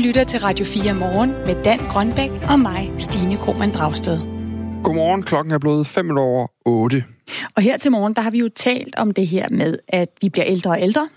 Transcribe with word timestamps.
lytter 0.00 0.24
til 0.24 0.40
Radio 0.40 0.64
4 0.64 0.94
morgen 0.94 1.30
med 1.30 1.64
Dan 1.64 1.78
Grønbæk 1.78 2.30
og 2.50 2.60
mig, 2.60 2.92
Stine 2.98 3.36
Krohmann 3.36 3.72
Dragsted. 3.72 4.18
Godmorgen, 4.84 5.22
klokken 5.22 5.54
er 5.54 5.58
blevet 5.58 5.86
5 5.86 6.18
over 6.18 6.46
8. 6.66 7.04
Og 7.56 7.62
her 7.62 7.76
til 7.76 7.90
morgen, 7.92 8.14
der 8.14 8.22
har 8.22 8.30
vi 8.30 8.38
jo 8.38 8.48
talt 8.48 8.94
om 8.96 9.10
det 9.10 9.26
her 9.26 9.48
med, 9.50 9.78
at 9.88 10.08
vi 10.20 10.28
bliver 10.28 10.46
ældre 10.46 10.70
og 10.70 10.82
ældre, 10.82 11.08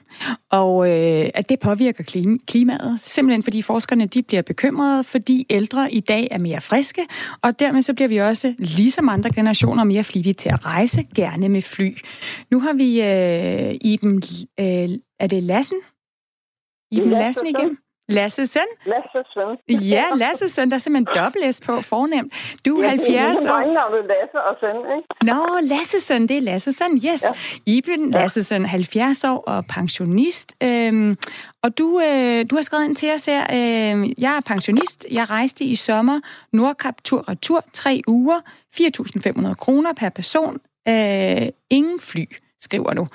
og 0.50 0.89
øh, 0.89 1.30
at 1.34 1.50
det 1.50 1.59
påvirker 1.59 2.04
klimaet. 2.48 3.00
Simpelthen 3.04 3.43
fordi 3.43 3.61
forskerne 3.61 4.05
de 4.05 4.23
bliver 4.23 4.41
bekymrede, 4.41 5.04
fordi 5.04 5.45
ældre 5.50 5.93
i 5.93 6.00
dag 6.00 6.27
er 6.31 6.38
mere 6.38 6.61
friske, 6.61 7.07
og 7.41 7.59
dermed 7.59 7.81
så 7.81 7.93
bliver 7.93 8.07
vi 8.07 8.18
også, 8.18 8.54
ligesom 8.57 9.09
andre 9.09 9.29
generationer, 9.29 9.84
mere 9.84 10.04
flittige 10.04 10.34
til 10.34 10.50
at 10.50 10.65
rejse, 10.65 11.07
gerne 11.15 11.50
med 11.50 11.61
fly. 11.61 11.97
Nu 12.52 12.59
har 12.59 12.73
vi 12.73 13.02
øh, 13.02 13.77
Iben, 13.81 14.23
øh, 14.59 14.89
er 15.20 15.27
det 15.27 15.43
Lassen? 15.43 15.77
Iben 16.91 17.09
Lassen 17.09 17.48
igen? 17.48 17.77
Lasse 18.13 18.45
Søn? 18.45 18.70
Lasse 18.85 19.20
Søn. 19.34 19.80
Ja, 19.81 20.05
Lasse 20.16 20.49
Søn. 20.49 20.70
Der 20.70 20.76
er 20.76 20.80
simpelthen 20.80 21.23
dobbelt 21.23 21.55
S 21.55 21.62
på 21.62 21.81
fornemt. 21.81 22.34
Du 22.66 22.80
er 22.80 22.84
ja, 22.84 22.89
70 22.89 23.09
år. 23.09 23.58
Det 23.58 23.99
er 23.99 24.08
Lasse 24.08 24.38
og 24.49 24.55
Søn, 24.59 24.77
ikke? 24.98 25.08
Nå, 25.23 25.59
Lasse 25.62 25.99
Søn. 25.99 26.27
Det 26.27 26.38
er 26.38 26.41
Lasse 26.41 26.72
Søn, 26.72 26.94
yes. 26.95 27.03
Ja. 27.05 27.17
Iben, 27.66 28.13
ja. 28.13 28.22
Lasse 28.22 28.44
Søn, 28.44 28.66
70 28.66 29.23
år 29.23 29.44
og 29.48 29.66
pensionist. 29.66 30.55
Øhm, 30.63 31.17
og 31.63 31.77
du, 31.77 31.99
øh, 31.99 32.45
du 32.49 32.55
har 32.55 32.62
skrevet 32.62 32.86
ind 32.86 32.95
til 32.95 33.12
os 33.13 33.26
her. 33.26 33.41
Øh, 33.44 34.22
jeg 34.22 34.38
er 34.38 34.41
pensionist. 34.45 35.05
Jeg 35.11 35.30
rejste 35.30 35.64
i 35.64 35.75
sommer 35.75 36.20
Nordkap 36.53 36.95
tur 37.03 37.23
og 37.27 37.41
tur. 37.41 37.64
Tre 37.73 38.02
uger. 38.08 38.39
4.500 38.75 39.53
kroner 39.53 39.94
per 39.94 40.09
person. 40.09 40.59
Øh, 40.88 41.48
ingen 41.70 42.00
fly, 42.00 42.25
skriver 42.61 42.94
du. 42.94 43.08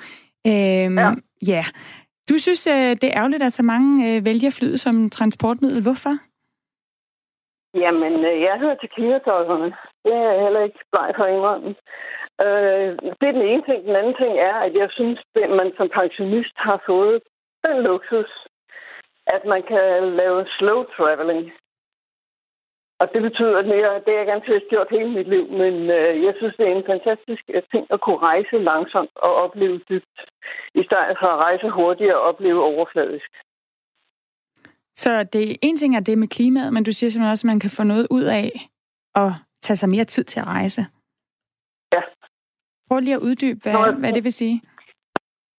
Øh, 0.47 0.53
ja. 0.53 1.11
ja. 1.47 1.65
Du 2.29 2.37
synes, 2.37 2.67
øh, 2.67 2.91
det 3.01 3.03
er 3.03 3.17
ærgerligt, 3.19 3.43
at 3.43 3.53
så 3.53 3.63
mange 3.63 3.91
øh, 4.07 4.25
vælger 4.25 4.51
flyet 4.57 4.79
som 4.79 5.09
transportmiddel. 5.09 5.81
Hvorfor? 5.83 6.13
Jamen, 7.83 8.13
øh, 8.29 8.41
jeg 8.41 8.59
hører 8.59 8.75
til 8.79 8.89
klimatosserne. 8.95 9.69
Det 10.05 10.13
er 10.13 10.31
jeg 10.31 10.43
heller 10.43 10.63
ikke 10.63 10.79
bleg 10.91 11.09
for 11.17 11.25
indrømme. 11.25 11.69
Øh, 12.45 12.89
det 13.19 13.25
er 13.27 13.37
den 13.37 13.47
ene 13.51 13.63
ting. 13.69 13.79
Den 13.87 13.95
anden 13.95 14.15
ting 14.21 14.33
er, 14.49 14.55
at 14.67 14.73
jeg 14.81 14.89
synes, 14.91 15.19
at 15.35 15.49
man 15.59 15.71
som 15.77 15.89
pensionist 15.99 16.55
har 16.55 16.79
fået 16.85 17.21
den 17.65 17.77
luksus, 17.87 18.31
at 19.35 19.41
man 19.45 19.61
kan 19.71 19.87
lave 20.21 20.45
slow 20.57 20.79
traveling. 20.95 21.51
Og 23.01 23.05
det 23.13 23.21
betyder, 23.21 23.57
at 23.59 23.67
jeg, 23.67 24.01
det 24.05 24.11
er 24.13 24.17
jeg 24.17 24.31
ganske 24.33 24.53
vist 24.53 24.69
gjort 24.69 24.87
hele 24.91 25.11
mit 25.17 25.29
liv, 25.35 25.45
men 25.61 25.73
øh, 25.97 26.23
jeg 26.25 26.33
synes, 26.37 26.55
det 26.57 26.65
er 26.67 26.75
en 26.75 26.89
fantastisk 26.93 27.43
øh, 27.55 27.63
ting 27.71 27.83
at 27.89 28.01
kunne 28.01 28.17
rejse 28.17 28.57
langsomt 28.57 29.15
og 29.15 29.31
opleve 29.43 29.77
dybt, 29.89 30.17
i 30.81 30.83
stedet 30.87 31.17
for 31.21 31.29
at 31.35 31.41
rejse 31.45 31.69
hurtigt 31.69 32.13
og 32.13 32.21
opleve 32.21 32.63
overfladisk. 32.63 33.31
Så 34.95 35.23
det 35.23 35.57
en 35.61 35.77
ting 35.77 35.95
er 35.95 35.99
det 35.99 36.17
med 36.17 36.27
klimaet, 36.27 36.73
men 36.73 36.83
du 36.83 36.91
siger 36.91 37.09
simpelthen 37.09 37.31
også, 37.31 37.47
at 37.47 37.51
man 37.53 37.59
kan 37.59 37.69
få 37.69 37.83
noget 37.83 38.07
ud 38.11 38.23
af 38.23 38.51
at 39.15 39.31
tage 39.61 39.77
sig 39.77 39.89
mere 39.89 40.03
tid 40.03 40.23
til 40.23 40.39
at 40.39 40.47
rejse. 40.47 40.81
Ja. 41.93 42.01
Prøv 42.87 42.99
lige 42.99 43.15
at 43.15 43.25
uddybe, 43.27 43.59
hvad, 43.63 43.73
Nå, 43.73 43.91
hvad 43.91 44.13
det 44.13 44.23
vil 44.23 44.33
sige. 44.33 44.61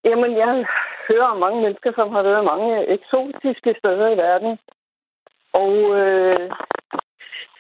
Jamen, 0.05 0.37
jeg 0.37 0.67
hører 1.09 1.29
om 1.35 1.41
mange 1.41 1.63
mennesker, 1.63 1.93
som 1.95 2.09
har 2.13 2.23
været 2.23 2.45
mange 2.45 2.89
eksotiske 2.97 3.75
steder 3.79 4.09
i 4.15 4.17
verden. 4.17 4.59
Og 5.63 5.73
øh, 6.01 6.51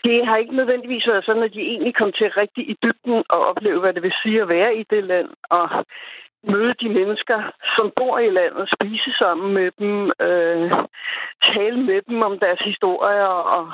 det 0.05 0.27
har 0.27 0.37
ikke 0.37 0.57
nødvendigvis 0.57 1.07
været 1.07 1.25
sådan, 1.25 1.43
at 1.43 1.53
de 1.53 1.61
egentlig 1.61 1.95
kom 1.95 2.13
til 2.13 2.31
rigtig 2.31 2.71
i 2.71 2.77
dybden 2.83 3.25
og 3.35 3.41
opleve, 3.51 3.81
hvad 3.81 3.93
det 3.93 4.03
vil 4.03 4.21
sige 4.23 4.43
at 4.43 4.49
være 4.49 4.77
i 4.77 4.85
det 4.91 5.05
land, 5.05 5.29
og 5.51 5.85
møde 6.53 6.75
de 6.83 6.89
mennesker, 6.89 7.39
som 7.77 7.93
bor 7.97 8.19
i 8.19 8.31
landet, 8.31 8.73
spise 8.75 9.13
sammen 9.23 9.55
med 9.55 9.71
dem, 9.79 10.13
øh, 10.27 10.71
tale 11.45 11.81
med 11.83 12.03
dem 12.09 12.23
om 12.23 12.39
deres 12.39 12.61
historier 12.61 13.33
og 13.57 13.65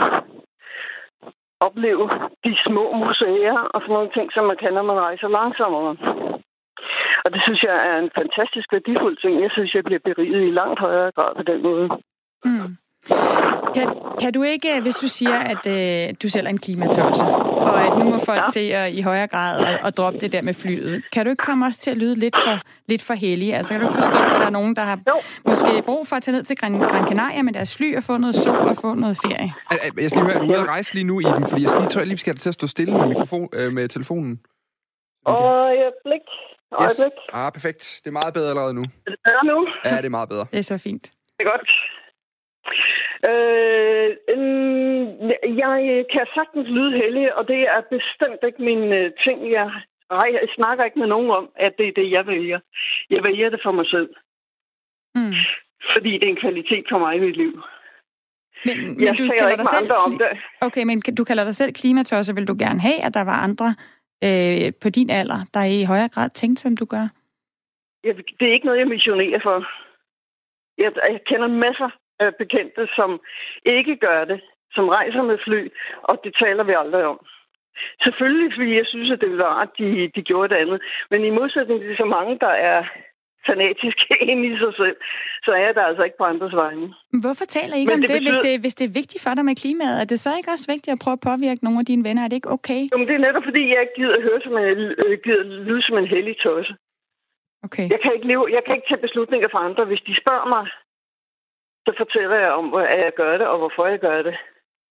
opleve 1.61 2.11
de 2.45 2.57
små 2.67 2.85
museer 2.93 3.59
og 3.75 3.81
sådan 3.81 3.95
nogle 3.95 4.11
ting, 4.17 4.33
som 4.33 4.45
man 4.45 4.57
kan, 4.57 4.73
når 4.73 4.83
man 4.83 5.01
rejser 5.01 5.29
langsommere. 5.29 5.97
Og 7.25 7.33
det 7.35 7.41
synes 7.43 7.63
jeg 7.63 7.77
er 7.89 7.99
en 7.99 8.11
fantastisk 8.21 8.73
værdifuld 8.73 9.17
ting. 9.17 9.43
Jeg 9.43 9.51
synes, 9.53 9.75
jeg 9.75 9.85
bliver 9.85 10.01
beriget 10.05 10.43
i 10.47 10.57
langt 10.61 10.81
højere 10.81 11.13
grad 11.13 11.35
på 11.35 11.43
den 11.43 11.63
måde. 11.63 11.89
Mm. 12.45 12.77
Kan, 13.75 13.89
kan 14.21 14.33
du 14.33 14.43
ikke, 14.43 14.81
hvis 14.81 14.95
du 14.95 15.09
siger, 15.09 15.39
at 15.39 15.67
øh, 15.67 16.15
du 16.23 16.29
selv 16.29 16.47
er 16.47 16.51
en 16.51 16.59
klimatosse, 16.59 17.25
og 17.25 17.83
at 17.83 17.99
nu 17.99 18.05
må 18.05 18.19
folk 18.19 18.41
ja. 18.41 18.51
til 18.53 18.69
at, 18.69 18.93
i 18.93 19.01
højere 19.01 19.27
grad 19.27 19.67
at, 19.67 19.87
at 19.87 19.97
droppe 19.97 20.19
det 20.19 20.33
der 20.33 20.43
med 20.43 20.55
flyet, 20.55 21.03
kan 21.13 21.25
du 21.27 21.31
ikke 21.31 21.43
komme 21.45 21.67
også 21.67 21.81
til 21.81 21.91
at 21.91 21.97
lyde 21.97 22.15
lidt 22.15 22.37
for, 22.37 22.61
lidt 22.89 23.03
for 23.03 23.15
heldig? 23.15 23.55
Altså 23.55 23.73
kan 23.73 23.81
du 23.81 23.87
ikke 23.87 23.95
forstå, 23.95 24.19
at 24.19 24.41
der 24.41 24.47
er 24.47 24.51
nogen, 24.51 24.77
der 24.77 24.83
har 24.83 24.99
jo. 25.09 25.15
måske 25.45 25.83
brug 25.85 26.09
for 26.09 26.17
at 26.17 26.23
tage 26.23 26.37
ned 26.37 26.45
til 26.45 26.57
Gran, 26.57 26.79
Gran 26.79 27.09
Canaria 27.09 27.43
med 27.43 27.53
deres 27.53 27.77
fly 27.77 27.97
og 27.97 28.03
få 28.05 28.17
noget 28.17 28.35
sol 28.37 28.57
og 28.57 28.77
få 28.77 28.95
noget 28.95 29.17
ferie? 29.17 29.55
Jeg 30.01 30.11
skal 30.11 30.23
lige 30.23 30.33
høre, 30.33 30.35
er 30.35 30.39
du 30.39 30.47
ude 30.47 30.59
at 30.59 30.69
rejse 30.69 30.95
lige 30.95 31.05
nu 31.05 31.21
i 31.21 31.25
den? 31.25 31.47
Fordi 31.47 31.63
jeg 31.63 31.71
skal 31.71 31.81
lige, 31.81 31.91
tror, 31.91 32.01
jeg 32.01 32.09
lige 32.09 32.19
skal 32.19 32.33
have 32.33 32.39
til 32.39 32.49
at 32.49 32.55
stå 32.55 32.67
stille 32.67 32.93
med, 32.93 33.07
mikrofon, 33.09 33.49
øh, 33.53 33.73
med 33.73 33.89
telefonen. 33.89 34.41
Og 35.25 35.77
jeg 35.77 35.93
blik. 36.05 36.27
Yes. 36.83 37.05
Ah, 37.33 37.53
perfekt. 37.53 38.01
Det 38.05 38.11
er 38.11 38.13
meget 38.13 38.35
bedre 38.35 38.49
allerede 38.49 38.75
nu. 38.75 38.83
Er 38.83 39.11
det 39.11 39.19
bedre 39.25 39.45
nu? 39.45 39.67
Ja, 39.85 39.97
det 39.97 40.05
er 40.05 40.09
meget 40.09 40.29
bedre. 40.29 40.47
Det 40.51 40.59
er 40.59 40.63
så 40.63 40.79
fint. 40.79 41.03
Det 41.39 41.47
er 41.47 41.51
godt. 41.51 41.71
Øh, 43.31 44.09
jeg 45.63 46.05
kan 46.13 46.27
sagtens 46.35 46.69
lyde 46.69 46.93
heldig, 47.03 47.35
og 47.37 47.49
det 47.49 47.61
er 47.75 47.81
bestemt 47.97 48.41
ikke 48.47 48.63
min 48.63 48.93
øh, 48.93 49.11
ting. 49.25 49.53
Jeg, 49.53 49.69
jeg 50.11 50.49
snakker 50.55 50.85
ikke 50.85 50.99
med 50.99 51.07
nogen 51.07 51.31
om, 51.31 51.51
at 51.57 51.73
det 51.79 51.89
er 51.89 51.93
det, 51.93 52.11
jeg 52.11 52.27
vælger. 52.27 52.61
Jeg 53.11 53.25
vælger 53.25 53.51
det 53.51 53.61
for 53.63 53.73
mig 53.73 53.87
selv. 53.87 54.11
Mm. 55.15 55.35
Fordi 55.95 56.11
det 56.19 56.25
er 56.25 56.35
en 56.35 56.45
kvalitet 56.47 56.87
for 56.93 56.99
mig 56.99 57.17
i 57.17 57.21
mit 57.21 57.37
liv. 57.37 57.63
Men, 58.65 58.77
men 58.97 59.05
jeg 59.05 59.19
du 59.19 59.29
kalder 59.39 59.57
dig 59.57 59.69
selv 59.69 59.93
om 60.07 60.19
det. 60.19 60.27
Okay, 60.61 60.83
men 60.85 61.01
du 61.01 61.25
kalder 61.25 61.45
dig 61.45 61.55
selv 61.55 61.73
klimatosser. 61.73 62.35
Vil 62.35 62.49
du 62.49 62.57
gerne 62.59 62.81
have, 62.81 63.05
at 63.07 63.15
der 63.15 63.25
var 63.25 63.39
andre 63.49 63.75
øh, 64.25 64.73
på 64.83 64.89
din 64.89 65.11
alder, 65.11 65.41
der 65.55 65.65
i 65.65 65.85
højere 65.85 66.09
grad 66.09 66.31
tænkte, 66.31 66.63
som 66.63 66.77
du 66.77 66.85
gør? 66.85 67.07
Jeg, 68.05 68.17
det 68.17 68.49
er 68.49 68.53
ikke 68.53 68.67
noget, 68.67 68.79
jeg 68.79 68.89
missionerer 68.89 69.41
for. 69.43 69.57
Jeg, 70.79 70.93
jeg 71.09 71.21
kender 71.27 71.49
masser 71.49 71.91
bekendte, 72.39 72.89
som 72.97 73.21
ikke 73.65 73.97
gør 73.97 74.25
det, 74.25 74.41
som 74.77 74.89
rejser 74.89 75.23
med 75.23 75.39
fly, 75.47 75.61
og 76.03 76.15
det 76.25 76.33
taler 76.43 76.65
vi 76.65 76.75
aldrig 76.83 77.05
om. 77.05 77.19
Selvfølgelig, 78.05 78.53
fordi 78.57 78.71
jeg 78.81 78.87
synes, 78.87 79.11
at 79.11 79.21
det 79.21 79.29
ville 79.29 79.45
være 79.45 79.59
ret, 79.61 79.75
de, 79.79 80.11
de 80.17 80.23
gjorde 80.23 80.49
det 80.55 80.61
andet. 80.63 80.79
Men 81.11 81.25
i 81.25 81.31
modsætning 81.31 81.81
til 81.81 81.97
så 81.97 82.05
mange, 82.05 82.39
der 82.39 82.55
er 82.73 82.79
fanatiske 83.51 84.07
ind 84.31 84.41
i 84.51 84.53
sig 84.63 84.73
selv, 84.83 84.97
så 85.47 85.53
er 85.65 85.71
der 85.77 85.83
altså 85.91 86.03
ikke 86.07 86.19
på 86.21 86.29
andres 86.33 86.55
vegne. 86.63 86.87
Hvorfor 87.25 87.45
taler 87.57 87.75
I 87.77 87.81
ikke 87.81 87.91
Men 87.91 87.99
om 87.99 88.01
det, 88.01 88.11
det 88.11 88.21
betyder... 88.21 88.33
hvis, 88.33 88.45
det, 88.47 88.61
hvis 88.65 88.75
det 88.79 88.85
er 88.89 88.95
vigtigt 89.01 89.23
for 89.25 89.33
dig 89.37 89.45
med 89.51 89.57
klimaet? 89.63 89.97
Er 90.03 90.07
det 90.13 90.19
så 90.21 90.31
ikke 90.39 90.51
også 90.55 90.67
vigtigt 90.75 90.93
at 90.95 91.03
prøve 91.05 91.19
at 91.19 91.27
påvirke 91.31 91.65
nogle 91.65 91.79
af 91.83 91.87
dine 91.91 92.05
venner? 92.09 92.23
Er 92.23 92.29
det 92.29 92.37
ikke 92.41 92.55
okay? 92.59 92.83
Jamen, 92.93 93.07
det 93.09 93.15
er 93.17 93.25
netop 93.27 93.45
fordi, 93.49 93.63
jeg 93.73 93.81
ikke 93.85 93.97
gider 94.01 94.17
at 94.19 94.27
høre 94.29 94.41
som 94.47 94.55
en, 94.57 94.83
øh, 95.03 95.15
gider 95.25 95.45
lyde 95.69 95.83
som 95.87 95.99
en 95.99 96.09
hellig 96.15 96.37
tosse. 96.47 96.73
Okay. 97.67 97.87
Jeg 97.95 98.01
kan, 98.03 98.11
ikke 98.17 98.29
leve, 98.33 98.45
jeg 98.57 98.63
kan 98.65 98.75
ikke 98.77 98.89
tage 98.89 99.05
beslutninger 99.07 99.49
for 99.53 99.61
andre. 99.69 99.85
Hvis 99.91 100.03
de 100.09 100.15
spørger 100.23 100.49
mig, 100.55 100.65
så 101.87 101.93
fortæller 102.01 102.37
jeg 102.45 102.51
om, 102.61 102.75
at 102.75 102.99
jeg 103.07 103.13
gør 103.17 103.33
det, 103.41 103.47
og 103.47 103.59
hvorfor 103.59 103.87
jeg 103.87 103.99
gør 103.99 104.23
det. 104.23 104.37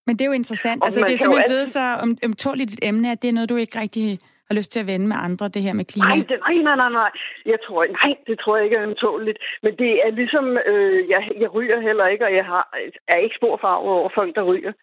Men 0.08 0.14
det 0.16 0.22
er 0.22 0.30
jo 0.32 0.40
interessant. 0.42 0.82
Og 0.82 0.88
altså, 0.88 1.00
det 1.00 1.14
er 1.14 1.18
simpelthen 1.18 1.52
blevet 1.52 1.68
så 1.68 1.86
om, 2.04 2.18
omtåligt 2.26 2.72
et 2.74 2.80
emne, 2.90 3.12
at 3.12 3.22
det 3.22 3.28
er 3.28 3.34
noget, 3.38 3.50
du 3.50 3.56
ikke 3.56 3.80
rigtig 3.80 4.20
har 4.48 4.56
lyst 4.56 4.72
til 4.72 4.80
at 4.80 4.88
vende 4.88 5.08
med 5.08 5.18
andre, 5.28 5.48
det 5.48 5.62
her 5.62 5.74
med 5.74 5.86
klima? 5.86 6.16
Nej, 6.16 6.26
det, 6.30 6.38
nej, 6.48 6.58
nej, 6.68 6.76
nej, 6.76 6.92
nej. 7.02 7.12
Jeg 7.46 7.60
tror, 7.66 7.86
nej, 7.86 8.14
det 8.28 8.40
tror 8.40 8.56
jeg 8.56 8.66
ikke 8.66 8.78
er 8.78 8.88
omtåligt. 8.88 9.38
Men 9.64 9.74
det 9.82 9.92
er 10.06 10.12
ligesom, 10.12 10.46
øh, 10.72 11.10
jeg, 11.10 11.22
jeg 11.40 11.54
ryger 11.54 11.80
heller 11.80 12.08
ikke, 12.08 12.26
og 12.26 12.34
jeg 12.36 12.46
har, 12.46 12.64
er 13.08 13.18
ikke 13.18 13.36
spor 13.40 13.58
farve 13.62 13.90
over 14.00 14.10
folk, 14.16 14.36
der 14.36 14.44
ryger. 14.52 14.74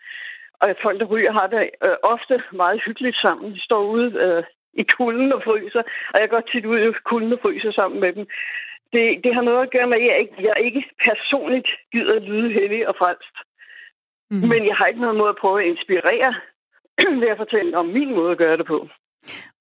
Og 0.60 0.74
folk, 0.82 1.00
der 1.00 1.06
ryger, 1.06 1.32
har 1.32 1.46
det 1.46 1.70
øh, 1.84 1.96
ofte 2.02 2.42
meget 2.52 2.82
hyggeligt 2.86 3.16
sammen. 3.16 3.52
De 3.52 3.64
står 3.64 3.82
ude 3.94 4.08
øh, 4.24 4.42
i 4.82 4.84
kulden 4.96 5.32
og 5.32 5.42
fryser, 5.44 5.82
og 6.12 6.20
jeg 6.20 6.28
går 6.30 6.40
tit 6.40 6.66
ud 6.66 6.78
i 6.78 6.92
kulden 7.04 7.32
og 7.32 7.38
fryser 7.42 7.72
sammen 7.72 8.00
med 8.00 8.12
dem 8.12 8.26
det, 8.92 9.04
det 9.24 9.34
har 9.34 9.42
noget 9.48 9.62
at 9.62 9.72
gøre 9.74 9.86
med, 9.86 9.98
at 10.00 10.06
jeg 10.10 10.18
ikke, 10.22 10.36
jeg 10.48 10.56
ikke 10.66 10.82
personligt 11.08 11.68
gider 11.92 12.18
lyde 12.30 12.52
heldig 12.52 12.88
og 12.88 12.94
frelst. 13.00 13.36
Mm. 14.30 14.48
Men 14.50 14.60
jeg 14.68 14.76
har 14.78 14.86
ikke 14.86 15.00
noget 15.00 15.16
måde 15.16 15.34
at 15.34 15.40
prøve 15.42 15.62
at 15.62 15.68
inspirere 15.72 16.30
ved 17.22 17.28
at 17.28 17.40
fortælle 17.42 17.78
om 17.78 17.86
min 17.86 18.10
måde 18.14 18.30
at 18.32 18.38
gøre 18.38 18.56
det 18.56 18.66
på. 18.66 18.88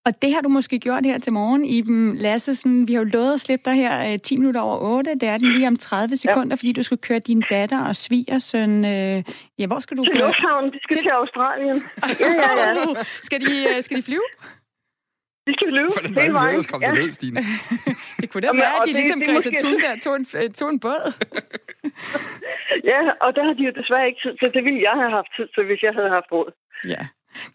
Og 0.05 0.21
det 0.21 0.33
har 0.33 0.41
du 0.41 0.49
måske 0.49 0.79
gjort 0.79 1.05
her 1.05 1.19
til 1.19 1.33
morgen, 1.33 1.65
Iben 1.65 2.15
Lassesen. 2.15 2.87
Vi 2.87 2.93
har 2.93 3.01
jo 3.01 3.09
lovet 3.13 3.33
at 3.33 3.41
slippe 3.41 3.69
dig 3.69 3.75
her 3.75 4.17
10 4.17 4.35
øh, 4.35 4.39
minutter 4.39 4.61
over 4.61 4.77
8. 4.97 5.13
Det 5.13 5.23
er 5.23 5.37
den 5.37 5.51
lige 5.51 5.67
om 5.67 5.75
30 5.75 6.15
sekunder, 6.15 6.55
ja. 6.55 6.55
fordi 6.55 6.71
du 6.71 6.83
skal 6.83 6.97
køre 6.97 7.19
din 7.19 7.43
datter 7.49 7.81
og 7.85 7.95
svigersøn. 7.95 8.85
Øh, 8.85 9.23
ja, 9.59 9.67
hvor 9.67 9.79
skal 9.79 9.97
du 9.97 10.03
til 10.03 10.15
køre? 10.15 10.15
Til 10.15 10.25
Lufthavn. 10.25 10.65
De 10.73 10.79
skal 10.83 10.95
til, 10.95 11.03
til 11.03 11.09
Australien. 11.09 11.75
ja, 12.19 12.31
ja, 12.43 12.69
ja. 12.69 13.03
skal, 13.21 13.41
de, 13.41 13.53
øh, 13.69 13.81
skal 13.81 13.97
de 13.97 14.03
flyve? 14.03 14.27
De 15.47 15.51
skal 15.57 15.67
løbe 15.77 15.89
Hvordan 15.93 16.13
hele 16.21 16.33
vejen. 16.41 16.55
Hvordan 16.55 16.71
kom 16.73 16.81
ja. 16.81 16.91
ned, 16.99 17.11
Stine? 17.17 17.41
det 18.21 18.27
kunne 18.29 18.43
da 18.47 18.51
være, 18.63 18.75
at 18.79 18.87
de 18.87 18.93
ligesom 18.99 19.19
Greta 19.25 19.49
måske... 19.49 19.61
Thunberg 19.63 19.97
tog 20.05 20.13
en, 20.19 20.25
tog 20.59 20.69
en 20.75 20.79
båd. 20.85 21.05
ja, 22.91 23.01
og 23.23 23.29
der 23.35 23.43
har 23.47 23.53
de 23.57 23.63
jo 23.69 23.73
desværre 23.79 24.07
ikke 24.09 24.21
tid 24.25 24.33
til. 24.39 24.47
Det 24.55 24.63
ville 24.67 24.81
jeg 24.89 24.95
have 25.01 25.13
haft 25.19 25.31
tid 25.37 25.47
til, 25.55 25.63
hvis 25.69 25.81
jeg 25.87 25.93
havde 25.97 26.11
haft 26.17 26.29
råd. 26.31 26.49
Ja. 26.93 27.01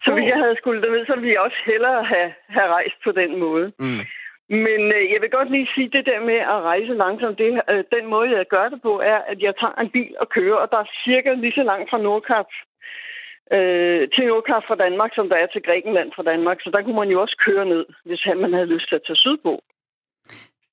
Så 0.03 0.09
hvis 0.13 0.27
jeg 0.31 0.39
havde 0.43 0.55
skulle 0.61 0.81
det 0.81 1.07
så 1.07 1.15
ville 1.15 1.33
jeg 1.35 1.41
også 1.47 1.59
hellere 1.71 2.03
have, 2.13 2.29
have 2.55 2.69
rejst 2.77 2.97
på 3.03 3.11
den 3.21 3.31
måde. 3.39 3.67
Mm. 3.79 4.01
Men 4.65 4.81
øh, 4.97 5.03
jeg 5.13 5.19
vil 5.21 5.35
godt 5.37 5.51
lige 5.51 5.69
sige, 5.75 5.89
det 5.95 6.05
der 6.05 6.19
med 6.29 6.39
at 6.53 6.59
rejse 6.71 6.93
langsomt, 7.03 7.37
det, 7.37 7.61
øh, 7.71 7.83
den 7.95 8.05
måde, 8.13 8.37
jeg 8.37 8.45
gør 8.55 8.69
det 8.69 8.81
på, 8.81 8.93
er, 9.11 9.19
at 9.31 9.39
jeg 9.41 9.53
tager 9.61 9.81
en 9.81 9.89
bil 9.89 10.13
og 10.19 10.29
kører, 10.29 10.57
og 10.63 10.67
der 10.71 10.77
er 10.77 10.93
cirka 11.05 11.33
lige 11.33 11.57
så 11.59 11.63
langt 11.63 11.89
fra 11.89 12.03
Nordkap 12.05 12.47
øh, 13.55 14.01
til 14.13 14.23
Nordkap 14.27 14.63
fra 14.67 14.75
Danmark, 14.75 15.11
som 15.15 15.29
der 15.29 15.37
er 15.43 15.47
til 15.47 15.61
Grækenland 15.67 16.09
fra 16.15 16.23
Danmark. 16.31 16.57
Så 16.61 16.69
der 16.73 16.81
kunne 16.81 16.99
man 17.01 17.09
jo 17.13 17.21
også 17.21 17.37
køre 17.47 17.65
ned, 17.65 17.85
hvis 18.05 18.21
man 18.43 18.53
havde 18.53 18.73
lyst 18.73 18.87
til 18.89 18.95
at 18.95 19.05
tage 19.07 19.23
sydpå. 19.25 19.53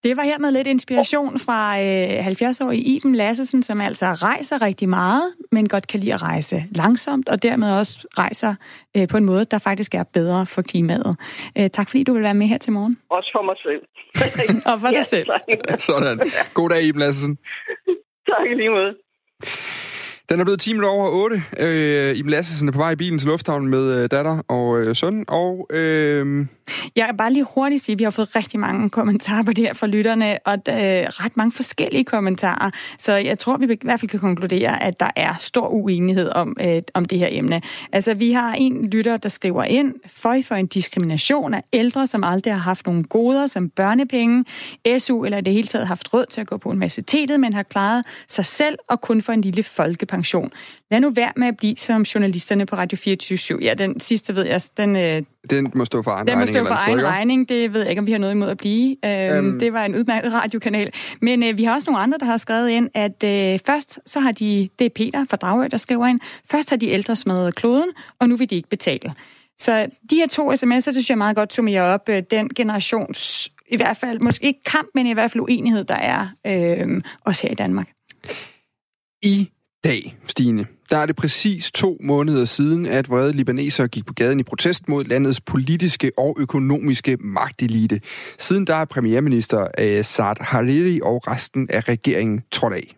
Det 0.04 0.16
var 0.16 0.22
her 0.22 0.38
med 0.38 0.50
lidt 0.50 0.66
inspiration 0.66 1.38
fra 1.38 1.80
øh, 1.80 2.26
70-årige 2.26 2.82
Iben 2.82 3.14
Lassesen, 3.14 3.62
som 3.62 3.80
altså 3.80 4.06
rejser 4.06 4.62
rigtig 4.62 4.88
meget, 4.88 5.34
men 5.52 5.68
godt 5.68 5.86
kan 5.86 6.00
lide 6.00 6.14
at 6.14 6.22
rejse 6.22 6.64
langsomt, 6.70 7.28
og 7.28 7.42
dermed 7.42 7.72
også 7.72 8.06
rejser 8.18 8.54
øh, 8.96 9.08
på 9.08 9.16
en 9.16 9.24
måde, 9.24 9.44
der 9.44 9.58
faktisk 9.58 9.94
er 9.94 10.04
bedre 10.12 10.46
for 10.46 10.62
klimaet. 10.62 11.16
Øh, 11.58 11.70
tak 11.70 11.88
fordi 11.90 12.04
du 12.04 12.12
vil 12.12 12.22
være 12.22 12.34
med 12.34 12.46
her 12.46 12.58
til 12.58 12.72
morgen. 12.72 12.98
Også 13.10 13.30
for 13.32 13.42
mig 13.42 13.56
selv. 13.62 13.82
og 14.72 14.80
for 14.80 14.88
dig 14.88 14.96
ja, 14.96 15.02
selv. 15.02 15.28
Sådan. 15.78 16.20
God 16.54 16.70
dag, 16.70 16.82
Iben 16.82 17.00
Lassesen. 17.00 17.38
tak 18.30 18.46
lige 18.56 18.70
måde. 18.70 18.94
Den 20.28 20.40
er 20.40 20.44
blevet 20.44 20.60
10 20.60 20.72
minutter 20.72 20.90
over 20.90 21.10
8. 21.10 21.42
Øh, 21.58 22.16
Iben 22.16 22.30
Lassesen 22.30 22.68
er 22.68 22.72
på 22.72 22.78
vej 22.78 22.90
i 22.90 22.96
bilen 22.96 23.18
til 23.18 23.28
lufthavnen 23.28 23.68
med 23.68 24.02
øh, 24.02 24.10
datter 24.10 24.42
og 24.48 24.80
øh, 24.80 24.96
søn. 24.96 25.24
Og, 25.28 25.66
øh... 25.70 26.46
Jeg 26.96 27.06
kan 27.06 27.16
bare 27.16 27.32
lige 27.32 27.46
hurtigt 27.54 27.84
sige, 27.84 27.92
at 27.94 27.98
vi 27.98 28.04
har 28.04 28.10
fået 28.10 28.36
rigtig 28.36 28.60
mange 28.60 28.90
kommentarer 28.90 29.42
på 29.42 29.52
det 29.52 29.64
her 29.64 29.74
fra 29.74 29.86
lytterne, 29.86 30.38
og 30.44 30.52
øh, 30.52 30.74
ret 30.74 31.36
mange 31.36 31.52
forskellige 31.52 32.04
kommentarer. 32.04 32.70
Så 32.98 33.12
jeg 33.12 33.38
tror, 33.38 33.56
vi 33.56 33.72
i 33.72 33.78
hvert 33.82 34.00
fald 34.00 34.10
kan 34.10 34.20
konkludere, 34.20 34.82
at 34.82 35.00
der 35.00 35.10
er 35.16 35.34
stor 35.40 35.68
uenighed 35.68 36.28
om, 36.28 36.56
øh, 36.60 36.82
om 36.94 37.04
det 37.04 37.18
her 37.18 37.28
emne. 37.30 37.62
Altså, 37.92 38.14
vi 38.14 38.32
har 38.32 38.54
en 38.54 38.90
lytter, 38.90 39.16
der 39.16 39.28
skriver 39.28 39.64
ind, 39.64 39.94
for 40.06 40.34
for 40.42 40.54
en 40.54 40.66
diskrimination 40.66 41.54
af 41.54 41.62
ældre, 41.72 42.06
som 42.06 42.24
aldrig 42.24 42.52
har 42.52 42.60
haft 42.60 42.86
nogle 42.86 43.04
goder 43.04 43.46
som 43.46 43.70
børnepenge, 43.70 44.44
SU 44.98 45.24
eller 45.24 45.40
det 45.40 45.52
hele 45.52 45.68
taget 45.68 45.86
haft 45.86 46.14
råd 46.14 46.26
til 46.26 46.40
at 46.40 46.46
gå 46.46 46.56
på 46.56 46.68
universitetet, 46.68 47.40
men 47.40 47.52
har 47.52 47.62
klaret 47.62 48.04
sig 48.28 48.46
selv 48.46 48.78
og 48.88 49.00
kun 49.00 49.22
for 49.22 49.32
en 49.32 49.40
lille 49.40 49.62
folkepension. 49.62 50.52
Lad 50.90 51.00
nu 51.00 51.10
være 51.10 51.32
med 51.36 51.46
at 51.46 51.56
blive 51.56 51.76
som 51.76 52.02
journalisterne 52.02 52.66
på 52.66 52.76
Radio 52.76 52.98
24 52.98 53.58
Ja, 53.62 53.74
den 53.74 54.00
sidste 54.00 54.36
ved 54.36 54.46
jeg, 54.46 54.60
den... 54.76 54.96
Øh, 54.96 55.22
den 55.50 55.72
må 55.74 55.84
stå 55.84 56.02
for 56.02 56.10
egen 56.10 56.26
den 56.26 56.36
regning. 56.36 56.54
Den 56.54 56.62
må 56.62 56.66
stå 56.66 56.74
for 56.74 56.88
egen 56.88 57.06
regning. 57.06 57.48
Det 57.48 57.72
ved 57.72 57.80
jeg 57.80 57.90
ikke, 57.90 58.00
om 58.00 58.06
vi 58.06 58.12
har 58.12 58.18
noget 58.18 58.34
imod 58.34 58.48
at 58.48 58.56
blive. 58.56 58.96
Øh, 59.04 59.36
øhm. 59.36 59.58
Det 59.58 59.72
var 59.72 59.84
en 59.84 59.94
udmærket 59.94 60.32
radiokanal. 60.32 60.92
Men 61.20 61.42
øh, 61.42 61.58
vi 61.58 61.64
har 61.64 61.74
også 61.74 61.90
nogle 61.90 62.02
andre, 62.02 62.18
der 62.18 62.24
har 62.24 62.36
skrevet 62.36 62.68
ind, 62.68 62.90
at 62.94 63.24
øh, 63.24 63.58
først 63.66 63.98
så 64.06 64.20
har 64.20 64.32
de... 64.32 64.68
Det 64.78 64.84
er 64.84 64.90
Peter 64.94 65.24
fra 65.30 65.36
Dragø, 65.36 65.66
der 65.70 65.76
skriver 65.76 66.06
ind. 66.06 66.20
Først 66.50 66.70
har 66.70 66.76
de 66.76 66.88
ældre 66.88 67.16
smadret 67.16 67.54
kloden, 67.54 67.90
og 68.18 68.28
nu 68.28 68.36
vil 68.36 68.50
de 68.50 68.54
ikke 68.54 68.68
betale. 68.68 69.14
Så 69.58 69.86
de 70.10 70.16
her 70.16 70.26
to 70.26 70.52
sms'er, 70.52 70.74
det 70.74 70.82
synes 70.82 71.10
jeg 71.10 71.18
meget 71.18 71.36
godt 71.36 71.52
summerer 71.52 71.82
op 71.82 72.08
øh, 72.08 72.22
den 72.30 72.48
generations, 72.48 73.50
i 73.68 73.76
hvert 73.76 73.96
fald, 73.96 74.20
måske 74.20 74.46
ikke 74.46 74.62
kamp, 74.62 74.88
men 74.94 75.06
i 75.06 75.12
hvert 75.12 75.30
fald 75.30 75.42
uenighed, 75.42 75.84
der 75.84 75.94
er 75.94 76.28
øh, 76.46 77.02
også 77.24 77.46
her 77.46 77.52
i 77.52 77.54
Danmark. 77.54 77.88
I 79.22 79.48
dag, 79.84 80.16
Stine, 80.26 80.66
der 80.90 80.96
er 80.96 81.06
det 81.06 81.16
præcis 81.16 81.72
to 81.72 81.98
måneder 82.00 82.44
siden, 82.44 82.86
at 82.86 83.08
vrede 83.08 83.32
libanesere 83.32 83.88
gik 83.88 84.06
på 84.06 84.12
gaden 84.12 84.40
i 84.40 84.42
protest 84.42 84.88
mod 84.88 85.04
landets 85.04 85.40
politiske 85.40 86.12
og 86.18 86.36
økonomiske 86.40 87.16
magtelite. 87.20 88.00
Siden 88.38 88.66
der 88.66 88.74
er 88.74 88.84
premierminister 88.84 89.66
øh, 89.78 90.04
Saad 90.04 90.36
Hariri 90.40 91.00
og 91.02 91.28
resten 91.28 91.68
af 91.70 91.88
regeringen 91.88 92.42
trådt 92.52 92.74
af. 92.74 92.96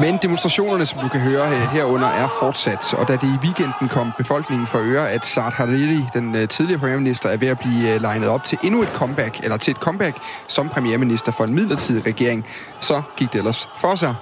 Men 0.00 0.18
demonstrationerne, 0.22 0.86
som 0.86 1.00
du 1.00 1.08
kan 1.08 1.20
høre 1.20 1.50
øh, 1.50 1.60
herunder, 1.72 2.08
er 2.08 2.28
fortsat, 2.40 2.94
og 2.94 3.08
da 3.08 3.12
det 3.12 3.22
i 3.22 3.46
weekenden 3.46 3.88
kom 3.88 4.12
befolkningen 4.18 4.66
for 4.66 4.78
øre, 4.82 5.10
at 5.10 5.26
Saad 5.26 5.52
Hariri, 5.52 6.04
den 6.14 6.34
øh, 6.34 6.48
tidligere 6.48 6.80
premierminister, 6.80 7.28
er 7.28 7.36
ved 7.36 7.48
at 7.48 7.58
blive 7.58 7.94
øh, 7.94 8.00
legnet 8.00 8.28
op 8.28 8.44
til 8.44 8.58
endnu 8.64 8.82
et 8.82 8.88
comeback, 8.88 9.40
eller 9.42 9.56
til 9.56 9.70
et 9.70 9.76
comeback 9.76 10.16
som 10.48 10.68
premierminister 10.68 11.32
for 11.32 11.44
en 11.44 11.54
midlertidig 11.54 12.06
regering, 12.06 12.46
så 12.80 13.02
gik 13.16 13.32
det 13.32 13.38
ellers 13.38 13.68
for 13.78 13.94
sig. 13.94 14.14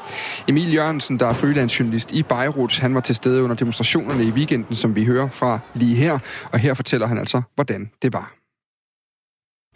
Emil 0.48 0.74
Jørgensen, 0.74 1.18
der 1.20 1.26
er 1.26 1.32
freelance-journalist 1.32 2.12
i 2.12 2.22
Beirut, 2.22 2.78
han 2.78 2.94
var 2.94 3.00
til 3.00 3.14
stede 3.14 3.42
under 3.42 3.56
demonstrationerne 3.56 4.24
i 4.24 4.30
weekenden, 4.30 4.74
som 4.74 4.96
vi 4.96 5.04
hører 5.04 5.28
fra 5.28 5.58
lige 5.74 5.96
her, 5.96 6.18
og 6.52 6.58
her 6.58 6.74
fortæller 6.74 7.06
han 7.06 7.18
altså, 7.18 7.42
hvordan 7.54 7.90
det 8.02 8.12
var. 8.12 8.35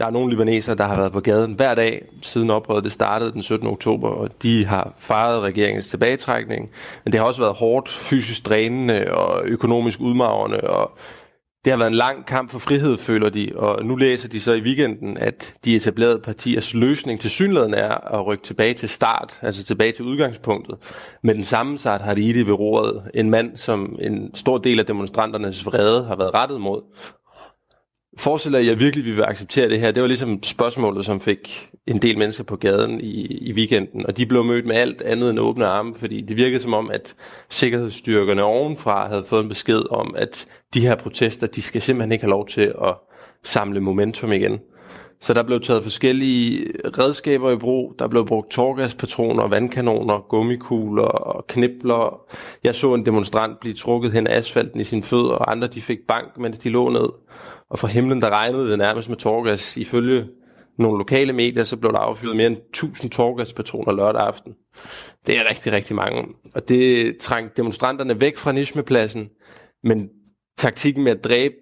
Der 0.01 0.07
er 0.07 0.11
nogle 0.11 0.31
libanesere, 0.31 0.77
der 0.77 0.85
har 0.85 0.97
været 0.97 1.13
på 1.13 1.21
gaden 1.21 1.53
hver 1.53 1.75
dag 1.75 2.05
siden 2.23 2.51
oprøret 2.51 2.85
det 2.85 2.93
startede 2.93 3.33
den 3.33 3.43
17. 3.43 3.69
oktober, 3.69 4.09
og 4.09 4.43
de 4.43 4.65
har 4.67 4.95
fejret 4.99 5.43
regeringens 5.43 5.89
tilbagetrækning. 5.89 6.71
Men 7.05 7.13
det 7.13 7.21
har 7.21 7.27
også 7.27 7.41
været 7.41 7.55
hårdt, 7.55 7.89
fysisk 7.89 8.47
drænende 8.47 9.15
og 9.15 9.43
økonomisk 9.45 10.01
udmagrende, 10.01 10.61
og 10.61 10.99
det 11.65 11.73
har 11.73 11.79
været 11.79 11.91
en 11.91 11.97
lang 11.97 12.27
kamp 12.27 12.51
for 12.51 12.59
frihed, 12.59 12.99
føler 12.99 13.31
de, 13.31 13.53
og 13.57 13.85
nu 13.85 13.97
læser 13.97 14.29
de 14.29 14.41
så 14.41 14.53
i 14.53 14.61
weekenden, 14.61 15.17
at 15.17 15.55
de 15.65 15.77
etablerede 15.77 16.19
partiers 16.19 16.75
løsning 16.75 17.21
til 17.21 17.31
synligheden 17.31 17.75
er 17.75 18.15
at 18.15 18.27
rykke 18.27 18.45
tilbage 18.45 18.75
til 18.75 18.89
start, 18.89 19.39
altså 19.43 19.65
tilbage 19.65 19.93
til 19.93 20.05
udgangspunktet. 20.05 20.79
Med 21.23 21.35
den 21.35 21.45
samme 21.45 21.79
sat 21.79 22.01
har 22.01 22.15
de 22.15 22.23
i 22.23 22.33
det 22.33 22.47
ved 22.47 22.55
roret 22.55 23.03
en 23.15 23.31
mand, 23.31 23.57
som 23.57 23.95
en 24.01 24.35
stor 24.35 24.59
del 24.59 24.79
af 24.79 24.87
demonstranternes 24.87 25.67
vrede 25.67 26.05
har 26.05 26.17
været 26.17 26.35
rettet 26.35 26.61
mod, 26.61 26.83
Forestiller 28.19 28.59
jeg 28.59 28.81
virkelig, 28.81 29.05
vi 29.05 29.13
vil 29.13 29.23
acceptere 29.23 29.69
det 29.69 29.81
her? 29.81 29.91
Det 29.91 30.03
var 30.03 30.07
ligesom 30.07 30.43
spørgsmålet, 30.43 31.07
som 31.07 31.21
fik 31.21 31.71
en 31.87 31.99
del 31.99 32.19
mennesker 32.19 32.45
på 32.45 32.57
gaden 32.57 33.01
i, 33.01 33.27
i 33.27 33.53
weekenden, 33.53 34.07
og 34.07 34.17
de 34.17 34.27
blev 34.27 34.45
mødt 34.45 34.67
med 34.67 34.77
alt 34.77 35.03
andet 35.03 35.31
end 35.31 35.39
åbne 35.39 35.67
arme, 35.67 35.95
fordi 35.95 36.21
det 36.21 36.37
virkede 36.37 36.63
som 36.63 36.75
om, 36.75 36.91
at 36.91 37.15
sikkerhedsstyrkerne 37.51 38.43
ovenfra 38.43 39.09
havde 39.09 39.25
fået 39.27 39.43
en 39.43 39.49
besked 39.49 39.83
om, 39.91 40.15
at 40.19 40.47
de 40.75 40.81
her 40.81 40.95
protester, 40.95 41.47
de 41.47 41.63
skal 41.63 41.83
simpelthen 41.83 42.13
ikke 42.13 42.25
have 42.25 42.31
lov 42.31 42.49
til 42.49 42.75
at 42.85 42.95
samle 43.45 43.81
momentum 43.81 44.33
igen. 44.33 44.61
Så 45.23 45.35
der 45.35 45.43
blev 45.43 45.61
taget 45.61 45.83
forskellige 45.83 46.67
redskaber 46.99 47.51
i 47.51 47.57
brug. 47.57 47.95
Der 47.99 48.09
blev 48.09 48.27
brugt 48.27 48.51
torgaspatroner, 48.51 49.49
vandkanoner, 49.49 50.19
gummikugler 50.29 51.03
og 51.03 51.47
knibler. 51.47 52.21
Jeg 52.65 52.75
så 52.75 52.95
en 52.95 53.07
demonstrant 53.07 53.61
blive 53.61 53.75
trukket 53.75 54.13
hen 54.13 54.27
af 54.27 54.39
asfalten 54.39 54.81
i 54.81 54.85
sin 54.85 55.03
fødder, 55.03 55.35
og 55.35 55.53
andre 55.53 55.69
de 55.69 55.81
fik 55.81 55.99
bank, 56.09 56.39
mens 56.39 56.59
de 56.59 56.69
lå 56.69 56.89
ned. 56.89 57.09
Og 57.71 57.79
fra 57.79 57.89
himlen, 57.89 58.23
der 58.23 58.31
regnede 58.31 58.71
det 58.71 58.79
nærmest 58.79 59.09
med 59.09 59.17
torgas. 59.17 59.77
Ifølge 59.77 60.27
nogle 60.79 60.99
lokale 60.99 61.33
medier, 61.33 61.65
så 61.65 61.77
blev 61.77 61.93
der 61.93 61.99
affyret 61.99 62.37
mere 62.37 62.47
end 62.47 62.57
1000 62.57 63.11
torgaspatroner 63.11 63.93
lørdag 63.93 64.23
aften. 64.23 64.53
Det 65.27 65.39
er 65.39 65.49
rigtig, 65.51 65.73
rigtig 65.73 65.97
mange. 65.97 66.25
Og 66.55 66.69
det 66.69 67.17
trængte 67.19 67.55
demonstranterne 67.57 68.21
væk 68.21 68.37
fra 68.37 68.53
Nishmepladsen. 68.53 69.29
Men 69.85 70.09
taktikken 70.59 71.05
med 71.05 71.13
at 71.13 71.25
dræbe 71.25 71.55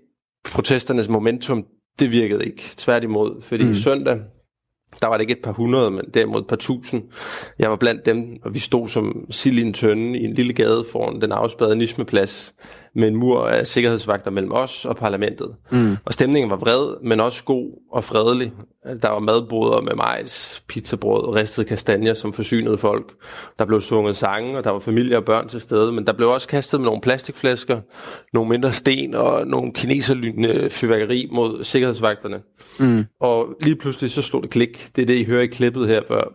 protesternes 0.45 1.09
momentum, 1.09 1.65
det 1.99 2.11
virkede 2.11 2.47
ikke. 2.47 2.63
Tværtimod, 2.77 3.43
fordi 3.43 3.65
mm. 3.65 3.75
søndag, 3.75 4.19
der 5.01 5.07
var 5.07 5.17
det 5.17 5.21
ikke 5.21 5.33
et 5.33 5.45
par 5.45 5.53
hundrede, 5.53 5.91
men 5.91 6.05
derimod 6.15 6.41
et 6.41 6.47
par 6.47 6.57
tusind. 6.57 7.03
Jeg 7.59 7.71
var 7.71 7.77
blandt 7.77 8.07
dem, 8.07 8.39
og 8.43 8.55
vi 8.55 8.59
stod 8.59 8.89
som 8.89 9.27
sild 9.31 9.59
i 9.59 9.63
en 9.63 9.73
tønde 9.73 10.19
i 10.19 10.25
en 10.25 10.35
lille 10.35 10.53
gade 10.53 10.85
foran 10.93 11.21
den 11.21 11.33
afspærrede 11.33 11.77
Nismeplads 11.77 12.55
med 12.99 13.09
en 13.09 13.17
mur 13.17 13.49
af 13.49 13.67
sikkerhedsvagter 13.67 14.31
mellem 14.31 14.53
os 14.53 14.85
og 14.85 14.97
parlamentet. 14.97 15.55
Mm. 15.71 15.97
Og 16.05 16.13
stemningen 16.13 16.51
var 16.51 16.57
vred, 16.57 17.03
men 17.03 17.21
også 17.21 17.45
god 17.45 17.73
og 17.93 18.05
fredelig. 18.05 18.53
Der 19.03 19.09
var 19.09 19.19
madboder 19.19 19.81
med 19.81 19.95
majs, 19.95 20.65
pizzabrød 20.69 21.35
ristede 21.35 21.67
kastanjer, 21.67 22.15
som 22.15 22.33
forsynede 22.33 22.79
folk. 22.79 23.13
Der 23.59 23.65
blev 23.65 23.81
sunget 23.81 24.17
sange, 24.17 24.59
og 24.59 24.65
der 24.65 24.71
var 24.71 24.79
familie 24.79 25.17
og 25.17 25.25
børn 25.25 25.49
til 25.49 25.61
stede, 25.61 25.93
men 25.93 26.07
der 26.07 26.13
blev 26.13 26.29
også 26.29 26.49
kastet 26.49 26.81
med 26.81 26.85
nogle 26.87 27.01
plastikflasker, 27.01 27.81
nogle 28.33 28.51
mindre 28.51 28.73
sten 28.73 29.15
og 29.15 29.47
nogle 29.47 29.73
kineserlynende 29.73 30.71
fyrværkeri 30.71 31.29
mod 31.33 31.65
sikkerhedsvagterne. 31.65 32.41
Mm. 32.81 33.05
Og 33.21 33.47
lige 33.61 33.77
pludselig 33.77 34.11
så 34.11 34.23
stod 34.23 34.43
det 34.43 34.51
klik. 34.51 34.91
Det 34.97 35.03
er 35.03 35.07
det, 35.07 35.17
I 35.17 35.25
hører 35.25 35.43
i 35.43 35.47
klippet 35.47 35.89
her 35.89 36.03
før. 36.09 36.33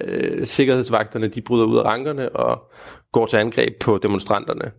Øh, 0.00 0.46
sikkerhedsvagterne 0.46 1.28
de 1.28 1.40
bryder 1.40 1.66
ud 1.66 1.76
af 1.76 1.84
rankerne 1.84 2.28
og 2.28 2.62
går 3.12 3.26
til 3.26 3.36
angreb 3.36 3.80
på 3.80 3.98
demonstranterne 4.02 4.70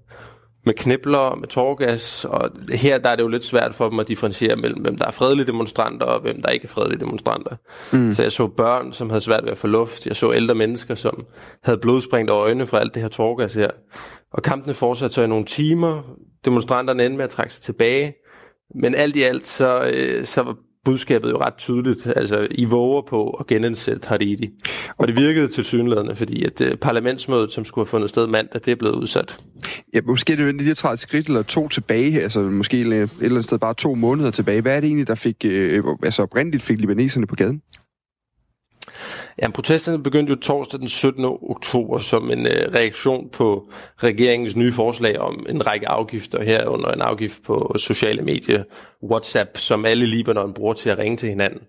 med 0.66 0.74
knibler, 0.74 1.36
med 1.36 1.48
torgas, 1.48 2.26
og 2.26 2.52
her 2.74 2.98
der 2.98 3.10
er 3.10 3.16
det 3.16 3.24
jo 3.24 3.28
lidt 3.28 3.46
svært 3.46 3.74
for 3.74 3.90
dem 3.90 4.00
at 4.00 4.08
differentiere 4.08 4.56
mellem, 4.56 4.82
hvem 4.82 4.98
der 4.98 5.06
er 5.06 5.12
fredelige 5.12 5.48
demonstranter, 5.48 6.06
og 6.06 6.22
hvem 6.22 6.42
der 6.42 6.50
ikke 6.50 6.64
er 6.64 6.70
fredelige 6.70 7.00
demonstranter. 7.00 7.56
Mm. 7.92 8.14
Så 8.14 8.22
jeg 8.22 8.32
så 8.32 8.48
børn, 8.48 8.94
som 8.94 9.10
havde 9.10 9.22
svært 9.22 9.44
ved 9.44 9.52
at 9.52 9.58
få 9.58 9.68
luft. 9.68 10.06
Jeg 10.06 10.16
så 10.16 10.34
ældre 10.34 10.56
mennesker, 10.56 10.96
som 10.96 11.26
havde 11.64 11.78
blodspringt 11.78 12.32
over 12.32 12.44
øjnene 12.44 12.68
fra 12.68 12.80
alt 12.80 12.94
det 12.94 13.02
her 13.02 13.10
torgas 13.10 13.54
her. 13.54 13.70
Og 14.34 14.44
kampene 14.44 14.74
fortsatte 14.74 15.14
så 15.14 15.22
i 15.22 15.28
nogle 15.28 15.46
timer. 15.46 16.02
Demonstranterne 16.46 17.06
endte 17.06 17.18
med 17.18 17.26
at 17.26 17.30
trække 17.30 17.54
sig 17.54 17.64
tilbage. 17.64 18.14
Men 18.76 18.96
alt 18.96 19.16
i 19.16 19.24
alt, 19.24 19.48
så, 19.48 19.92
øh, 19.94 20.26
så 20.26 20.42
var 20.42 20.56
budskabet 20.86 21.30
jo 21.30 21.38
ret 21.38 21.56
tydeligt. 21.58 22.08
Altså, 22.16 22.48
I 22.52 22.66
våger 22.66 23.02
på 23.02 23.30
at 23.30 23.48
genindsætte 23.48 24.08
Hariri. 24.08 24.50
Og 24.98 25.08
det 25.08 25.16
virkede 25.16 25.48
til 25.48 25.64
synlædende, 25.64 26.16
fordi 26.16 26.46
at 26.46 26.62
uh, 26.62 26.78
parlamentsmødet, 26.82 27.52
som 27.52 27.66
skulle 27.66 27.86
have 27.86 27.90
fundet 27.90 28.10
sted 28.10 28.28
mandag, 28.28 28.62
det 28.66 28.72
er 28.72 28.76
blevet 28.76 28.96
udsat. 28.96 29.40
Ja, 29.94 30.00
måske 30.08 30.34
er 30.34 30.38
det 30.38 30.56
lige 30.56 30.72
at 30.72 30.78
træde 30.78 30.94
et 30.94 31.00
skridt 31.00 31.28
eller 31.28 31.42
to 31.42 31.68
tilbage, 31.68 32.22
altså 32.22 32.40
måske 32.40 32.78
et 32.78 32.82
eller 32.82 33.08
andet 33.22 33.44
sted 33.44 33.60
bare 33.60 33.74
to 33.74 33.96
måneder 33.96 34.32
tilbage. 34.32 34.62
Hvad 34.62 34.76
er 34.76 34.80
det 34.80 34.88
egentlig, 34.88 35.08
der 35.08 35.16
fik, 35.16 35.36
øh, 35.46 35.84
altså 36.04 36.22
oprindeligt 36.22 36.64
fik 36.64 36.80
libaneserne 36.80 37.28
på 37.28 37.36
gaden? 37.36 37.62
Ja, 39.42 39.50
protesterne 39.50 40.04
begyndte 40.04 40.30
jo 40.30 40.40
torsdag 40.40 40.80
den 40.80 40.88
17. 40.88 41.26
oktober 41.26 41.98
som 42.00 42.32
en 42.32 42.48
øh, 42.48 42.76
reaktion 42.76 43.30
på 43.34 43.70
regeringens 44.04 44.56
nye 44.56 44.72
forslag 44.72 45.20
om 45.20 45.46
en 45.50 45.68
række 45.68 45.90
afgifter 45.90 46.44
herunder 46.44 46.92
en 46.92 47.02
afgift 47.02 47.44
på 47.44 47.76
sociale 47.78 48.22
medier, 48.22 48.64
WhatsApp, 49.04 49.58
som 49.58 49.86
alle 49.86 50.06
Libanon 50.06 50.54
bruger 50.54 50.74
til 50.74 50.90
at 50.90 50.98
ringe 50.98 51.18
til 51.18 51.30
hinanden. 51.30 51.62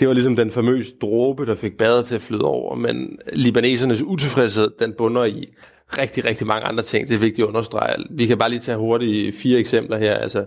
Det 0.00 0.08
var 0.08 0.14
ligesom 0.14 0.36
den 0.36 0.50
famøse 0.50 0.92
dråbe, 1.02 1.46
der 1.46 1.54
fik 1.54 1.76
badet 1.76 2.06
til 2.06 2.14
at 2.14 2.22
flyde 2.22 2.44
over, 2.44 2.74
men 2.74 3.18
libanesernes 3.32 4.02
utilfredshed, 4.02 4.70
den 4.78 4.92
bunder 4.98 5.24
i 5.24 5.48
rigtig, 5.98 6.24
rigtig 6.24 6.46
mange 6.46 6.66
andre 6.66 6.82
ting. 6.82 7.08
Det 7.08 7.14
er 7.14 7.18
vigtigt 7.18 7.44
at 7.44 7.48
understrege. 7.48 8.04
Vi 8.10 8.26
kan 8.26 8.38
bare 8.38 8.50
lige 8.50 8.60
tage 8.60 8.78
hurtigt 8.78 9.36
fire 9.36 9.58
eksempler 9.58 9.98
her. 9.98 10.14
Altså, 10.14 10.44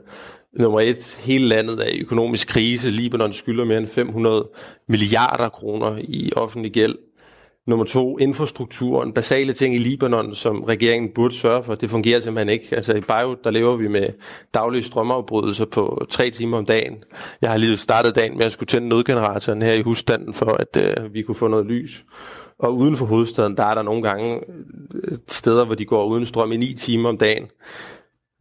nummer 0.60 0.80
et, 0.80 1.22
hele 1.24 1.48
landet 1.48 1.80
er 1.80 1.90
i 1.90 2.00
økonomisk 2.00 2.48
krise. 2.48 2.90
Libanon 2.90 3.34
skylder 3.34 3.66
mere 3.66 3.78
end 3.78 3.88
500 3.88 4.50
milliarder 4.88 5.50
kroner 5.50 5.98
i 6.02 6.32
offentlig 6.36 6.72
gæld. 6.72 6.96
Nummer 7.68 7.86
to, 7.86 8.18
infrastrukturen, 8.18 9.14
basale 9.14 9.54
ting 9.54 9.76
i 9.76 9.78
Libanon, 9.78 10.36
som 10.36 10.64
regeringen 10.64 11.12
burde 11.16 11.36
sørge 11.36 11.64
for, 11.64 11.76
det 11.76 11.90
fungerer 11.90 12.20
simpelthen 12.20 12.50
ikke. 12.50 12.76
Altså 12.76 12.94
i 12.94 13.02
Beirut, 13.02 13.44
der 13.44 13.52
lever 13.52 13.76
vi 13.76 13.88
med 13.88 14.08
daglige 14.54 14.84
strømafbrydelser 14.84 15.66
på 15.66 16.06
tre 16.10 16.30
timer 16.30 16.58
om 16.58 16.66
dagen. 16.66 16.94
Jeg 17.42 17.52
har 17.52 17.58
lige 17.58 17.78
startet 17.78 18.16
dagen 18.16 18.38
med 18.38 18.46
at 18.46 18.52
skulle 18.52 18.68
tænde 18.68 18.88
nødgeneratoren 18.88 19.62
her 19.62 19.74
i 19.74 19.82
husstanden, 19.82 20.34
for 20.34 20.52
at 20.52 20.78
øh, 20.78 21.14
vi 21.14 21.22
kunne 21.22 21.36
få 21.36 21.48
noget 21.48 21.66
lys. 21.66 22.06
Og 22.60 22.78
uden 22.78 22.98
for 22.98 23.06
hovedstaden, 23.06 23.58
der 23.58 23.64
er 23.64 23.76
der 23.76 23.82
nogle 23.82 24.02
gange 24.02 24.40
øh, 24.94 25.18
steder, 25.28 25.66
hvor 25.66 25.76
de 25.76 25.86
går 25.86 26.06
uden 26.06 26.26
strøm 26.26 26.52
i 26.52 26.58
ni 26.58 26.74
timer 26.74 27.10
om 27.10 27.18
dagen. 27.18 27.48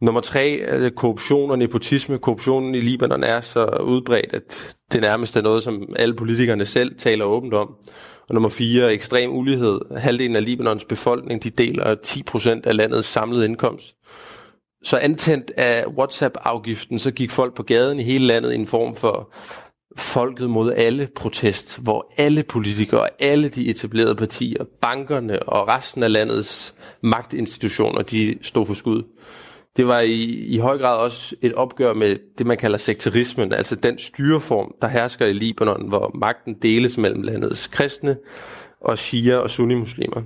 Nummer 0.05 0.21
tre, 0.21 0.55
øh, 0.55 0.91
korruption 0.91 1.51
og 1.51 1.59
nepotisme. 1.59 2.19
Korruptionen 2.19 2.75
i 2.75 2.81
Libanon 2.81 3.23
er 3.23 3.41
så 3.41 3.65
udbredt, 3.67 4.35
at 4.35 4.77
det 4.93 5.01
nærmest 5.01 5.37
er 5.37 5.43
noget, 5.43 5.63
som 5.63 5.83
alle 5.97 6.15
politikerne 6.15 6.67
selv 6.67 6.99
taler 6.99 7.25
åbent 7.25 7.55
om. 7.55 7.69
Og 8.29 8.35
nummer 8.35 8.49
fire, 8.49 8.93
ekstrem 8.93 9.31
ulighed. 9.31 9.81
Halvdelen 9.97 10.37
af 10.37 10.45
Libanons 10.45 10.85
befolkning, 10.85 11.43
de 11.43 11.51
deler 11.51 11.95
10% 12.07 12.67
af 12.67 12.77
landets 12.77 13.09
samlede 13.09 13.45
indkomst. 13.45 13.95
Så 14.85 14.97
antændt 14.97 15.51
af 15.57 15.85
WhatsApp-afgiften, 15.87 16.99
så 16.99 17.11
gik 17.11 17.31
folk 17.31 17.55
på 17.55 17.63
gaden 17.63 18.01
i 18.01 18.03
hele 18.03 18.27
landet 18.27 18.53
i 18.53 18.55
en 18.55 18.67
form 18.67 18.97
for 18.97 19.35
folket 19.97 20.51
mod 20.51 20.73
alle 20.73 21.09
protest, 21.17 21.79
hvor 21.83 22.13
alle 22.17 22.43
politikere, 22.43 23.09
alle 23.19 23.49
de 23.49 23.69
etablerede 23.71 24.15
partier, 24.15 24.65
bankerne 24.81 25.43
og 25.43 25.69
resten 25.69 26.03
af 26.03 26.13
landets 26.13 26.75
magtinstitutioner, 27.03 28.03
de 28.03 28.39
stod 28.43 28.67
for 28.67 28.75
skud. 28.75 29.03
Det 29.77 29.87
var 29.87 30.01
i, 30.01 30.23
i 30.47 30.59
høj 30.59 30.79
grad 30.79 30.97
også 30.97 31.37
et 31.43 31.55
opgør 31.55 31.95
med 31.95 32.17
det, 32.39 32.47
man 32.47 32.57
kalder 32.57 32.79
sekterismen, 32.79 33.53
altså 33.53 33.77
den 33.77 33.99
styreform, 33.99 34.75
der 34.83 34.89
hersker 34.89 35.27
i 35.27 35.33
Libanon, 35.33 35.89
hvor 35.89 36.11
magten 36.15 36.55
deles 36.63 36.99
mellem 36.99 37.23
landets 37.23 37.67
kristne 37.67 38.17
og 38.81 38.99
shia 38.99 39.37
og 39.37 39.51
sunni-muslimer. 39.51 40.23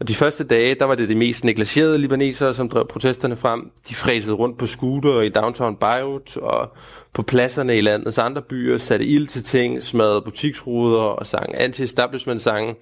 Og 0.00 0.08
de 0.08 0.14
første 0.14 0.44
dage, 0.44 0.74
der 0.74 0.84
var 0.84 0.94
det 0.94 1.08
de 1.08 1.14
mest 1.14 1.44
negligerede 1.44 1.98
libanesere, 1.98 2.54
som 2.54 2.68
drev 2.68 2.86
protesterne 2.88 3.36
frem. 3.36 3.70
De 3.88 3.94
fræsede 3.94 4.34
rundt 4.34 4.58
på 4.58 4.66
scooter 4.66 5.20
i 5.20 5.28
downtown 5.28 5.76
Beirut 5.76 6.36
og 6.36 6.72
på 7.14 7.22
pladserne 7.22 7.78
i 7.78 7.80
landets 7.80 8.18
andre 8.18 8.42
byer, 8.42 8.78
satte 8.78 9.06
ild 9.06 9.26
til 9.26 9.42
ting, 9.42 9.82
smadrede 9.82 10.22
butiksruder 10.22 11.00
og 11.00 11.26
sang 11.26 11.54
anti-establishment-sange. 11.54 12.74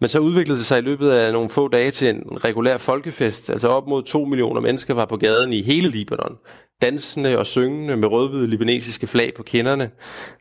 Men 0.00 0.08
så 0.08 0.18
udviklede 0.18 0.58
det 0.58 0.66
sig 0.66 0.78
i 0.78 0.82
løbet 0.82 1.10
af 1.10 1.32
nogle 1.32 1.50
få 1.50 1.68
dage 1.68 1.90
til 1.90 2.08
en 2.08 2.44
regulær 2.44 2.76
folkefest. 2.76 3.50
Altså 3.50 3.68
op 3.68 3.88
mod 3.88 4.02
to 4.02 4.24
millioner 4.24 4.60
mennesker 4.60 4.94
var 4.94 5.04
på 5.04 5.16
gaden 5.16 5.52
i 5.52 5.62
hele 5.62 5.88
Libanon. 5.88 6.36
Dansende 6.82 7.38
og 7.38 7.46
syngende 7.46 7.96
med 7.96 8.08
rødhvide 8.08 8.46
libanesiske 8.46 9.06
flag 9.06 9.32
på 9.36 9.42
kinderne. 9.42 9.90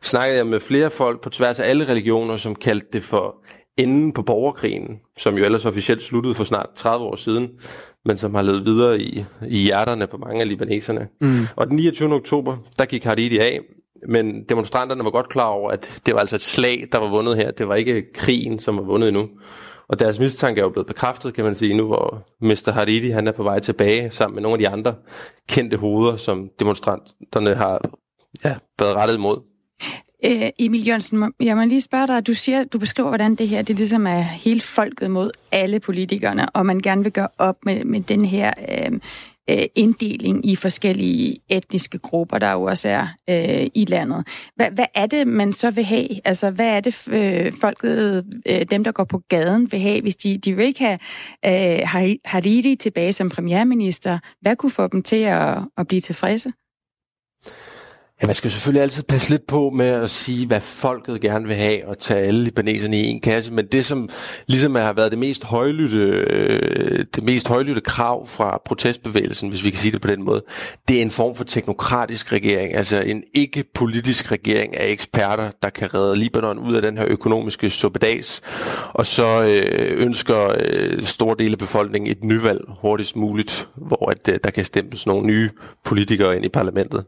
Snakkede 0.02 0.38
jeg 0.38 0.48
med 0.48 0.60
flere 0.60 0.90
folk 0.90 1.22
på 1.22 1.30
tværs 1.30 1.60
af 1.60 1.70
alle 1.70 1.88
religioner, 1.88 2.36
som 2.36 2.56
kaldte 2.56 2.88
det 2.94 3.04
for 3.04 3.36
enden 3.78 4.12
på 4.12 4.22
borgerkrigen, 4.22 5.00
som 5.18 5.38
jo 5.38 5.46
ellers 5.46 5.66
officielt 5.66 6.04
sluttede 6.04 6.36
for 6.36 6.44
snart 6.44 6.70
30 6.76 7.06
år 7.06 7.16
siden, 7.16 7.50
men 8.06 8.18
som 8.18 8.36
har 8.36 8.42
levet 8.42 8.66
videre 8.66 9.00
i, 9.00 9.26
i 9.48 9.58
hjerterne 9.58 10.08
på 10.08 10.18
mange 10.18 10.42
af 10.42 10.48
libaneserne. 10.48 11.08
Mm. 11.22 11.48
Og 11.56 11.68
den 11.68 11.76
29. 11.76 12.14
oktober, 12.14 12.58
der 12.80 12.86
gik 12.86 13.04
Haridi 13.04 13.38
af, 13.38 13.60
men 14.08 14.44
demonstranterne 14.44 15.04
var 15.04 15.10
godt 15.10 15.30
klar 15.30 15.48
over, 15.48 15.72
at 15.72 16.02
det 16.06 16.14
var 16.14 16.20
altså 16.20 16.36
et 16.36 16.42
slag, 16.42 16.88
der 16.92 16.98
var 16.98 17.10
vundet 17.10 17.38
her. 17.38 17.52
Det 17.52 17.68
var 17.68 17.76
ikke 17.76 18.14
krigen, 18.14 18.60
som 18.60 18.78
var 18.78 18.84
vundet 18.84 19.08
endnu. 19.08 19.30
Og 19.88 20.00
deres 20.00 20.20
mistanke 20.20 20.60
er 20.60 20.64
jo 20.64 20.70
blevet 20.70 20.88
bekræftet, 20.88 21.34
kan 21.34 21.46
man 21.46 21.56
sige, 21.56 21.74
nu 21.74 21.86
hvor 21.88 22.28
Mr. 22.42 22.72
Haridi 22.72 23.10
han 23.10 23.28
er 23.28 23.32
på 23.32 23.44
vej 23.44 23.60
tilbage 23.60 24.12
sammen 24.12 24.36
med 24.36 24.44
nogle 24.44 24.54
af 24.54 24.60
de 24.60 24.70
andre 24.70 24.96
kendte 25.50 25.78
hoveder, 25.78 26.18
som 26.18 26.50
demonstranterne 26.60 27.56
har 27.56 27.82
ja, 28.46 28.56
været 28.80 28.96
rettet 28.96 29.16
imod. 29.16 29.38
Øh, 30.26 30.50
Emil 30.60 30.88
Jørgensen, 30.88 31.34
jeg 31.40 31.58
må 31.58 31.64
lige 31.64 31.82
spørge 31.82 32.08
dig, 32.08 32.28
du 32.28 32.34
siger, 32.34 32.64
du 32.64 32.80
beskriver, 32.80 33.10
hvordan 33.10 33.36
det 33.36 33.48
her, 33.48 33.62
det 33.62 33.76
ligesom 33.76 34.08
er 34.08 34.22
hele 34.22 34.62
folket 34.62 35.12
mod 35.12 35.32
alle 35.52 35.80
politikerne, 35.80 36.50
og 36.50 36.66
man 36.66 36.80
gerne 36.80 37.04
vil 37.04 37.12
gøre 37.12 37.28
op 37.38 37.56
med, 37.66 37.86
med 37.86 38.02
den 38.02 38.26
her 38.26 38.54
øh, 38.70 39.00
øh, 39.50 39.66
inddeling 39.76 40.46
i 40.46 40.56
forskellige 40.56 41.38
etniske 41.50 41.98
grupper, 41.98 42.38
der 42.38 42.52
jo 42.52 42.64
også 42.64 42.90
er 42.90 43.08
øh, 43.30 43.68
i 43.74 43.86
landet. 43.86 44.28
Hvad, 44.56 44.72
hvad 44.72 44.86
er 44.96 45.06
det, 45.06 45.28
man 45.28 45.54
så 45.54 45.72
vil 45.72 45.84
have? 45.84 46.10
Altså, 46.26 46.50
hvad 46.50 46.68
er 46.68 46.80
det, 46.80 47.08
øh, 47.08 47.54
folket, 47.62 48.26
øh, 48.46 48.66
dem 48.72 48.84
der 48.84 48.92
går 48.92 49.04
på 49.04 49.22
gaden, 49.30 49.72
vil 49.72 49.80
have, 49.80 50.02
hvis 50.02 50.16
de, 50.16 50.38
de 50.38 50.56
vil 50.56 50.66
ikke 50.66 50.80
have 50.80 51.00
øh, 51.46 52.18
Hariri 52.26 52.76
tilbage 52.76 53.14
som 53.14 53.30
premierminister? 53.30 54.20
Hvad 54.42 54.56
kunne 54.56 54.72
få 54.72 54.88
dem 54.88 55.04
til 55.04 55.22
at, 55.22 55.58
at 55.78 55.88
blive 55.88 56.02
tilfredse? 56.02 56.50
Ja, 58.22 58.28
man 58.28 58.36
skal 58.36 58.52
selvfølgelig 58.52 58.82
altid 58.82 59.04
passe 59.04 59.30
lidt 59.30 59.48
på 59.48 59.70
med 59.70 59.86
at 59.86 60.10
sige, 60.10 60.48
hvad 60.48 60.62
folket 60.62 61.22
gerne 61.22 61.48
vil 61.48 61.56
have, 61.56 61.88
og 61.88 61.98
tage 62.00 62.20
alle 62.20 62.44
libaneserne 62.44 62.98
i 62.98 63.06
en 63.06 63.22
kasse, 63.22 63.54
men 63.54 63.66
det, 63.66 63.86
som 63.86 64.10
ligesom 64.48 64.76
har 64.76 64.94
været 64.94 65.12
det 65.12 65.20
mest 65.20 65.44
højlytte, 65.44 65.98
øh, 65.98 67.06
det 67.16 67.24
mest 67.24 67.48
højlytte 67.48 67.82
krav 67.82 68.28
fra 68.28 68.62
protestbevægelsen, 68.66 69.50
hvis 69.50 69.64
vi 69.64 69.70
kan 69.70 69.80
sige 69.80 69.92
det 69.92 70.02
på 70.02 70.08
den 70.08 70.24
måde, 70.24 70.44
det 70.88 70.98
er 70.98 71.02
en 71.02 71.12
form 71.12 71.36
for 71.36 71.44
teknokratisk 71.44 72.32
regering, 72.32 72.76
altså 72.76 73.02
en 73.02 73.24
ikke-politisk 73.34 74.32
regering 74.32 74.78
af 74.78 74.88
eksperter, 74.90 75.52
der 75.62 75.70
kan 75.70 75.94
redde 75.94 76.16
Libanon 76.16 76.60
ud 76.60 76.76
af 76.76 76.82
den 76.82 76.98
her 76.98 77.06
økonomiske 77.08 77.70
suppedas, 77.70 78.42
og 78.94 79.06
så 79.06 79.44
øh, 79.44 80.02
ønsker 80.06 80.56
øh, 80.60 81.04
store 81.04 81.36
dele 81.40 81.52
af 81.52 81.58
befolkningen 81.58 82.12
et 82.12 82.24
nyvalg 82.24 82.62
hurtigst 82.82 83.16
muligt, 83.16 83.68
hvor 83.76 84.12
at, 84.12 84.30
øh, 84.30 84.40
der 84.44 84.50
kan 84.50 84.66
stemples 84.66 85.06
nogle 85.06 85.28
nye 85.28 85.50
politikere 85.86 86.36
ind 86.36 86.46
i 86.46 86.50
parlamentet. 86.50 87.04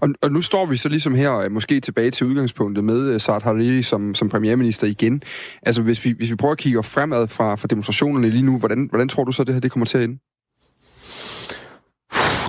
Og, 0.00 0.08
og 0.22 0.32
nu 0.32 0.40
står 0.40 0.66
vi 0.66 0.76
så 0.76 0.88
ligesom 0.88 1.14
her, 1.14 1.36
øh, 1.36 1.50
måske 1.50 1.80
tilbage 1.80 2.10
til 2.10 2.26
udgangspunktet 2.26 2.84
med 2.84 3.00
øh, 3.00 3.20
Saad 3.20 3.42
Hariri 3.42 3.82
som, 3.82 4.14
som 4.14 4.28
premierminister 4.28 4.86
igen. 4.86 5.22
Altså 5.62 5.82
hvis 5.82 6.04
vi, 6.04 6.10
hvis 6.10 6.30
vi 6.30 6.36
prøver 6.36 6.52
at 6.52 6.58
kigge 6.58 6.82
fremad 6.82 7.28
fra, 7.28 7.54
fra 7.54 7.68
demonstrationerne 7.68 8.30
lige 8.30 8.42
nu, 8.42 8.58
hvordan, 8.58 8.86
hvordan 8.90 9.08
tror 9.08 9.24
du 9.24 9.32
så, 9.32 9.44
det 9.44 9.54
her 9.54 9.60
det 9.60 9.70
kommer 9.70 9.86
til 9.86 9.98
at 9.98 10.04
ende? 10.04 10.18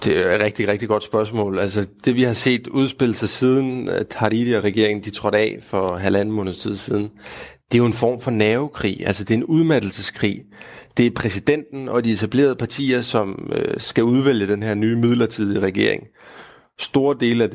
Det 0.03 0.27
er 0.27 0.35
et 0.35 0.41
rigtig, 0.41 0.67
rigtig 0.67 0.87
godt 0.87 1.03
spørgsmål. 1.03 1.59
Altså, 1.59 1.87
det 2.05 2.15
vi 2.15 2.23
har 2.23 2.33
set 2.33 2.67
udspille 2.67 3.15
sig 3.15 3.29
siden, 3.29 3.89
at 3.89 4.13
Hariri 4.17 4.51
og 4.51 4.63
regeringen 4.63 5.03
de 5.03 5.09
trådte 5.09 5.37
af 5.37 5.59
for 5.61 5.95
halvanden 5.95 6.35
måned 6.35 6.53
tid 6.53 6.77
siden, 6.77 7.09
det 7.71 7.77
er 7.77 7.77
jo 7.77 7.85
en 7.85 7.93
form 7.93 8.21
for 8.21 8.31
nervekrig. 8.31 9.07
Altså, 9.07 9.23
det 9.23 9.33
er 9.33 9.37
en 9.37 9.43
udmattelseskrig. 9.43 10.41
Det 10.97 11.05
er 11.05 11.11
præsidenten 11.11 11.89
og 11.89 12.03
de 12.03 12.11
etablerede 12.11 12.55
partier, 12.55 13.01
som 13.01 13.51
øh, 13.55 13.73
skal 13.77 14.03
udvælge 14.03 14.47
den 14.47 14.63
her 14.63 14.75
nye 14.75 14.95
midlertidige 14.95 15.59
regering. 15.59 16.03
Store 16.79 17.15
dele 17.19 17.43
af 17.43 17.49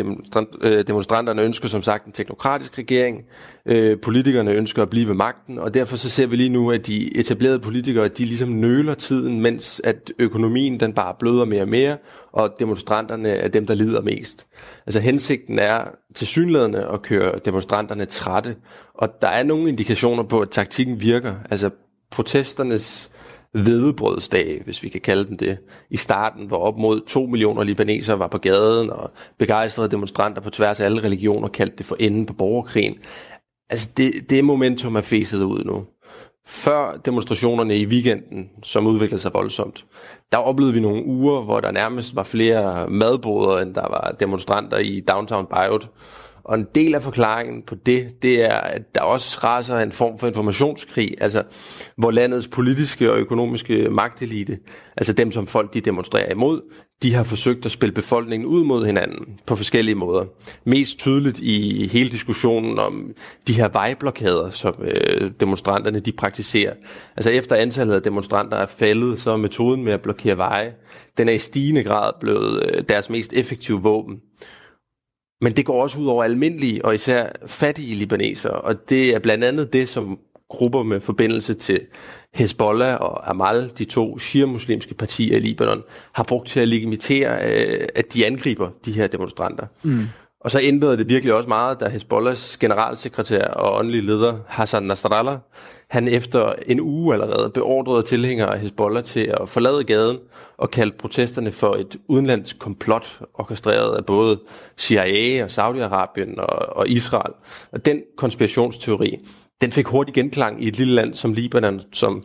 øh, 0.62 0.86
demonstranterne 0.86 1.42
ønsker 1.42 1.68
som 1.68 1.82
sagt 1.82 2.06
en 2.06 2.12
teknokratisk 2.12 2.78
regering. 2.78 3.24
Øh, 3.66 4.00
politikerne 4.00 4.52
ønsker 4.52 4.82
at 4.82 4.90
blive 4.90 5.08
ved 5.08 5.14
magten, 5.14 5.58
og 5.58 5.74
derfor 5.74 5.96
så 5.96 6.10
ser 6.10 6.26
vi 6.26 6.36
lige 6.36 6.48
nu, 6.48 6.70
at 6.70 6.86
de 6.86 7.18
etablerede 7.18 7.58
politikere, 7.58 8.08
de 8.08 8.24
ligesom 8.24 8.48
nøler 8.48 8.94
tiden, 8.94 9.40
mens 9.40 9.80
at 9.84 10.12
økonomien 10.18 10.80
den 10.80 10.92
bare 10.92 11.14
bløder 11.18 11.44
mere 11.44 11.62
og 11.62 11.68
mere, 11.68 11.96
og 12.32 12.54
demonstranterne 12.58 13.28
er 13.28 13.48
dem, 13.48 13.66
der 13.66 13.74
lider 13.74 14.02
mest. 14.02 14.46
Altså 14.86 15.00
hensigten 15.00 15.58
er 15.58 15.84
til 16.14 16.26
synlædende 16.26 16.88
at 16.92 17.02
køre 17.02 17.38
demonstranterne 17.44 18.04
trætte, 18.04 18.56
og 18.94 19.22
der 19.22 19.28
er 19.28 19.42
nogle 19.42 19.68
indikationer 19.68 20.22
på, 20.22 20.40
at 20.40 20.50
taktikken 20.50 21.00
virker. 21.00 21.34
Altså 21.50 21.70
protesternes 22.10 23.10
hvedebrødsdag, 23.62 24.62
hvis 24.64 24.82
vi 24.82 24.88
kan 24.88 25.00
kalde 25.00 25.28
dem 25.28 25.36
det, 25.36 25.58
i 25.90 25.96
starten, 25.96 26.46
hvor 26.46 26.56
op 26.56 26.78
mod 26.78 27.00
2 27.06 27.26
millioner 27.26 27.62
libanesere 27.62 28.18
var 28.18 28.28
på 28.28 28.38
gaden, 28.38 28.90
og 28.90 29.10
begejstrede 29.38 29.90
demonstranter 29.90 30.42
på 30.42 30.50
tværs 30.50 30.80
af 30.80 30.84
alle 30.84 31.02
religioner 31.02 31.48
kaldte 31.48 31.76
det 31.76 31.86
for 31.86 31.96
enden 32.00 32.26
på 32.26 32.32
borgerkrigen. 32.32 32.98
Altså 33.70 33.88
det, 33.96 34.30
det 34.30 34.44
momentum 34.44 34.96
er 34.96 35.00
fæset 35.00 35.42
ud 35.42 35.64
nu. 35.64 35.84
Før 36.46 37.00
demonstrationerne 37.04 37.76
i 37.76 37.86
weekenden, 37.86 38.50
som 38.62 38.86
udviklede 38.86 39.22
sig 39.22 39.34
voldsomt, 39.34 39.84
der 40.32 40.38
oplevede 40.38 40.74
vi 40.74 40.80
nogle 40.80 41.04
uger, 41.04 41.42
hvor 41.42 41.60
der 41.60 41.72
nærmest 41.72 42.16
var 42.16 42.22
flere 42.22 42.88
madboder, 42.88 43.58
end 43.58 43.74
der 43.74 43.88
var 43.88 44.16
demonstranter 44.20 44.78
i 44.78 45.00
downtown 45.08 45.46
Beirut. 45.46 45.90
Og 46.48 46.54
en 46.54 46.66
del 46.74 46.94
af 46.94 47.02
forklaringen 47.02 47.62
på 47.62 47.74
det, 47.74 48.22
det 48.22 48.44
er, 48.44 48.56
at 48.58 48.94
der 48.94 49.00
også 49.00 49.38
raser 49.44 49.78
en 49.78 49.92
form 49.92 50.18
for 50.18 50.26
informationskrig, 50.26 51.14
altså 51.20 51.42
hvor 51.96 52.10
landets 52.10 52.48
politiske 52.48 53.12
og 53.12 53.18
økonomiske 53.18 53.88
magtelite, 53.90 54.58
altså 54.96 55.12
dem, 55.12 55.32
som 55.32 55.46
folk 55.46 55.74
de 55.74 55.80
demonstrerer 55.80 56.30
imod, 56.30 56.60
de 57.02 57.14
har 57.14 57.24
forsøgt 57.24 57.66
at 57.66 57.70
spille 57.70 57.94
befolkningen 57.94 58.46
ud 58.46 58.64
mod 58.64 58.86
hinanden 58.86 59.40
på 59.46 59.56
forskellige 59.56 59.94
måder. 59.94 60.24
Mest 60.64 60.98
tydeligt 60.98 61.38
i 61.38 61.86
hele 61.86 62.10
diskussionen 62.10 62.78
om 62.78 63.12
de 63.46 63.52
her 63.52 63.68
vejblokader, 63.68 64.50
som 64.50 64.74
øh, 64.80 65.30
demonstranterne 65.40 66.00
de 66.00 66.12
praktiserer. 66.12 66.72
Altså 67.16 67.30
efter 67.30 67.56
antallet 67.56 67.94
af 67.94 68.02
demonstranter 68.02 68.56
er 68.56 68.66
faldet, 68.66 69.20
så 69.20 69.30
er 69.30 69.36
metoden 69.36 69.84
med 69.84 69.92
at 69.92 70.02
blokere 70.02 70.36
veje, 70.36 70.72
den 71.18 71.28
er 71.28 71.32
i 71.32 71.38
stigende 71.38 71.84
grad 71.84 72.12
blevet 72.20 72.62
øh, 72.66 72.82
deres 72.88 73.10
mest 73.10 73.32
effektive 73.32 73.82
våben. 73.82 74.20
Men 75.40 75.52
det 75.52 75.66
går 75.66 75.82
også 75.82 75.98
ud 75.98 76.06
over 76.06 76.24
almindelige 76.24 76.84
og 76.84 76.94
især 76.94 77.28
fattige 77.46 77.94
libanesere, 77.94 78.52
og 78.52 78.88
det 78.88 79.14
er 79.14 79.18
blandt 79.18 79.44
andet 79.44 79.72
det, 79.72 79.88
som 79.88 80.18
grupper 80.48 80.82
med 80.82 81.00
forbindelse 81.00 81.54
til 81.54 81.80
Hezbollah 82.34 83.00
og 83.00 83.30
Amal, 83.30 83.70
de 83.78 83.84
to 83.84 84.18
shia-muslimske 84.18 84.94
partier 84.94 85.36
i 85.36 85.40
Libanon, 85.40 85.82
har 86.12 86.24
brugt 86.24 86.48
til 86.48 86.60
at 86.60 86.68
legitimere, 86.68 87.52
øh, 87.52 87.86
at 87.94 88.14
de 88.14 88.26
angriber 88.26 88.70
de 88.84 88.92
her 88.92 89.06
demonstranter. 89.06 89.66
Mm. 89.82 90.00
Og 90.46 90.52
så 90.52 90.60
ændrede 90.62 90.96
det 90.96 91.08
virkelig 91.08 91.34
også 91.34 91.48
meget, 91.48 91.80
da 91.80 91.88
Hezbollahs 91.88 92.56
generalsekretær 92.56 93.44
og 93.48 93.78
åndelige 93.78 94.06
leder 94.06 94.38
Hassan 94.46 94.82
Nasrallah, 94.82 95.38
han 95.90 96.08
efter 96.08 96.52
en 96.66 96.80
uge 96.80 97.14
allerede 97.14 97.50
beordrede 97.50 98.02
tilhængere 98.02 98.54
af 98.54 98.60
Hezbollah 98.60 99.04
til 99.04 99.34
at 99.40 99.48
forlade 99.48 99.84
gaden 99.84 100.18
og 100.56 100.70
kaldte 100.70 100.98
protesterne 100.98 101.52
for 101.52 101.74
et 101.74 101.96
udenlandsk 102.08 102.58
komplot, 102.58 103.20
orkestreret 103.34 103.96
af 103.96 104.06
både 104.06 104.40
CIA 104.78 105.44
og 105.44 105.50
Saudi-Arabien 105.50 106.40
og, 106.40 106.76
og 106.76 106.88
Israel. 106.88 107.32
Og 107.72 107.86
den 107.86 108.02
konspirationsteori, 108.16 109.16
den 109.60 109.72
fik 109.72 109.86
hurtig 109.86 110.14
genklang 110.14 110.64
i 110.64 110.68
et 110.68 110.78
lille 110.78 110.94
land 110.94 111.14
som 111.14 111.32
Libanon, 111.32 111.80
som 111.92 112.22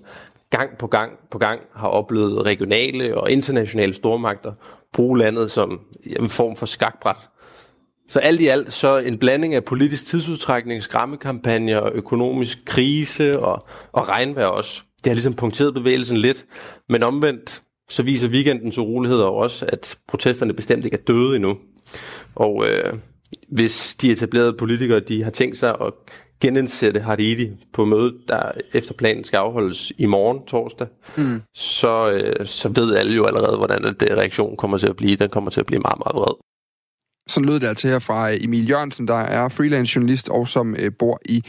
gang 0.49 0.77
på 0.77 0.87
gang 0.87 1.11
på 1.31 1.37
gang 1.37 1.61
har 1.75 1.87
oplevet 1.87 2.45
regionale 2.45 3.17
og 3.17 3.31
internationale 3.31 3.93
stormagter 3.93 4.53
bruge 4.93 5.17
landet 5.17 5.51
som 5.51 5.79
en 6.19 6.29
form 6.29 6.55
for 6.55 6.65
skakbræt 6.65 7.29
så 8.11 8.19
alt 8.19 8.41
i 8.41 8.47
alt 8.47 8.73
så 8.73 8.97
en 8.97 9.17
blanding 9.17 9.55
af 9.55 9.65
politisk 9.65 10.05
tidsudtrækning, 10.05 10.83
skræmmekampagner, 10.83 11.89
økonomisk 11.93 12.65
krise 12.65 13.39
og, 13.39 13.67
og 13.91 14.09
regnvejr 14.09 14.45
også. 14.45 14.81
Det 15.03 15.09
har 15.09 15.13
ligesom 15.13 15.33
punkteret 15.33 15.73
bevægelsen 15.73 16.17
lidt, 16.17 16.45
men 16.89 17.03
omvendt 17.03 17.61
så 17.89 18.03
viser 18.03 18.29
weekendens 18.29 18.77
uroligheder 18.77 19.25
også, 19.25 19.65
at 19.65 19.97
protesterne 20.07 20.53
bestemt 20.53 20.85
ikke 20.85 20.97
er 20.97 21.01
døde 21.01 21.35
endnu. 21.35 21.57
Og 22.35 22.65
øh, 22.69 22.93
hvis 23.51 23.95
de 23.95 24.11
etablerede 24.11 24.53
politikere 24.53 24.99
de 24.99 25.23
har 25.23 25.31
tænkt 25.31 25.57
sig 25.57 25.75
at 25.81 25.93
genindsætte 26.41 26.99
Haridi 26.99 27.49
på 27.73 27.85
mødet, 27.85 28.13
der 28.27 28.51
efter 28.73 28.93
planen 28.93 29.23
skal 29.23 29.37
afholdes 29.37 29.91
i 29.97 30.05
morgen, 30.05 30.45
torsdag, 30.47 30.87
mm. 31.17 31.41
så, 31.55 32.11
øh, 32.11 32.45
så 32.45 32.69
ved 32.69 32.95
alle 32.95 33.13
jo 33.15 33.25
allerede, 33.25 33.57
hvordan 33.57 33.83
det 33.83 34.11
reaktion 34.11 34.57
kommer 34.57 34.77
til 34.77 34.87
at 34.87 34.95
blive. 34.95 35.15
Den 35.15 35.29
kommer 35.29 35.51
til 35.51 35.59
at 35.59 35.65
blive 35.65 35.81
meget, 35.81 35.99
meget 36.05 36.15
vred. 36.15 36.50
Sådan 37.27 37.45
lød 37.45 37.59
det 37.59 37.67
altså 37.67 37.87
her 37.87 37.99
fra 37.99 38.31
øh, 38.31 38.37
Emil 38.41 38.69
Jørgensen, 38.69 39.07
der 39.07 39.15
er 39.19 39.49
freelance 39.49 39.95
journalist 39.95 40.29
og 40.29 40.47
som 40.47 40.75
øh, 40.79 40.91
bor 40.99 41.19
i 41.25 41.43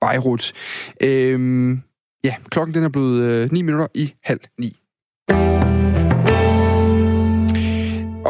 Beirut. 0.00 0.52
Øhm, 1.00 1.82
ja, 2.24 2.34
klokken 2.50 2.74
den 2.74 2.84
er 2.84 2.88
blevet 2.88 3.22
øh, 3.22 3.52
9 3.52 3.62
minutter 3.62 3.86
i 3.94 4.14
halv 4.22 4.40
ni. 4.58 4.81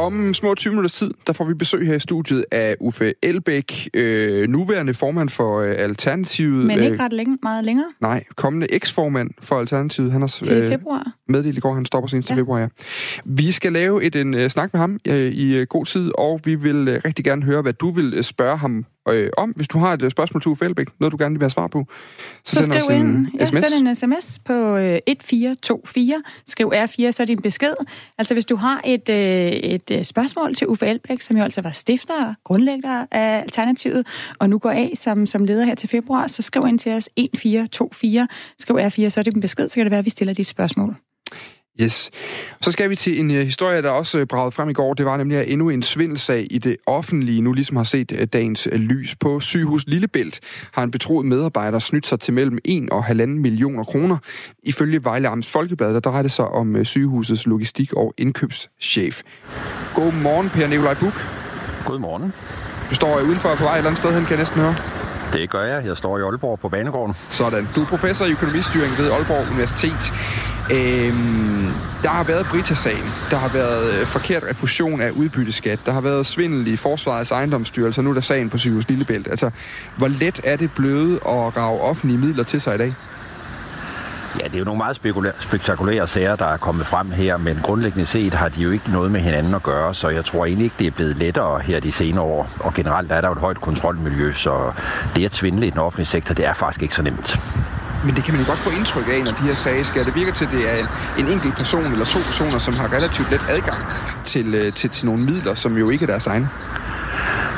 Om 0.02 0.35
små 0.35 0.54
20 0.54 0.71
minutter 0.71 0.90
tid, 0.90 1.11
der 1.26 1.32
får 1.32 1.44
vi 1.44 1.54
besøg 1.54 1.87
her 1.87 1.94
i 1.94 1.99
studiet 1.99 2.44
af 2.50 2.76
Uffe 2.80 3.12
Elbæk, 3.23 3.88
øh, 3.94 4.49
nuværende 4.49 4.94
formand 4.94 5.28
for 5.28 5.61
øh, 5.61 5.75
Alternativet. 5.78 6.66
Men 6.66 6.82
ikke 6.82 7.04
ret 7.04 7.12
længe, 7.12 7.38
meget 7.42 7.64
længere. 7.64 7.87
Nej, 8.00 8.25
kommende 8.37 8.73
eksformand 8.73 9.30
for 9.40 9.59
Alternativet. 9.59 10.12
Han 10.12 10.21
har 10.21 10.28
til 10.28 10.52
øh, 10.52 10.68
februar. 10.68 11.12
meddelt 11.28 11.59
i 11.59 11.61
går, 11.61 11.75
han 11.75 11.87
stopper 11.87 12.09
senest 12.09 12.30
ja. 12.30 12.35
til 12.35 12.40
februar, 12.40 12.61
ja. 12.61 12.68
Vi 13.25 13.52
skal 13.52 13.73
lave 13.73 14.04
et 14.04 14.16
en 14.16 14.35
uh, 14.35 14.49
snak 14.49 14.73
med 14.73 14.80
ham 14.80 15.00
uh, 15.09 15.14
i 15.14 15.61
uh, 15.61 15.66
god 15.66 15.85
tid, 15.85 16.11
og 16.18 16.40
vi 16.44 16.54
vil 16.54 16.88
uh, 16.88 16.94
rigtig 17.04 17.25
gerne 17.25 17.42
høre, 17.42 17.62
hvad 17.62 17.73
du 17.73 17.90
vil 17.90 18.18
uh, 18.18 18.23
spørge 18.23 18.59
ham 18.59 18.85
øh, 19.09 19.30
om. 19.37 19.50
Hvis 19.50 19.68
du 19.68 19.78
har 19.78 19.92
et 19.92 20.11
spørgsmål 20.11 20.42
til 20.42 20.49
Uffe 20.49 20.64
Elbæk, 20.64 20.87
noget 21.00 21.12
du 21.12 21.16
gerne 21.21 21.35
vil 21.35 21.42
have 21.42 21.50
svar 21.50 21.66
på, 21.66 21.87
så, 22.44 22.56
så 22.56 22.62
send 22.62 22.75
os 22.75 22.85
en 22.85 23.00
ind. 23.00 23.26
Ja, 23.40 23.47
sms. 23.47 23.66
Send 23.66 23.88
en 23.88 23.94
sms 23.94 24.38
på 24.44 24.52
øh, 24.52 24.99
1424. 25.06 26.23
Skriv 26.47 26.73
R4, 26.75 27.11
så 27.11 27.25
din 27.25 27.42
besked. 27.42 27.75
Altså 28.18 28.35
hvis 28.35 28.47
du 28.47 28.56
har 28.56 28.80
et, 28.85 29.09
øh, 29.09 29.52
et 29.52 30.06
spørgsmål 30.06 30.54
til 30.54 30.68
Uffe 30.68 30.87
Elbæk, 30.87 31.21
som 31.21 31.37
jo 31.37 31.42
altså 31.42 31.61
var 31.62 31.71
stifter 31.71 32.26
og 32.26 32.35
grundlægger 32.44 33.06
af 33.11 33.40
Alternativet, 33.42 34.06
og 34.38 34.50
nu 34.50 34.59
går 34.59 34.71
af 34.71 34.92
som, 34.94 35.26
som 35.26 35.44
leder 35.44 35.64
her 35.64 35.75
til 35.75 35.88
februar, 35.88 36.26
så 36.26 36.42
skriv 36.42 36.66
ind 36.68 36.78
til 36.78 36.92
os 36.92 37.11
1424. 37.16 38.28
Skriv 38.59 38.76
R4, 38.76 39.09
så 39.09 39.21
er 39.21 39.23
det 39.25 39.34
din 39.34 39.41
besked, 39.41 39.69
så 39.69 39.75
kan 39.75 39.84
det 39.84 39.91
være, 39.91 39.99
at 39.99 40.04
vi 40.04 40.10
stiller 40.10 40.34
dit 40.34 40.47
spørgsmål. 40.47 40.97
Yes. 41.80 42.11
Så 42.61 42.73
skal 42.73 42.91
vi 42.91 42.97
til 42.97 43.21
en 43.21 43.30
uh, 43.30 43.37
historie, 43.37 43.82
der 43.82 43.91
også 43.91 44.21
uh, 44.21 44.26
bragede 44.26 44.52
frem 44.52 44.69
i 44.69 44.73
går. 44.73 44.95
Det 44.95 45.06
var 45.06 45.17
nemlig 45.17 45.39
at 45.39 45.49
endnu 45.49 45.69
en 45.69 45.82
svindelsag 45.82 46.47
i 46.50 46.58
det 46.58 46.76
offentlige, 46.87 47.41
nu 47.41 47.52
ligesom 47.52 47.76
har 47.76 47.85
set 47.85 48.13
uh, 48.13 48.19
dagens 48.32 48.69
lys. 48.73 49.17
På 49.21 49.41
sygehus 49.41 49.85
Lillebælt 49.87 50.41
har 50.73 50.82
en 50.82 50.91
betroet 50.91 51.26
medarbejder 51.26 51.78
snydt 51.78 52.06
sig 52.06 52.21
til 52.21 52.35
mellem 52.35 52.58
1 52.65 52.91
og 52.91 53.04
1,5 53.04 53.26
millioner 53.26 53.85
kroner. 53.85 54.17
Ifølge 54.63 55.04
Vejle 55.04 55.28
Amts 55.28 55.49
Folkeblad, 55.49 55.95
der 55.95 56.00
drejer 56.00 56.23
det 56.23 56.32
sig 56.32 56.45
om 56.45 56.85
sygehusets 56.85 57.47
logistik- 57.47 57.93
og 57.93 58.15
indkøbschef. 58.19 59.23
Godmorgen, 59.95 60.49
Per 60.49 60.67
Nikolaj 60.67 60.95
Buk. 60.95 61.26
Godmorgen. 61.85 62.32
Du 62.91 62.95
står 62.95 63.21
udenfor 63.21 63.54
på 63.54 63.65
vej 63.65 63.73
et 63.73 63.78
eller 63.78 63.91
andet 63.91 63.99
sted 63.99 64.15
hen, 64.15 64.23
kan 64.23 64.30
jeg 64.30 64.39
næsten 64.39 64.61
høre. 64.61 64.75
Det 65.32 65.50
gør 65.50 65.65
jeg. 65.65 65.87
Jeg 65.87 65.97
står 65.97 66.19
i 66.19 66.23
Aalborg 66.23 66.61
på 66.61 66.69
Banegården. 66.69 67.15
Sådan. 67.30 67.69
Du 67.76 67.80
er 67.82 67.87
professor 67.87 68.26
i 68.26 68.30
økonomistyring 68.30 68.99
ved 68.99 69.11
Aalborg 69.11 69.47
Universitet. 69.50 70.13
Øhm, 70.73 71.73
der 72.02 72.08
har 72.08 72.25
været 72.25 72.47
Brita-sagen. 72.47 73.04
Der 73.30 73.37
har 73.37 73.49
været 73.49 73.93
øh, 73.93 74.06
forkert 74.06 74.43
refusion 74.50 75.00
af 75.00 75.11
udbytteskat. 75.11 75.78
Der 75.87 75.93
har 75.93 76.00
været 76.00 76.26
svindel 76.26 76.67
i 76.67 76.76
Forsvarets 76.76 77.30
ejendomsstyrelse, 77.30 78.02
nu 78.02 78.11
er 78.11 78.15
der 78.15 78.21
sagen 78.21 78.50
på 78.50 78.58
Sygehus 78.58 78.89
Lillebælt. 78.89 79.28
Altså, 79.28 79.50
hvor 79.97 80.08
let 80.08 80.41
er 80.45 80.56
det 80.56 80.71
bløde 80.73 81.15
at 81.15 81.56
rave 81.56 81.80
offentlige 81.80 82.19
midler 82.19 82.45
til 82.45 82.61
sig 82.61 82.75
i 82.75 82.78
dag? 82.78 82.95
Ja, 84.41 84.45
det 84.45 84.54
er 84.54 84.58
jo 84.58 84.65
nogle 84.65 84.78
meget 84.78 84.97
spektakulære 85.41 86.06
sager, 86.06 86.37
der 86.37 86.47
er 86.47 86.56
kommet 86.56 86.87
frem 86.87 87.11
her, 87.11 87.37
men 87.37 87.58
grundlæggende 87.63 88.06
set 88.06 88.35
har 88.35 88.49
de 88.49 88.63
jo 88.63 88.71
ikke 88.71 88.91
noget 88.91 89.11
med 89.11 89.21
hinanden 89.21 89.54
at 89.54 89.63
gøre, 89.63 89.95
så 89.95 90.08
jeg 90.08 90.25
tror 90.25 90.47
egentlig 90.47 90.65
ikke, 90.65 90.76
det 90.78 90.87
er 90.87 90.91
blevet 90.91 91.17
lettere 91.17 91.61
her 91.61 91.80
de 91.80 91.93
senere 91.93 92.25
år. 92.25 92.50
Og 92.61 92.75
generelt 92.75 93.13
er 93.13 93.21
der 93.21 93.28
jo 93.28 93.32
et 93.32 93.41
højt 93.41 93.61
kontrolmiljø, 93.61 94.32
så 94.32 94.73
det 95.17 95.25
at 95.25 95.35
svindle 95.35 95.67
i 95.67 95.71
den 95.71 95.78
offentlige 95.78 96.06
sektor, 96.06 96.35
det 96.35 96.47
er 96.47 96.52
faktisk 96.52 96.82
ikke 96.82 96.95
så 96.95 97.02
nemt. 97.02 97.39
Men 98.04 98.17
det 98.17 98.25
kan 98.25 98.34
man 98.34 98.43
jo 98.43 98.49
godt 98.49 98.58
få 98.58 98.71
indtryk 98.71 99.08
af, 99.08 99.19
når 99.19 99.32
de 99.41 99.45
her 99.50 99.54
sager 99.54 99.84
sker. 99.84 100.02
Det 100.04 100.15
virker 100.15 100.32
til, 100.32 100.45
at 100.45 100.50
det 100.50 100.62
er 100.73 100.86
en 101.19 101.28
enkelt 101.28 101.54
person 101.54 101.93
eller 101.93 102.04
to 102.04 102.19
personer, 102.19 102.58
som 102.58 102.75
har 102.75 102.93
relativt 102.93 103.30
let 103.30 103.41
adgang 103.49 103.82
til, 104.25 104.54
øh, 104.54 104.73
til, 104.73 104.91
til 104.91 105.06
nogle 105.06 105.25
midler, 105.25 105.54
som 105.54 105.76
jo 105.76 105.91
ikke 105.91 106.02
er 106.02 106.06
deres 106.06 106.26
egne. 106.26 106.49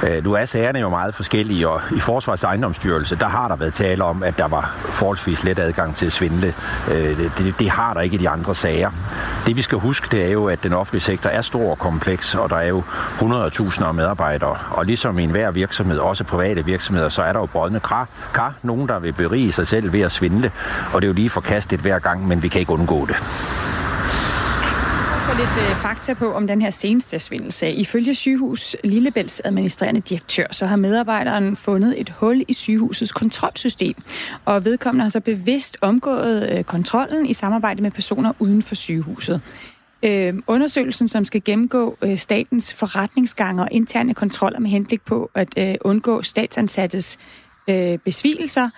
Øh, 0.02 0.24
nu 0.24 0.32
er 0.32 0.44
sagerne 0.44 0.78
jo 0.78 0.88
meget 0.88 1.14
forskellige, 1.14 1.68
og 1.68 1.80
i 1.96 2.00
Forsvars 2.00 2.42
ejendomsstyrelse, 2.42 3.16
der 3.16 3.28
har 3.28 3.48
der 3.48 3.56
været 3.56 3.74
tale 3.74 4.04
om, 4.04 4.22
at 4.22 4.38
der 4.38 4.48
var 4.48 4.76
forholdsvis 4.80 5.44
let 5.44 5.58
adgang 5.58 5.96
til 5.96 6.06
at 6.06 6.12
svindle. 6.12 6.54
Øh, 6.90 7.18
det, 7.18 7.32
det, 7.38 7.58
det 7.58 7.70
har 7.70 7.94
der 7.94 8.00
ikke 8.00 8.14
i 8.14 8.18
de 8.18 8.28
andre 8.28 8.54
sager. 8.54 8.90
Det 9.46 9.56
vi 9.56 9.62
skal 9.62 9.78
huske, 9.78 10.08
det 10.10 10.24
er 10.24 10.30
jo, 10.30 10.46
at 10.46 10.62
den 10.62 10.72
offentlige 10.72 11.02
sektor 11.02 11.30
er 11.30 11.42
stor 11.42 11.70
og 11.70 11.78
kompleks, 11.78 12.34
og 12.34 12.50
der 12.50 12.56
er 12.56 12.68
jo 12.68 12.82
100.000 13.18 13.84
af 13.84 13.94
medarbejdere. 13.94 14.56
Og 14.70 14.84
ligesom 14.84 15.18
i 15.18 15.22
enhver 15.22 15.50
virksomhed, 15.50 15.98
også 15.98 16.24
private 16.24 16.64
virksomheder, 16.64 17.08
så 17.08 17.22
er 17.22 17.32
der 17.32 17.40
jo 17.40 17.46
brødne 17.46 17.80
kar. 17.80 18.08
kar. 18.34 18.54
Nogen, 18.62 18.88
der 18.88 18.98
vil 18.98 19.12
berige 19.12 19.52
sig 19.52 19.68
selv 19.68 19.92
ved 19.92 20.00
at 20.00 20.12
svindle, 20.12 20.50
og 20.92 21.02
det 21.02 21.06
er 21.06 21.08
jo 21.08 21.14
lige 21.14 21.30
forkastet 21.30 21.80
hver 21.80 21.98
gang, 21.98 22.28
men 22.28 22.42
vi 22.42 22.48
kan 22.48 22.60
ikke 22.60 22.72
undgå 22.72 23.06
det 23.06 23.16
få 25.24 25.36
lidt 25.36 25.70
øh, 25.70 25.76
fakta 25.82 26.14
på 26.14 26.32
om 26.32 26.46
den 26.46 26.62
her 26.62 26.70
seneste 26.70 27.18
svindelsag. 27.18 27.78
Ifølge 27.78 28.14
sygehus 28.14 28.76
Lillebælts 28.84 29.42
administrerende 29.44 30.00
direktør, 30.00 30.46
så 30.50 30.66
har 30.66 30.76
medarbejderen 30.76 31.56
fundet 31.56 32.00
et 32.00 32.08
hul 32.08 32.44
i 32.48 32.52
sygehusets 32.52 33.12
kontrolsystem. 33.12 33.94
Og 34.44 34.64
vedkommende 34.64 35.02
har 35.02 35.10
så 35.10 35.20
bevidst 35.20 35.76
omgået 35.80 36.50
øh, 36.50 36.64
kontrollen 36.64 37.26
i 37.26 37.32
samarbejde 37.32 37.82
med 37.82 37.90
personer 37.90 38.32
uden 38.38 38.62
for 38.62 38.74
sygehuset. 38.74 39.40
Øh, 40.02 40.34
undersøgelsen, 40.46 41.08
som 41.08 41.24
skal 41.24 41.42
gennemgå 41.44 41.96
øh, 42.02 42.18
statens 42.18 42.74
forretningsgange 42.74 43.62
og 43.62 43.68
interne 43.70 44.14
kontroller 44.14 44.60
med 44.60 44.70
henblik 44.70 45.02
på 45.02 45.30
at 45.34 45.48
øh, 45.56 45.74
undgå 45.80 46.22
statsansattes 46.22 47.18
øh, 47.68 47.98
besvigelser, 47.98 48.70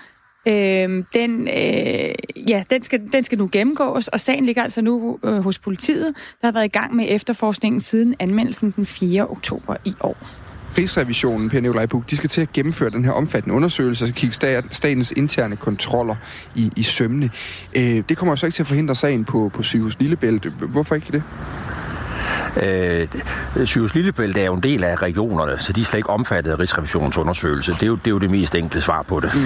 Øh, 0.47 1.05
den, 1.15 1.49
øh, 1.49 2.15
ja, 2.49 2.65
den, 2.71 2.83
skal, 2.83 3.01
den 3.13 3.25
skal 3.25 3.39
nu 3.39 3.49
gennemgås, 3.53 4.09
og 4.09 4.21
sagen 4.21 4.47
ligger 4.47 4.63
altså 4.63 4.83
nu 4.83 5.19
øh, 5.25 5.39
hos 5.39 5.59
politiet, 5.59 6.15
der 6.41 6.47
har 6.47 6.53
været 6.53 6.65
i 6.65 6.69
gang 6.69 6.95
med 6.95 7.07
efterforskningen 7.09 7.81
siden 7.81 8.15
anmeldelsen 8.19 8.71
den 8.71 8.87
4. 8.87 9.29
oktober 9.29 9.77
i 9.85 9.95
år. 10.01 10.17
Rigsrevisionen, 10.79 11.51
Per 11.51 11.61
Nikolaj 11.61 11.87
Buk, 11.87 12.11
de 12.11 12.17
skal 12.17 12.31
til 12.31 12.41
at 12.41 12.53
gennemføre 12.53 12.91
den 12.91 13.05
her 13.05 13.13
omfattende 13.13 13.57
undersøgelse 13.57 14.05
og 14.05 14.11
kigge 14.11 14.35
statens 14.71 15.13
interne 15.17 15.57
kontroller 15.57 16.17
i, 16.55 16.73
i 16.77 16.83
sømne. 16.83 17.31
Øh, 17.77 18.03
det 18.09 18.17
kommer 18.17 18.33
jo 18.33 18.37
så 18.37 18.47
ikke 18.47 18.55
til 18.55 18.63
at 18.63 18.67
forhindre 18.67 18.95
sagen 18.95 19.25
på, 19.25 19.51
på 19.55 19.63
sygehus 19.63 19.99
Lillebælt. 19.99 20.45
Hvorfor 20.45 20.95
ikke 20.95 21.13
det? 21.13 21.23
Øh, 22.63 23.67
Sygehus 23.67 23.95
Lillebælt 23.95 24.37
er 24.37 24.45
jo 24.45 24.55
en 24.55 24.63
del 24.63 24.85
af 24.85 25.03
regionerne, 25.03 25.59
så 25.59 25.73
de 25.73 25.81
er 25.81 25.85
slet 25.85 25.99
ikke 25.99 26.11
omfattet 26.11 26.51
af 26.51 26.59
Rigsrevisionens 26.59 27.17
undersøgelse. 27.17 27.73
Det 27.73 27.83
er 27.83 27.87
jo 27.87 27.95
det, 27.95 28.07
er 28.07 28.11
jo 28.11 28.19
det 28.19 28.31
mest 28.31 28.55
enkle 28.55 28.81
svar 28.81 29.03
på 29.03 29.21
det. 29.21 29.31
Mm. 29.35 29.41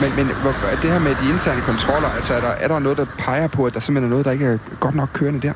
Men, 0.00 0.10
men 0.16 0.26
hvor, 0.42 0.52
det 0.82 0.90
her 0.90 0.98
med 0.98 1.14
de 1.22 1.28
interne 1.28 1.60
kontroller, 1.60 2.08
altså 2.08 2.34
er 2.34 2.40
der, 2.40 2.48
er 2.48 2.68
der 2.68 2.78
noget, 2.78 2.98
der 2.98 3.06
peger 3.18 3.46
på, 3.46 3.64
at 3.64 3.74
der 3.74 3.80
simpelthen 3.80 4.08
er 4.08 4.10
noget, 4.10 4.24
der 4.24 4.32
ikke 4.32 4.46
er 4.46 4.58
godt 4.80 4.94
nok 4.94 5.08
kørende 5.12 5.40
der? 5.40 5.52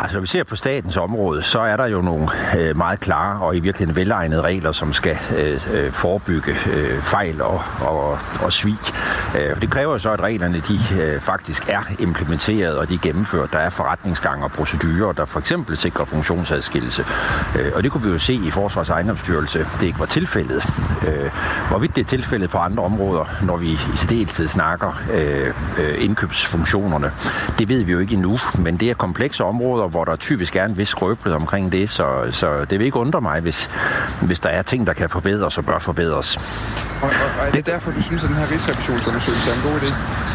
Altså, 0.00 0.16
når 0.16 0.20
vi 0.20 0.26
ser 0.26 0.44
på 0.44 0.56
statens 0.56 0.96
område, 0.96 1.42
så 1.42 1.60
er 1.60 1.76
der 1.76 1.86
jo 1.86 2.00
nogle 2.00 2.28
øh, 2.58 2.76
meget 2.76 3.00
klare 3.00 3.40
og 3.40 3.56
i 3.56 3.60
virkeligheden 3.60 3.96
velegnede 3.96 4.42
regler, 4.42 4.72
som 4.72 4.92
skal 4.92 5.18
øh, 5.36 5.60
øh 5.72 5.92
forebygge 5.92 6.56
øh, 6.72 7.02
fejl 7.02 7.42
og, 7.42 7.62
og, 7.80 8.18
og 8.40 8.52
svig. 8.52 8.78
Øh, 9.38 9.60
det 9.60 9.70
kræver 9.70 9.98
så, 9.98 10.10
at 10.10 10.20
reglerne 10.20 10.62
de 10.68 11.02
øh, 11.02 11.20
faktisk 11.20 11.68
er 11.68 11.80
implementeret 11.98 12.78
og 12.78 12.88
de 12.88 12.94
er 12.94 12.98
gennemført. 12.98 13.52
Der 13.52 13.58
er 13.58 13.70
forretningsgange 13.70 14.44
og 14.44 14.52
procedurer, 14.52 15.12
der 15.12 15.24
for 15.24 15.40
eksempel 15.40 15.76
sikrer 15.76 16.04
funktionsadskillelse. 16.04 17.04
Øh, 17.58 17.72
og 17.74 17.82
det 17.82 17.92
kunne 17.92 18.04
vi 18.04 18.10
jo 18.10 18.18
se 18.18 18.34
i 18.34 18.50
Forsvars 18.50 18.90
ejendomsstyrelse, 18.90 19.66
det 19.80 19.86
ikke 19.86 20.00
var 20.00 20.06
tilfældet. 20.06 20.66
Øh, 21.08 21.30
hvorvidt 21.68 21.96
det 21.96 22.02
er 22.02 22.08
tilfældet 22.08 22.50
på 22.50 22.58
andre 22.58 22.82
områder, 22.82 23.24
når 23.42 23.56
vi 23.56 23.66
i 23.70 23.78
særdeleshed 23.94 24.48
snakker 24.48 25.02
øh, 25.12 25.54
øh 25.78 26.04
indkøbsfunktionerne, 26.04 27.12
det 27.58 27.68
ved 27.68 27.82
vi 27.82 27.92
jo 27.92 27.98
ikke 27.98 28.14
endnu, 28.14 28.38
men 28.58 28.76
det 28.76 28.90
er 28.90 28.94
komplekse 28.94 29.44
områder, 29.44 29.83
områder, 29.84 29.90
hvor 29.90 30.04
der 30.04 30.16
typisk 30.16 30.56
er 30.56 30.64
en 30.64 30.76
vis 30.76 30.88
skrøbelighed 30.88 31.40
omkring 31.40 31.72
det, 31.72 31.90
så, 31.90 32.06
så 32.30 32.64
det 32.64 32.78
vil 32.78 32.84
ikke 32.84 32.98
undre 32.98 33.20
mig, 33.20 33.40
hvis, 33.40 33.70
hvis 34.22 34.40
der 34.40 34.48
er 34.48 34.62
ting, 34.62 34.86
der 34.86 34.92
kan 34.92 35.10
forbedres 35.10 35.58
og 35.58 35.64
bør 35.64 35.78
forbedres. 35.78 36.36
Og, 36.36 36.42
og, 37.02 37.10
og 37.40 37.46
er 37.46 37.50
det 37.50 37.66
derfor, 37.66 37.90
du 37.90 38.02
synes, 38.02 38.24
at 38.24 38.28
den 38.28 38.36
her 38.36 38.50
rigsrevisionsundersøgelse 38.52 39.50
er 39.50 39.54
en 39.54 39.62
god 39.62 39.80
idé? 39.80 40.33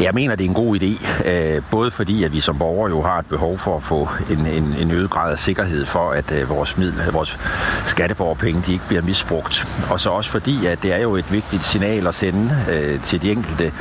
Jeg 0.00 0.10
mener, 0.14 0.36
det 0.36 0.44
er 0.44 0.48
en 0.48 0.54
god 0.54 0.76
idé, 0.80 1.28
øh, 1.30 1.62
både 1.70 1.90
fordi, 1.90 2.24
at 2.24 2.32
vi 2.32 2.40
som 2.40 2.58
borgere 2.58 2.90
jo 2.90 3.02
har 3.02 3.18
et 3.18 3.26
behov 3.26 3.58
for 3.58 3.76
at 3.76 3.82
få 3.82 4.08
en, 4.30 4.46
en, 4.46 4.74
en 4.78 4.90
øget 4.90 5.10
grad 5.10 5.32
af 5.32 5.38
sikkerhed 5.38 5.86
for, 5.86 6.10
at 6.10 6.32
øh, 6.32 6.48
vores, 6.48 6.78
middel, 6.78 7.12
vores 7.12 7.38
skatteborgerpenge 7.86 8.62
de 8.66 8.72
ikke 8.72 8.84
bliver 8.88 9.02
misbrugt. 9.02 9.66
Og 9.90 10.00
så 10.00 10.10
også 10.10 10.30
fordi, 10.30 10.66
at 10.66 10.82
det 10.82 10.92
er 10.92 10.98
jo 10.98 11.16
et 11.16 11.32
vigtigt 11.32 11.64
signal 11.64 12.06
at 12.06 12.14
sende 12.14 12.56
øh, 12.70 13.02
til 13.02 13.22
de 13.22 13.30
enkelte 13.30 13.72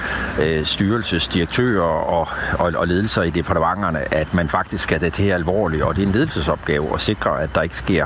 øh, 0.41 0.65
styrelsesdirektører 0.65 1.83
og, 1.83 2.27
og, 2.59 2.73
og 2.75 2.87
ledelser 2.87 3.23
i 3.23 3.29
departementerne, 3.29 4.13
at 4.13 4.33
man 4.33 4.49
faktisk 4.49 4.83
skal 4.83 5.01
det 5.01 5.13
til 5.13 5.23
alvorligt. 5.23 5.83
Og 5.83 5.95
det 5.95 6.03
er 6.03 6.07
en 6.07 6.13
ledelsesopgave 6.13 6.93
at 6.93 7.01
sikre, 7.01 7.41
at 7.41 7.55
der 7.55 7.61
ikke 7.61 7.75
sker 7.75 8.05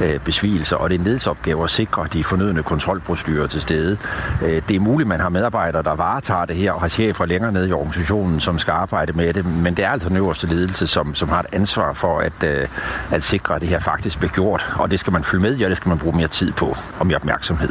øh, 0.00 0.20
besvigelser, 0.20 0.76
og 0.76 0.90
det 0.90 0.96
er 0.96 0.98
en 0.98 1.04
ledelsesopgave 1.04 1.64
at 1.64 1.70
sikre 1.70 2.06
de 2.12 2.24
fornødne 2.24 2.62
kontrolprocedurer 2.62 3.46
til 3.46 3.60
stede. 3.60 3.98
Øh, 4.42 4.62
det 4.68 4.76
er 4.76 4.80
muligt, 4.80 5.06
at 5.06 5.08
man 5.08 5.20
har 5.20 5.28
medarbejdere, 5.28 5.82
der 5.82 5.94
varetager 5.94 6.44
det 6.44 6.56
her 6.56 6.72
og 6.72 6.80
har 6.80 6.88
chefer 6.88 7.26
længere 7.26 7.45
længere 7.46 7.62
nede 7.62 7.68
i 7.68 7.72
organisationen, 7.72 8.40
som 8.40 8.58
skal 8.58 8.72
arbejde 8.72 9.12
med 9.12 9.32
det, 9.32 9.46
men 9.46 9.74
det 9.74 9.84
er 9.84 9.90
altså 9.90 10.08
den 10.08 10.16
øverste 10.16 10.46
ledelse, 10.46 10.86
som, 10.86 11.14
som 11.14 11.28
har 11.28 11.40
et 11.40 11.46
ansvar 11.52 11.92
for 11.92 12.20
at, 12.20 12.44
øh, 12.44 12.66
at 13.10 13.22
sikre, 13.22 13.54
at 13.54 13.60
det 13.60 13.68
her 13.68 13.78
faktisk 13.78 14.18
bliver 14.18 14.32
gjort, 14.32 14.74
og 14.78 14.90
det 14.90 15.00
skal 15.00 15.12
man 15.12 15.24
følge 15.24 15.42
med 15.42 15.58
i, 15.58 15.62
og 15.62 15.70
det 15.70 15.76
skal 15.76 15.88
man 15.88 15.98
bruge 15.98 16.16
mere 16.16 16.28
tid 16.28 16.52
på, 16.52 16.76
og 16.98 17.06
mere 17.06 17.16
opmærksomhed. 17.16 17.68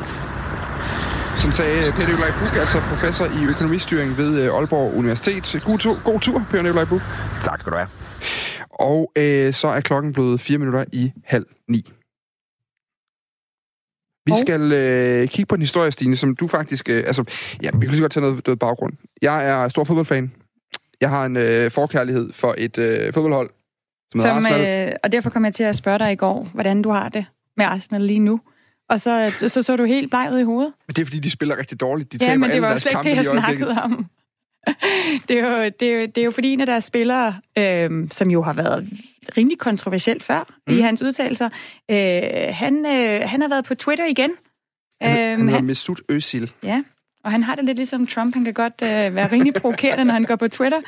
Som 1.35 1.51
sagde 1.51 1.91
Peter 1.91 2.07
Nikolaj 2.07 2.31
Buk, 2.31 2.55
altså 2.59 2.79
professor 2.79 3.25
i 3.25 3.45
økonomistyring 3.49 4.17
ved 4.17 4.39
øh, 4.39 4.53
Aalborg 4.53 4.95
Universitet. 4.95 5.63
God 5.65 5.77
tur, 5.77 5.97
god 6.03 6.19
tur 6.19 6.43
Peter 6.51 6.63
Nikolaj 6.63 6.85
Buk. 6.85 7.01
Tak 7.43 7.59
skal 7.59 7.71
du 7.71 7.77
have. 7.77 7.87
Og 8.69 9.11
øh, 9.17 9.53
så 9.53 9.67
er 9.67 9.79
klokken 9.79 10.13
blevet 10.13 10.41
fire 10.41 10.57
minutter 10.57 10.83
i 10.93 11.11
halv 11.25 11.45
ni. 11.69 11.91
Vi 14.25 14.33
skal 14.39 14.71
øh, 14.71 15.27
kigge 15.27 15.45
på 15.45 15.55
en 15.55 15.61
historie, 15.61 15.91
Stine, 15.91 16.15
som 16.15 16.35
du 16.35 16.47
faktisk... 16.47 16.89
Øh, 16.89 17.03
altså, 17.07 17.23
ja, 17.63 17.69
vi 17.73 17.79
kan 17.79 17.89
lige 17.89 18.01
godt 18.01 18.11
tage 18.11 18.21
noget, 18.21 18.47
noget 18.47 18.59
baggrund. 18.59 18.93
Jeg 19.21 19.45
er 19.45 19.67
stor 19.67 19.83
fodboldfan. 19.83 20.31
Jeg 21.01 21.09
har 21.09 21.25
en 21.25 21.37
øh, 21.37 21.71
forkærlighed 21.71 22.33
for 22.33 22.55
et 22.57 22.77
øh, 22.77 23.13
fodboldhold, 23.13 23.49
som, 24.11 24.21
som 24.21 24.37
Arsenal. 24.37 24.87
Øh, 24.87 24.93
og 25.03 25.11
derfor 25.11 25.29
kom 25.29 25.45
jeg 25.45 25.53
til 25.53 25.63
at 25.63 25.75
spørge 25.75 25.99
dig 25.99 26.11
i 26.11 26.15
går, 26.15 26.49
hvordan 26.53 26.81
du 26.81 26.89
har 26.89 27.09
det 27.09 27.25
med 27.57 27.65
Arsenal 27.65 28.01
lige 28.01 28.19
nu. 28.19 28.41
Og 28.89 28.99
så 28.99 29.33
så, 29.47 29.61
så 29.61 29.75
du 29.75 29.83
helt 29.83 30.09
bleg 30.09 30.29
ud 30.33 30.39
i 30.39 30.43
hovedet. 30.43 30.73
Men 30.87 30.95
det 30.95 31.01
er, 31.01 31.05
fordi 31.05 31.19
de 31.19 31.31
spiller 31.31 31.59
rigtig 31.59 31.79
dårligt. 31.79 32.13
De 32.13 32.17
ja, 32.21 32.37
men 32.37 32.51
det 32.51 32.61
var 32.61 32.71
jo 32.71 32.79
slet 32.79 32.91
ikke 32.91 33.09
det, 33.09 33.15
jeg 33.15 33.25
snakkede 33.25 33.81
om. 33.83 34.05
Det, 35.27 35.39
er 35.39 35.47
jo, 35.47 35.71
det, 35.79 35.87
er 35.87 35.99
jo, 35.99 36.05
det 36.05 36.17
er 36.17 36.23
jo 36.25 36.31
fordi, 36.31 36.53
en 36.53 36.59
af 36.59 36.65
deres 36.65 36.83
spillere, 36.83 37.35
øh, 37.57 38.07
som 38.11 38.31
jo 38.31 38.41
har 38.41 38.53
været 38.53 38.89
rimelig 39.37 39.59
kontroversielt 39.59 40.23
før 40.23 40.53
mm. 40.67 40.77
i 40.77 40.79
hans 40.79 41.01
udtalelser, 41.01 41.49
øh, 41.91 42.21
han, 42.51 42.85
øh, 42.85 43.29
han 43.29 43.41
har 43.41 43.49
været 43.49 43.65
på 43.65 43.75
Twitter 43.75 44.05
igen. 44.05 44.31
Han, 45.01 45.19
øh, 45.19 45.37
han 45.37 45.47
hedder 45.47 45.61
Mesut 45.61 46.01
Özil. 46.11 46.49
Ja, 46.63 46.83
og 47.25 47.31
han 47.31 47.43
har 47.43 47.55
det 47.55 47.65
lidt 47.65 47.77
ligesom 47.77 48.07
Trump. 48.07 48.33
Han 48.33 48.43
kan 48.43 48.53
godt 48.53 48.73
øh, 48.83 49.15
være 49.15 49.31
rimelig 49.31 49.53
provokerende, 49.53 50.05
når 50.05 50.13
han 50.13 50.23
går 50.23 50.35
på 50.35 50.47
Twitter. 50.47 50.79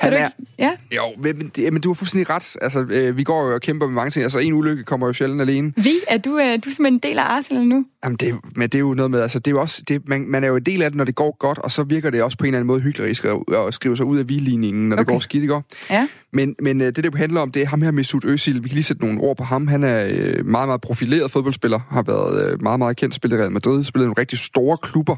han 0.00 0.12
er... 0.12 0.28
Ja? 0.58 0.76
Jo, 0.96 1.02
men, 1.16 1.52
men 1.72 1.80
du 1.80 1.88
har 1.88 1.94
fuldstændig 1.94 2.30
ret. 2.30 2.56
Altså, 2.60 2.86
øh, 2.90 3.16
vi 3.16 3.24
går 3.24 3.46
jo 3.46 3.54
og 3.54 3.60
kæmper 3.60 3.86
med 3.86 3.94
mange 3.94 4.10
ting. 4.10 4.22
Altså, 4.22 4.38
en 4.38 4.52
ulykke 4.52 4.84
kommer 4.84 5.06
jo 5.06 5.12
sjældent 5.12 5.40
alene. 5.40 5.72
Vi? 5.76 5.94
Er 6.08 6.18
du, 6.18 6.38
øh, 6.38 6.44
du 6.44 6.44
er 6.44 6.52
simpelthen 6.54 6.86
en 6.86 6.98
del 6.98 7.18
af 7.18 7.22
Arsenal 7.22 7.66
nu? 7.66 7.84
Jamen, 8.04 8.16
det, 8.16 8.34
men 8.56 8.62
det 8.62 8.74
er 8.74 8.78
jo 8.78 8.94
noget 8.94 9.10
med... 9.10 9.20
Altså, 9.20 9.38
det 9.38 9.46
er 9.46 9.50
jo 9.50 9.60
også, 9.60 9.82
det, 9.88 10.08
man, 10.08 10.28
man 10.28 10.44
er 10.44 10.48
jo 10.48 10.56
en 10.56 10.62
del 10.62 10.82
af 10.82 10.90
det, 10.90 10.96
når 10.96 11.04
det 11.04 11.14
går 11.14 11.36
godt, 11.38 11.58
og 11.58 11.70
så 11.70 11.82
virker 11.82 12.10
det 12.10 12.22
også 12.22 12.38
på 12.38 12.44
en 12.44 12.48
eller 12.48 12.58
anden 12.58 12.66
måde 12.66 12.80
hyggeligt 12.80 13.24
at, 13.24 13.38
at 13.66 13.74
skrive 13.74 13.96
sig 13.96 14.06
ud 14.06 14.18
af 14.18 14.28
viligningen, 14.28 14.88
når 14.88 14.96
okay. 14.96 15.00
det 15.00 15.06
går 15.06 15.20
skidt, 15.20 15.42
ikke? 15.42 15.60
Ja. 15.90 16.08
Men, 16.32 16.54
men 16.62 16.80
øh, 16.80 16.86
det, 16.86 17.04
det 17.04 17.14
handler 17.14 17.40
om, 17.40 17.52
det 17.52 17.62
er 17.62 17.66
ham 17.66 17.82
her 17.82 17.90
Mesut 17.90 18.24
Özil. 18.24 18.62
Vi 18.62 18.68
kan 18.68 18.74
lige 18.74 18.82
sætte 18.82 19.02
nogle 19.02 19.20
ord 19.20 19.36
på 19.36 19.44
ham. 19.44 19.68
Han 19.68 19.84
er 19.84 20.06
øh, 20.10 20.46
meget, 20.46 20.68
meget 20.68 20.80
profileret 20.80 21.30
fodboldspiller. 21.30 21.80
Har 21.90 22.02
været 22.02 22.52
øh, 22.52 22.62
meget, 22.62 22.78
meget 22.78 22.96
kendt 22.96 23.14
spiller 23.14 23.36
i 23.36 23.40
Real 23.40 23.52
Madrid. 23.52 23.84
Spillet 23.84 24.06
nogle 24.06 24.20
rigtig 24.20 24.38
store 24.38 24.76
klubber. 24.82 25.16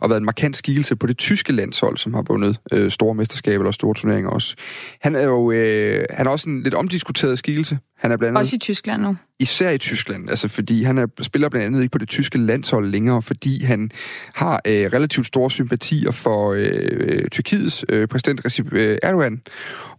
Og 0.00 0.10
været 0.10 0.20
en 0.20 0.24
markant 0.24 0.56
skikkelse 0.56 0.96
på 0.96 1.06
det 1.06 1.18
tyske 1.18 1.52
landshold, 1.52 1.96
som 1.96 2.14
har 2.14 2.22
vundet 2.22 2.58
øh, 2.72 2.90
store 2.90 3.14
mesterskaber 3.14 3.66
og 3.66 3.74
store 3.74 3.94
turneringer 3.94 4.30
også. 4.30 4.54
Han 5.00 5.14
er 5.14 5.24
jo 5.24 5.50
øh, 5.50 6.04
han 6.10 6.26
er 6.26 6.30
også 6.30 6.48
en 6.48 6.62
lidt 6.62 6.74
omdiskuteret 6.74 7.38
skikkelse. 7.38 7.78
Han 8.00 8.12
er 8.12 8.16
blandt 8.16 8.36
andet, 8.36 8.40
også 8.40 8.56
i 8.56 8.58
Tyskland 8.58 9.02
nu? 9.02 9.16
Især 9.38 9.70
i 9.70 9.78
Tyskland, 9.78 10.30
altså 10.30 10.48
fordi 10.48 10.82
han 10.82 10.98
er, 10.98 11.06
spiller 11.22 11.48
blandt 11.48 11.66
andet 11.66 11.82
ikke 11.82 11.92
på 11.92 11.98
det 11.98 12.08
tyske 12.08 12.38
landshold 12.38 12.90
længere, 12.90 13.22
fordi 13.22 13.64
han 13.64 13.90
har 14.34 14.60
øh, 14.64 14.90
relativt 14.92 15.26
store 15.26 15.50
sympatier 15.50 16.10
for 16.10 16.54
øh, 16.58 17.28
Tyrkiets 17.28 17.84
øh, 17.88 18.08
præsident 18.08 18.44
Recep 18.44 18.72
øh, 18.72 18.98
Erdogan, 19.02 19.42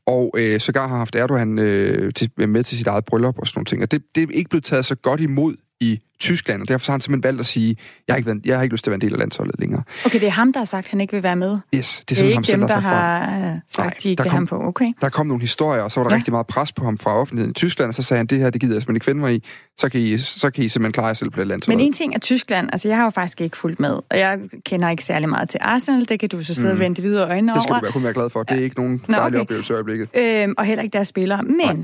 og 0.05 0.35
øh, 0.37 0.59
sågar 0.59 0.87
har 0.87 0.97
haft 0.97 1.15
Erdogan 1.15 1.59
øh, 1.59 2.13
til, 2.13 2.31
med 2.37 2.63
til 2.63 2.77
sit 2.77 2.87
eget 2.87 3.05
bryllup 3.05 3.39
og 3.39 3.47
sådan 3.47 3.57
nogle 3.57 3.65
ting. 3.65 3.81
Og 3.81 3.91
det, 3.91 4.01
det 4.15 4.23
er 4.23 4.27
ikke 4.33 4.49
blevet 4.49 4.63
taget 4.63 4.85
så 4.85 4.95
godt 4.95 5.21
imod 5.21 5.55
i 5.81 5.99
Tyskland, 6.19 6.61
og 6.61 6.67
derfor 6.67 6.91
har 6.91 6.93
han 6.93 7.01
simpelthen 7.01 7.23
valgt 7.23 7.39
at 7.39 7.45
sige, 7.45 7.77
jeg 8.07 8.13
har 8.13 8.17
ikke, 8.17 8.27
været, 8.27 8.45
jeg 8.45 8.55
har 8.55 8.63
ikke 8.63 8.73
lyst 8.73 8.83
til 8.83 8.89
at 8.89 8.91
være 8.91 8.95
en 8.95 9.01
del 9.01 9.13
af 9.13 9.19
landsholdet 9.19 9.55
længere. 9.59 9.83
Okay, 10.05 10.19
det 10.19 10.27
er 10.27 10.31
ham, 10.31 10.53
der 10.53 10.59
har 10.59 10.65
sagt, 10.65 10.85
at 10.85 10.89
han 10.89 11.01
ikke 11.01 11.13
vil 11.13 11.23
være 11.23 11.35
med? 11.35 11.59
Yes, 11.75 12.03
det 12.09 12.11
er, 12.11 12.15
det 12.15 12.21
er 12.21 12.27
ikke 12.27 12.35
ham 12.35 12.43
selv, 12.43 12.59
dem, 12.59 12.67
der, 12.67 12.75
der 12.75 12.81
har 12.81 13.59
sagt, 13.67 13.85
Nej, 13.85 13.93
de 14.03 14.09
ikke 14.09 14.23
vil 14.23 14.31
ham 14.31 14.47
på, 14.47 14.63
okay. 14.63 14.93
Der 15.01 15.09
kom 15.09 15.27
nogle 15.27 15.41
historier, 15.41 15.81
og 15.81 15.91
så 15.91 15.99
var 15.99 16.07
der 16.07 16.15
ja. 16.15 16.17
rigtig 16.17 16.33
meget 16.33 16.47
pres 16.47 16.73
på 16.73 16.85
ham 16.85 16.97
fra 16.97 17.15
offentligheden 17.19 17.51
i 17.51 17.53
Tyskland, 17.53 17.89
og 17.89 17.95
så 17.95 18.03
sagde 18.03 18.19
han, 18.19 18.25
det 18.25 18.39
her, 18.39 18.49
det 18.49 18.61
gider 18.61 18.75
jeg 18.75 18.81
simpelthen 18.81 18.95
ikke 18.95 19.05
finde 19.05 19.21
mig 19.21 19.35
i, 19.35 19.43
så 19.77 19.89
kan 19.89 20.01
I, 20.01 20.17
så 20.17 20.49
kan 20.49 20.63
I 20.63 20.67
simpelthen 20.69 20.93
klare 20.93 21.07
jer 21.07 21.13
selv 21.13 21.29
på 21.29 21.39
det 21.39 21.47
landshold. 21.47 21.77
Men 21.77 21.85
en 21.85 21.93
ting 21.93 22.15
er 22.15 22.19
Tyskland, 22.19 22.69
altså 22.71 22.87
jeg 22.87 22.97
har 22.97 23.03
jo 23.03 23.09
faktisk 23.09 23.41
ikke 23.41 23.57
fulgt 23.57 23.79
med, 23.79 23.93
og 24.09 24.19
jeg 24.19 24.39
kender 24.65 24.89
ikke 24.89 25.03
særlig 25.03 25.29
meget 25.29 25.49
til 25.49 25.59
Arsenal, 25.63 26.09
det 26.09 26.19
kan 26.19 26.29
du 26.29 26.43
så 26.43 26.53
sidde 26.53 26.67
mm. 26.67 26.73
og 26.73 26.79
vente 26.79 27.01
videre 27.01 27.29
øjnene 27.29 27.51
over. 27.51 27.59
Det 27.59 27.63
skal 27.63 27.75
du 27.75 27.81
være 27.81 27.91
kun 27.91 28.03
være 28.03 28.13
glad 28.13 28.29
for, 28.29 28.43
det 28.43 28.59
er 28.59 28.63
ikke 28.63 28.75
nogen 28.75 29.01
Nå, 29.07 29.17
dejlig 29.17 29.39
okay. 29.39 29.41
oplevelse 29.41 29.73
i 29.73 29.75
øjeblikket. 29.75 30.09
Øhm, 30.17 30.53
og 30.57 30.65
heller 30.65 30.83
ikke 30.83 30.93
deres 30.93 31.07
spillere, 31.07 31.43
men 31.43 31.55
Nej 31.57 31.75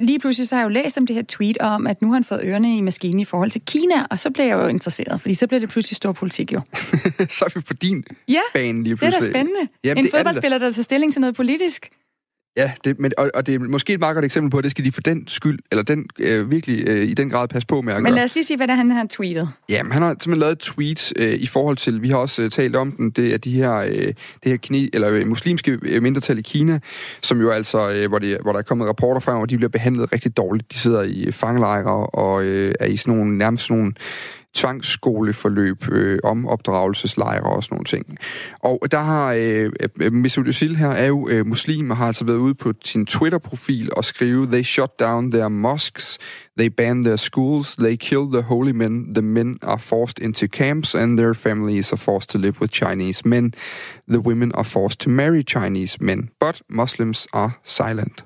lige 0.00 0.18
pludselig 0.18 0.48
så 0.48 0.54
har 0.54 0.62
jeg 0.62 0.64
jo 0.64 0.68
læst 0.68 0.98
om 0.98 1.06
det 1.06 1.16
her 1.16 1.22
tweet 1.28 1.58
om, 1.58 1.86
at 1.86 2.02
nu 2.02 2.08
har 2.08 2.14
han 2.14 2.24
fået 2.24 2.40
ørerne 2.44 2.76
i 2.76 2.80
maskinen 2.80 3.20
i 3.20 3.24
forhold 3.24 3.50
til 3.50 3.60
Kina, 3.66 4.06
og 4.10 4.20
så 4.20 4.30
blev 4.30 4.46
jeg 4.46 4.54
jo 4.54 4.66
interesseret, 4.66 5.20
fordi 5.20 5.34
så 5.34 5.46
blev 5.46 5.60
det 5.60 5.68
pludselig 5.68 5.96
stor 5.96 6.12
politik 6.12 6.52
jo. 6.52 6.60
så 7.36 7.44
er 7.44 7.50
vi 7.54 7.60
på 7.60 7.74
din 7.74 8.04
ja, 8.28 8.40
bane 8.54 8.82
lige 8.82 8.96
pludselig. 8.96 9.20
det 9.20 9.28
er 9.28 9.32
da 9.32 9.38
spændende. 9.38 9.68
Jamen, 9.84 10.04
en 10.04 10.10
fodboldspiller, 10.10 10.58
der 10.58 10.70
tager 10.70 10.82
stilling 10.82 11.12
til 11.12 11.20
noget 11.20 11.36
politisk. 11.36 11.90
Ja, 12.56 12.72
det, 12.84 13.00
men, 13.00 13.12
og, 13.18 13.30
og 13.34 13.46
det 13.46 13.54
er 13.54 13.58
måske 13.58 13.92
et 13.92 14.00
meget 14.00 14.14
godt 14.14 14.24
eksempel 14.24 14.50
på, 14.50 14.58
at 14.58 14.64
det 14.64 14.70
skal 14.70 14.84
de 14.84 14.92
for 14.92 15.00
den 15.00 15.28
skyld, 15.28 15.58
eller 15.70 15.82
den 15.82 16.06
øh, 16.20 16.50
virkelig 16.50 16.88
øh, 16.88 17.04
i 17.04 17.14
den 17.14 17.30
grad 17.30 17.48
passe 17.48 17.66
på 17.66 17.80
med 17.80 17.94
at. 17.94 18.02
Men 18.02 18.14
lad 18.14 18.24
os 18.24 18.34
lige 18.34 18.44
sige, 18.44 18.56
hvad 18.56 18.66
det 18.66 18.72
er, 18.72 18.76
han 18.76 18.90
har 18.90 19.06
tweetet. 19.10 19.48
Jamen, 19.68 19.92
han 19.92 20.02
har 20.02 20.10
simpelthen 20.10 20.40
lavet 20.40 20.52
et 20.52 20.58
tweet 20.58 21.12
øh, 21.16 21.34
i 21.34 21.46
forhold 21.46 21.76
til, 21.76 22.02
vi 22.02 22.08
har 22.08 22.16
også 22.16 22.42
øh, 22.42 22.50
talt 22.50 22.76
om 22.76 22.92
den, 22.92 23.10
det 23.10 23.34
er 23.34 23.38
de 23.38 23.52
her, 23.52 23.74
øh, 23.74 24.06
det 24.06 24.16
her 24.44 24.56
kine, 24.56 24.88
eller, 24.92 25.10
øh, 25.10 25.26
muslimske 25.26 25.78
øh, 25.82 26.02
mindretal 26.02 26.38
i 26.38 26.42
Kina, 26.42 26.80
som 27.22 27.40
jo 27.40 27.50
altså, 27.50 27.90
øh, 27.90 28.08
hvor, 28.08 28.18
de, 28.18 28.38
hvor 28.42 28.52
der 28.52 28.58
er 28.58 28.62
kommet 28.62 28.88
rapporter 28.88 29.20
frem, 29.20 29.36
hvor 29.36 29.46
de 29.46 29.56
bliver 29.56 29.70
behandlet 29.70 30.12
rigtig 30.12 30.36
dårligt. 30.36 30.72
De 30.72 30.78
sidder 30.78 31.02
i 31.02 31.30
fangelejre 31.30 32.06
og 32.06 32.44
øh, 32.44 32.74
er 32.80 32.86
i 32.86 32.96
sådan 32.96 33.18
nogle, 33.18 33.38
nærmest 33.38 33.66
sådan 33.66 33.78
nogle 33.78 33.94
tvangsskoleforløb 34.54 35.92
øh, 35.92 36.18
om 36.24 36.46
opdragelseslejre 36.46 37.42
og 37.42 37.64
sådan 37.64 37.74
nogle 37.74 37.84
ting. 37.84 38.18
Og 38.62 38.78
der 38.90 39.00
har 39.00 39.32
øh, 39.32 39.72
øh, 40.00 40.12
Mesut 40.12 40.46
Özil 40.46 40.76
her 40.76 40.88
er 40.88 41.06
jo 41.06 41.28
øh, 41.28 41.46
muslim 41.46 41.90
og 41.90 41.96
har 41.96 42.06
altså 42.06 42.24
været 42.24 42.36
ude 42.36 42.54
på 42.54 42.72
sin 42.84 43.06
Twitter-profil 43.06 43.90
og 43.96 44.04
skrive 44.04 44.46
They 44.46 44.62
shut 44.62 45.00
down 45.00 45.30
their 45.30 45.48
mosques, 45.48 46.18
they 46.56 46.68
ban 46.68 47.02
their 47.02 47.16
schools, 47.16 47.76
they 47.76 47.96
kill 47.96 48.30
the 48.30 48.42
holy 48.42 48.72
men, 48.72 49.14
the 49.14 49.22
men 49.22 49.58
are 49.62 49.78
forced 49.78 50.18
into 50.18 50.46
camps 50.46 50.94
and 50.94 51.18
their 51.18 51.34
families 51.34 51.92
are 51.92 51.98
forced 51.98 52.30
to 52.30 52.38
live 52.38 52.60
with 52.60 52.72
Chinese 52.72 53.28
men, 53.28 53.54
the 54.08 54.20
women 54.20 54.52
are 54.54 54.64
forced 54.64 54.98
to 55.00 55.10
marry 55.10 55.42
Chinese 55.42 56.00
men, 56.00 56.30
but 56.40 56.62
Muslims 56.68 57.26
are 57.32 57.50
silent. 57.64 58.24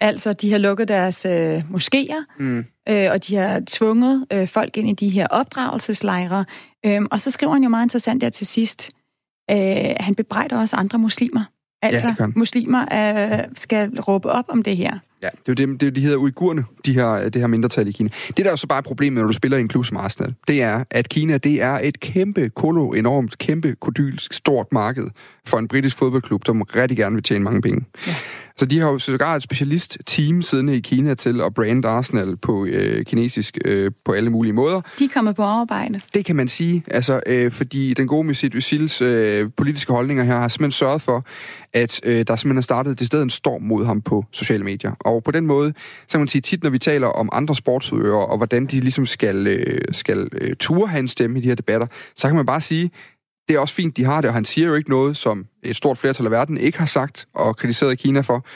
Altså, 0.00 0.32
de 0.32 0.50
har 0.50 0.58
lukket 0.58 0.88
deres 0.88 1.26
øh, 1.26 1.58
moskéer, 1.58 2.38
mm. 2.38 2.64
øh, 2.88 3.10
og 3.10 3.26
de 3.26 3.36
har 3.36 3.62
tvunget 3.66 4.26
øh, 4.32 4.48
folk 4.48 4.76
ind 4.76 4.88
i 4.88 4.92
de 4.92 5.08
her 5.08 5.26
opdragelseslejre. 5.26 6.44
Øh, 6.86 7.02
og 7.10 7.20
så 7.20 7.30
skriver 7.30 7.52
han 7.52 7.62
jo 7.62 7.68
meget 7.68 7.84
interessant 7.84 8.20
der 8.20 8.30
til 8.30 8.46
sidst, 8.46 8.90
øh, 9.50 9.94
han 10.00 10.14
bebrejder 10.14 10.58
også 10.58 10.76
andre 10.76 10.98
muslimer 10.98 11.44
Altså, 11.82 12.14
den. 12.18 12.32
muslimer 12.36 12.82
øh, 12.82 13.38
skal 13.56 14.00
råbe 14.00 14.28
op 14.28 14.44
om 14.48 14.62
det 14.62 14.76
her. 14.76 14.98
Ja, 15.22 15.28
det 15.46 15.60
er 15.60 15.64
jo 15.64 15.72
det, 15.72 15.80
det, 15.80 15.96
de 15.96 16.00
hedder 16.00 16.16
uigurerne, 16.16 16.64
de 16.86 16.94
her, 16.94 17.28
det 17.28 17.40
her 17.40 17.46
mindretal 17.46 17.88
i 17.88 17.92
Kina. 17.92 18.08
Det, 18.28 18.36
der 18.36 18.44
er 18.44 18.50
jo 18.50 18.56
så 18.56 18.66
bare 18.66 18.82
problemet, 18.82 19.20
når 19.20 19.26
du 19.26 19.32
spiller 19.32 19.58
i 19.58 19.60
en 19.60 19.68
klub 19.68 19.84
som 19.84 19.96
Arsenal, 19.96 20.34
det 20.48 20.62
er, 20.62 20.84
at 20.90 21.08
Kina, 21.08 21.38
det 21.38 21.62
er 21.62 21.78
et 21.82 22.00
kæmpe, 22.00 22.48
kolo, 22.48 22.90
enormt, 22.92 23.38
kæmpe, 23.38 23.76
kodylsk, 23.80 24.32
stort 24.32 24.66
marked 24.72 25.06
for 25.46 25.58
en 25.58 25.68
britisk 25.68 25.96
fodboldklub, 25.96 26.42
som 26.46 26.62
rigtig 26.62 26.96
gerne 26.96 27.14
vil 27.14 27.22
tjene 27.22 27.44
mange 27.44 27.62
penge. 27.62 27.84
Ja. 28.06 28.14
Så 28.58 28.66
de 28.66 28.80
har 28.80 28.88
jo 28.88 28.98
sågar 28.98 29.36
et 29.36 29.42
specialist-team 29.42 30.42
siddende 30.42 30.76
i 30.76 30.80
Kina 30.80 31.14
til 31.14 31.40
at 31.40 31.54
brande 31.54 31.88
Arsenal 31.88 32.36
på 32.36 32.66
øh, 32.66 33.04
kinesisk 33.04 33.58
øh, 33.64 33.90
på 34.04 34.12
alle 34.12 34.30
mulige 34.30 34.52
måder. 34.52 34.80
De 34.98 35.04
er 35.04 35.08
kommet 35.14 35.36
på 35.36 35.42
arbejde. 35.42 36.00
Det 36.14 36.24
kan 36.24 36.36
man 36.36 36.48
sige, 36.48 36.84
altså, 36.90 37.20
øh, 37.26 37.52
fordi 37.52 37.94
den 37.94 38.06
gode 38.06 38.26
Mesut 38.26 38.54
Özils 38.54 39.04
øh, 39.04 39.50
politiske 39.56 39.92
holdninger 39.92 40.24
her 40.24 40.36
har 40.36 40.48
simpelthen 40.48 40.72
sørget 40.72 41.02
for, 41.02 41.26
at 41.72 42.00
øh, 42.04 42.26
der 42.26 42.36
simpelthen 42.36 42.58
er 42.58 42.62
startet 42.62 42.98
det 42.98 43.06
sted 43.06 43.22
en 43.22 43.30
storm 43.30 43.62
mod 43.62 43.84
ham 43.84 44.02
på 44.02 44.24
sociale 44.32 44.64
medier. 44.64 44.92
Og 45.00 45.22
på 45.24 45.30
den 45.30 45.46
måde, 45.46 45.72
så 46.08 46.12
kan 46.12 46.20
man 46.20 46.28
sige 46.28 46.42
tit, 46.42 46.62
når 46.62 46.70
vi 46.70 46.78
taler 46.78 47.06
om 47.06 47.28
andre 47.32 47.54
sportsudøvere, 47.54 48.26
og 48.26 48.36
hvordan 48.36 48.66
de 48.66 48.80
ligesom 48.80 49.06
skal, 49.06 49.46
øh, 49.46 49.80
skal 49.92 50.28
øh, 50.32 50.56
ture 50.56 50.88
have 50.88 51.00
en 51.00 51.08
stemme 51.08 51.38
i 51.38 51.42
de 51.42 51.48
her 51.48 51.54
debatter, 51.54 51.86
så 52.16 52.28
kan 52.28 52.36
man 52.36 52.46
bare 52.46 52.60
sige, 52.60 52.90
det 53.48 53.56
er 53.56 53.60
også 53.60 53.74
fint, 53.74 53.96
de 53.96 54.04
har 54.04 54.20
det, 54.20 54.28
og 54.28 54.34
han 54.34 54.44
siger 54.44 54.68
jo 54.68 54.74
ikke 54.74 54.90
noget, 54.90 55.16
som 55.16 55.46
et 55.62 55.76
stort 55.76 55.98
flertal 55.98 56.26
af 56.26 56.32
verden 56.32 56.58
ikke 56.58 56.78
har 56.78 56.86
sagt 56.86 57.26
og 57.34 57.56
kritiseret 57.56 57.98
Kina 57.98 58.20
for, 58.20 58.46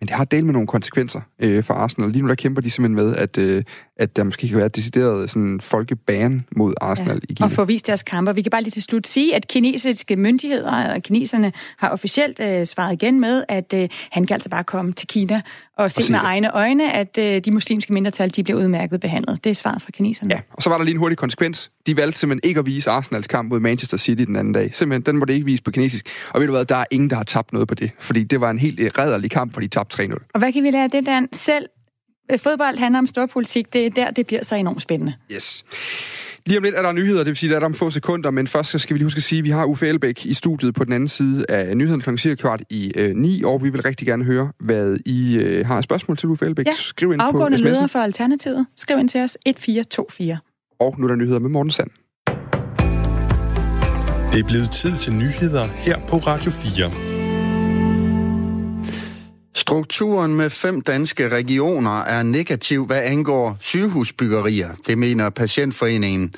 men 0.00 0.08
det 0.08 0.16
har 0.16 0.24
delt 0.24 0.44
med 0.44 0.52
nogle 0.52 0.68
konsekvenser 0.68 1.20
øh, 1.38 1.64
for 1.64 1.74
Arsenal. 1.74 2.10
Lige 2.10 2.22
nu 2.22 2.28
der 2.28 2.34
kæmper 2.34 2.62
de 2.62 2.70
simpelthen 2.70 3.06
med, 3.06 3.16
at, 3.16 3.38
øh, 3.38 3.64
at 3.96 4.16
der 4.16 4.24
måske 4.24 4.48
kan 4.48 4.56
være 4.56 4.66
et 4.66 4.76
decideret 4.76 5.30
sådan, 5.30 5.60
folkeban 5.60 6.46
mod 6.56 6.74
Arsenal 6.80 7.14
ja. 7.14 7.20
i 7.28 7.34
Kina. 7.34 7.46
Og 7.46 7.52
få 7.52 7.64
vist 7.64 7.86
deres 7.86 8.02
kamper. 8.02 8.32
Vi 8.32 8.42
kan 8.42 8.50
bare 8.50 8.62
lige 8.62 8.70
til 8.70 8.82
slut 8.82 9.06
sige, 9.06 9.34
at 9.34 9.48
kinesiske 9.48 10.16
myndigheder 10.16 10.94
og 10.94 11.02
kineserne 11.02 11.52
har 11.78 11.88
officielt 11.88 12.40
øh, 12.40 12.66
svaret 12.66 12.92
igen 12.92 13.20
med, 13.20 13.44
at 13.48 13.72
øh, 13.74 13.88
han 14.10 14.26
kan 14.26 14.34
altså 14.34 14.48
bare 14.48 14.64
komme 14.64 14.92
til 14.92 15.08
Kina 15.08 15.42
og 15.76 15.92
se 15.92 16.02
se 16.02 16.12
med 16.12 16.20
det. 16.20 16.26
egne 16.26 16.54
øjne, 16.54 16.92
at 16.92 17.18
øh, 17.18 17.40
de 17.40 17.50
muslimske 17.50 17.92
mindretal 17.92 18.30
de 18.30 18.44
bliver 18.44 18.60
udmærket 18.60 19.00
behandlet. 19.00 19.44
Det 19.44 19.50
er 19.50 19.54
svaret 19.54 19.82
fra 19.82 19.90
kineserne. 19.90 20.34
Ja, 20.34 20.40
og 20.52 20.62
så 20.62 20.70
var 20.70 20.78
der 20.78 20.84
lige 20.84 20.94
en 20.94 20.98
hurtig 20.98 21.18
konsekvens. 21.18 21.70
De 21.86 21.96
valgte 21.96 22.18
simpelthen 22.18 22.48
ikke 22.48 22.58
at 22.60 22.66
vise 22.66 22.90
Arsenals 22.90 23.26
kamp 23.26 23.48
mod 23.48 23.60
Manchester 23.60 23.96
City 23.96 24.22
den 24.22 24.36
anden 24.36 24.52
dag. 24.52 24.74
Simpelthen, 24.74 25.02
den 25.02 25.16
må 25.16 25.24
det 25.24 25.34
ikke 25.34 25.46
vise 25.46 25.62
på 25.62 25.70
kinesisk. 25.70 26.08
Og 26.30 26.40
ved 26.40 26.46
du 26.46 26.52
hvad, 26.52 26.64
der 26.64 26.76
er 26.76 26.84
ingen, 26.90 27.10
der 27.10 27.16
har 27.16 27.24
tabt 27.24 27.52
noget 27.52 27.68
på 27.68 27.74
det. 27.74 27.90
Fordi 27.98 28.24
det 28.24 28.40
var 28.40 28.50
en 28.50 28.58
helt 28.58 28.80
øh, 28.80 28.90
rædderlig 28.98 29.30
kamp, 29.30 29.52
hvor 29.52 29.60
de 29.60 29.68
tabte 29.68 30.02
3-0. 30.02 30.30
Og 30.34 30.38
hvad 30.38 30.52
kan 30.52 30.62
vi 30.62 30.70
lære 30.70 30.84
af 30.84 30.90
det, 30.90 31.06
Dan? 31.06 31.28
Selv 31.32 31.66
fodbold 32.36 32.78
handler 32.78 32.98
om 32.98 33.06
storpolitik. 33.06 33.72
Det 33.72 33.86
er 33.86 33.90
der, 33.90 34.10
det 34.10 34.26
bliver 34.26 34.44
så 34.44 34.54
enormt 34.54 34.82
spændende. 34.82 35.14
Yes. 35.32 35.64
Lige 36.46 36.58
om 36.58 36.64
lidt 36.64 36.74
er 36.74 36.82
der 36.82 36.92
nyheder, 36.92 37.18
det 37.18 37.26
vil 37.26 37.36
sige, 37.36 37.50
at 37.50 37.54
der 37.54 37.60
er 37.60 37.64
om 37.64 37.74
få 37.74 37.90
sekunder, 37.90 38.30
men 38.30 38.46
først 38.46 38.80
skal 38.80 38.94
vi 38.94 38.98
lige 38.98 39.04
huske 39.04 39.18
at 39.18 39.22
sige, 39.22 39.38
at 39.38 39.44
vi 39.44 39.50
har 39.50 39.64
Uffe 39.64 39.88
Elbæk 39.88 40.26
i 40.26 40.34
studiet 40.34 40.74
på 40.74 40.84
den 40.84 40.92
anden 40.92 41.08
side 41.08 41.44
af 41.48 41.76
nyheden 41.76 42.00
kl. 42.00 42.16
cirka 42.16 42.34
kvart 42.34 42.62
i 42.70 42.92
øh, 42.96 43.14
9, 43.14 43.42
og 43.44 43.64
vi 43.64 43.68
vil 43.68 43.82
rigtig 43.82 44.06
gerne 44.06 44.24
høre, 44.24 44.52
hvad 44.60 44.96
I 45.06 45.34
øh, 45.34 45.66
har 45.66 45.80
spørgsmål 45.80 46.16
til 46.16 46.28
Uffe 46.28 46.46
Elbæk. 46.46 46.66
Ja, 46.66 46.72
Skriv 46.72 47.12
ind 47.12 47.20
på 47.20 47.26
Afgående 47.26 47.58
sms'en, 47.58 47.62
leder 47.62 47.86
for 47.86 47.98
Alternativet. 47.98 48.66
Skriv 48.76 48.98
ind 48.98 49.08
til 49.08 49.20
os 49.20 49.38
1424. 49.46 50.38
og 50.80 50.94
nu 50.98 51.04
er 51.04 51.08
der 51.08 51.16
nyheder 51.16 51.38
med 51.38 51.50
Morten 51.50 51.70
Sand. 51.70 51.90
Det 54.32 54.40
er 54.40 54.48
blevet 54.48 54.70
tid 54.70 54.96
til 54.96 55.12
nyheder 55.12 55.66
her 55.66 55.98
på 56.08 56.16
Radio 56.16 56.50
4. 56.50 57.15
Strukturen 59.56 60.36
med 60.36 60.50
fem 60.50 60.80
danske 60.80 61.28
regioner 61.28 62.00
er 62.00 62.22
negativ, 62.22 62.86
hvad 62.86 63.02
angår 63.02 63.56
sygehusbyggerier. 63.60 64.70
Det 64.86 64.98
mener 64.98 65.30
Patientforeningen. 65.30 66.32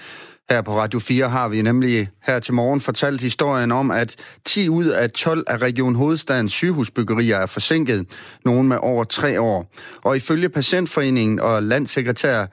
Her 0.51 0.63
på 0.63 0.71
Radio 0.71 0.99
4 0.99 1.29
har 1.29 1.49
vi 1.49 1.63
nemlig 1.63 2.09
her 2.27 2.39
til 2.39 2.55
morgen 2.55 2.81
fortalt 2.81 3.21
historien 3.21 3.73
om, 3.73 3.91
at 3.91 4.17
10 4.45 4.69
ud 4.69 4.87
af 4.87 5.11
12 5.11 5.45
af 5.47 5.59
Region 5.63 5.95
Hovedstadens 5.95 6.53
sygehusbyggerier 6.53 7.37
er 7.37 7.47
forsinket, 7.47 8.07
nogen 8.45 8.69
med 8.69 8.79
over 8.81 9.05
tre 9.05 9.41
år. 9.41 9.73
Og 10.05 10.17
ifølge 10.17 10.49
Patientforeningen 10.49 11.41
og 11.41 11.63
landsekretær 11.63 12.47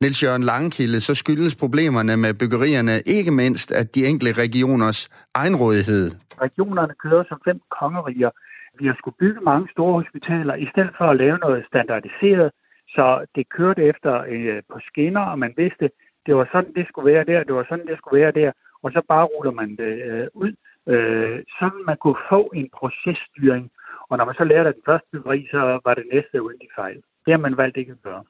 Niels 0.00 0.22
Jørgen 0.22 0.42
Langkilde, 0.42 1.00
så 1.00 1.14
skyldes 1.14 1.54
problemerne 1.54 2.16
med 2.16 2.34
byggerierne 2.34 3.02
ikke 3.06 3.30
mindst, 3.30 3.72
at 3.72 3.94
de 3.94 4.06
enkelte 4.06 4.40
regioners 4.42 5.08
egenrådighed. 5.34 6.10
regionerne 6.40 6.94
kører 7.02 7.24
som 7.28 7.38
fem 7.44 7.58
kongeriger. 7.80 8.30
Vi 8.78 8.86
har 8.86 8.96
skulle 8.98 9.16
bygge 9.18 9.40
mange 9.40 9.68
store 9.70 9.92
hospitaler, 9.92 10.54
i 10.54 10.68
stedet 10.72 10.94
for 10.98 11.04
at 11.04 11.16
lave 11.16 11.38
noget 11.38 11.66
standardiseret, 11.66 12.50
så 12.88 13.26
det 13.34 13.48
kørte 13.48 13.82
efter 13.84 14.24
øh, 14.28 14.62
på 14.72 14.78
skinner, 14.88 15.20
og 15.20 15.38
man 15.38 15.54
vidste, 15.56 15.90
det 16.26 16.36
var 16.36 16.48
sådan, 16.52 16.74
det 16.74 16.88
skulle 16.88 17.12
være 17.12 17.24
der, 17.24 17.44
det 17.44 17.54
var 17.54 17.66
sådan, 17.68 17.86
det 17.86 17.98
skulle 17.98 18.20
være 18.20 18.32
der, 18.32 18.52
og 18.82 18.92
så 18.92 19.02
bare 19.08 19.24
ruller 19.24 19.52
man 19.52 19.70
det 19.76 19.94
øh, 20.08 20.26
ud, 20.34 20.52
øh, 20.92 21.42
sådan 21.58 21.82
man 21.86 21.96
kunne 21.96 22.20
få 22.28 22.50
en 22.54 22.68
processtyring. 22.78 23.70
Og 24.08 24.18
når 24.18 24.24
man 24.24 24.34
så 24.34 24.44
lærte 24.44 24.68
af 24.68 24.74
den 24.74 24.82
første 24.86 25.08
byggeri, 25.12 25.48
så 25.50 25.80
var 25.84 25.94
det 25.94 26.06
næste 26.12 26.34
jo 26.34 26.48
en 26.48 26.68
fejl. 26.76 26.96
Det 27.24 27.32
har 27.34 27.38
man 27.38 27.56
valgt 27.56 27.76
ikke 27.76 27.92
at 27.92 28.02
gøre. 28.02 28.24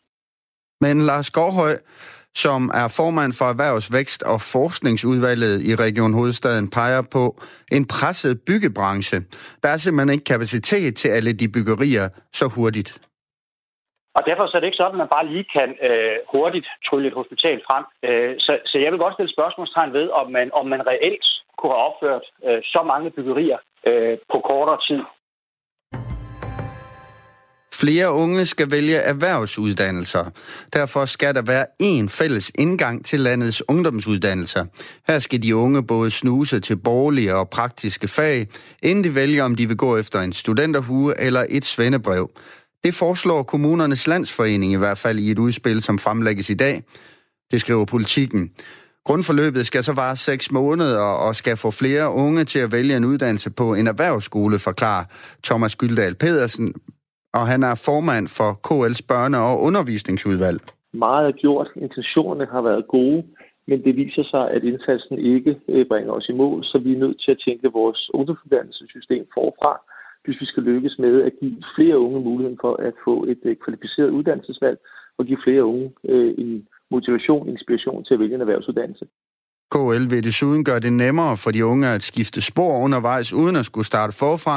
Men 0.80 0.96
Lars 0.98 1.30
Gårdhøj, 1.30 1.74
som 2.34 2.70
er 2.80 2.88
formand 2.96 3.32
for 3.38 3.44
Erhvervsvækst 3.44 4.22
og 4.22 4.38
Forskningsudvalget 4.54 5.54
i 5.70 5.72
Region 5.84 6.14
Hovedstaden, 6.14 6.70
peger 6.70 7.02
på 7.16 7.24
en 7.76 7.84
presset 7.94 8.40
byggebranche. 8.46 9.18
Der 9.62 9.68
er 9.68 9.76
simpelthen 9.76 10.14
ikke 10.14 10.30
kapacitet 10.32 10.96
til 10.96 11.08
alle 11.08 11.32
de 11.32 11.48
byggerier 11.54 12.08
så 12.32 12.46
hurtigt. 12.56 12.90
Og 14.16 14.22
derfor 14.28 14.46
så 14.46 14.56
er 14.56 14.60
det 14.60 14.66
ikke 14.70 14.82
sådan, 14.82 14.96
at 14.96 15.02
man 15.04 15.14
bare 15.16 15.30
lige 15.32 15.46
kan 15.56 15.68
øh, 15.88 16.16
hurtigt 16.32 16.68
trylle 16.86 17.08
et 17.08 17.18
hospital 17.20 17.58
frem. 17.68 17.84
Øh, 18.08 18.34
så, 18.38 18.52
så 18.70 18.76
jeg 18.78 18.90
vil 18.92 19.02
godt 19.04 19.14
stille 19.14 19.32
spørgsmålstegn 19.36 19.92
ved, 19.92 20.06
om 20.20 20.26
man, 20.36 20.46
om 20.60 20.66
man 20.66 20.86
reelt 20.92 21.26
kunne 21.58 21.72
have 21.74 21.86
opført 21.88 22.24
øh, 22.46 22.60
så 22.74 22.80
mange 22.92 23.10
byggerier 23.16 23.58
øh, 23.88 24.18
på 24.32 24.38
kortere 24.50 24.80
tid. 24.88 25.02
Flere 27.84 28.12
unge 28.12 28.46
skal 28.46 28.70
vælge 28.70 28.96
erhvervsuddannelser. 28.96 30.24
Derfor 30.72 31.04
skal 31.04 31.34
der 31.34 31.42
være 31.42 31.66
én 31.82 32.08
fælles 32.08 32.52
indgang 32.54 33.04
til 33.04 33.20
landets 33.20 33.62
ungdomsuddannelser. 33.68 34.64
Her 35.06 35.18
skal 35.18 35.42
de 35.42 35.56
unge 35.56 35.86
både 35.86 36.10
snuse 36.10 36.60
til 36.60 36.76
borgerlige 36.76 37.34
og 37.34 37.50
praktiske 37.50 38.08
fag, 38.08 38.48
inden 38.82 39.04
de 39.04 39.14
vælger, 39.14 39.44
om 39.44 39.54
de 39.54 39.68
vil 39.68 39.76
gå 39.76 39.96
efter 39.96 40.20
en 40.20 40.32
studenterhue 40.32 41.20
eller 41.20 41.46
et 41.48 41.64
svendebrev. 41.64 42.30
Det 42.84 42.94
foreslår 42.94 43.42
kommunernes 43.42 44.06
landsforening 44.06 44.72
i 44.72 44.76
hvert 44.76 44.98
fald 44.98 45.18
i 45.18 45.30
et 45.30 45.38
udspil, 45.38 45.82
som 45.82 45.98
fremlægges 45.98 46.50
i 46.50 46.54
dag. 46.54 46.82
Det 47.50 47.60
skriver 47.60 47.84
politikken. 47.84 48.50
Grundforløbet 49.04 49.66
skal 49.66 49.84
så 49.84 49.92
vare 49.92 50.16
seks 50.16 50.50
måneder 50.50 51.00
og 51.00 51.36
skal 51.36 51.56
få 51.56 51.70
flere 51.70 52.10
unge 52.10 52.44
til 52.44 52.58
at 52.58 52.72
vælge 52.72 52.96
en 52.96 53.04
uddannelse 53.04 53.50
på 53.50 53.74
en 53.74 53.86
erhvervsskole, 53.86 54.58
forklarer 54.58 55.04
Thomas 55.44 55.76
Gyldal 55.76 56.14
Pedersen, 56.14 56.74
og 57.38 57.44
han 57.52 57.62
er 57.70 57.82
formand 57.86 58.26
for 58.38 58.50
KL's 58.66 59.02
børne- 59.10 59.44
og 59.48 59.54
undervisningsudvalg. 59.68 60.60
Meget 60.92 61.26
er 61.28 61.36
gjort, 61.42 61.68
intentionerne 61.76 62.46
har 62.54 62.62
været 62.62 62.88
gode, 62.88 63.20
men 63.68 63.78
det 63.84 63.96
viser 63.96 64.24
sig, 64.32 64.44
at 64.50 64.62
indsatsen 64.64 65.18
ikke 65.18 65.52
øh, 65.68 65.86
bringer 65.90 66.12
os 66.12 66.28
i 66.28 66.32
mål, 66.32 66.64
så 66.64 66.78
vi 66.84 66.92
er 66.92 67.02
nødt 67.04 67.18
til 67.24 67.30
at 67.30 67.42
tænke 67.46 67.68
vores 67.80 68.00
ungdomsuddannelsessystem 68.14 69.24
forfra, 69.34 69.72
hvis 70.24 70.40
vi 70.40 70.46
skal 70.46 70.62
lykkes 70.62 70.94
med 70.98 71.14
at 71.22 71.32
give 71.40 71.56
flere 71.76 71.98
unge 71.98 72.20
muligheden 72.20 72.58
for 72.64 72.74
at 72.88 72.94
få 73.04 73.24
et 73.32 73.42
øh, 73.44 73.56
kvalificeret 73.64 74.10
uddannelsesvalg 74.10 74.78
og 75.18 75.26
give 75.26 75.38
flere 75.46 75.64
unge 75.64 75.92
øh, 76.08 76.34
en 76.38 76.66
motivation, 76.90 77.48
inspiration 77.48 78.04
til 78.04 78.14
at 78.14 78.20
vælge 78.20 78.34
en 78.34 78.40
erhvervsuddannelse. 78.40 79.04
KL 79.74 80.04
vil 80.12 80.24
desuden 80.24 80.64
gøre 80.64 80.80
det 80.80 80.92
nemmere 80.92 81.36
for 81.36 81.50
de 81.50 81.66
unge 81.66 81.88
at 81.88 82.02
skifte 82.02 82.40
spor 82.50 82.84
undervejs, 82.84 83.32
uden 83.32 83.56
at 83.56 83.64
skulle 83.64 83.86
starte 83.86 84.12
forfra, 84.18 84.56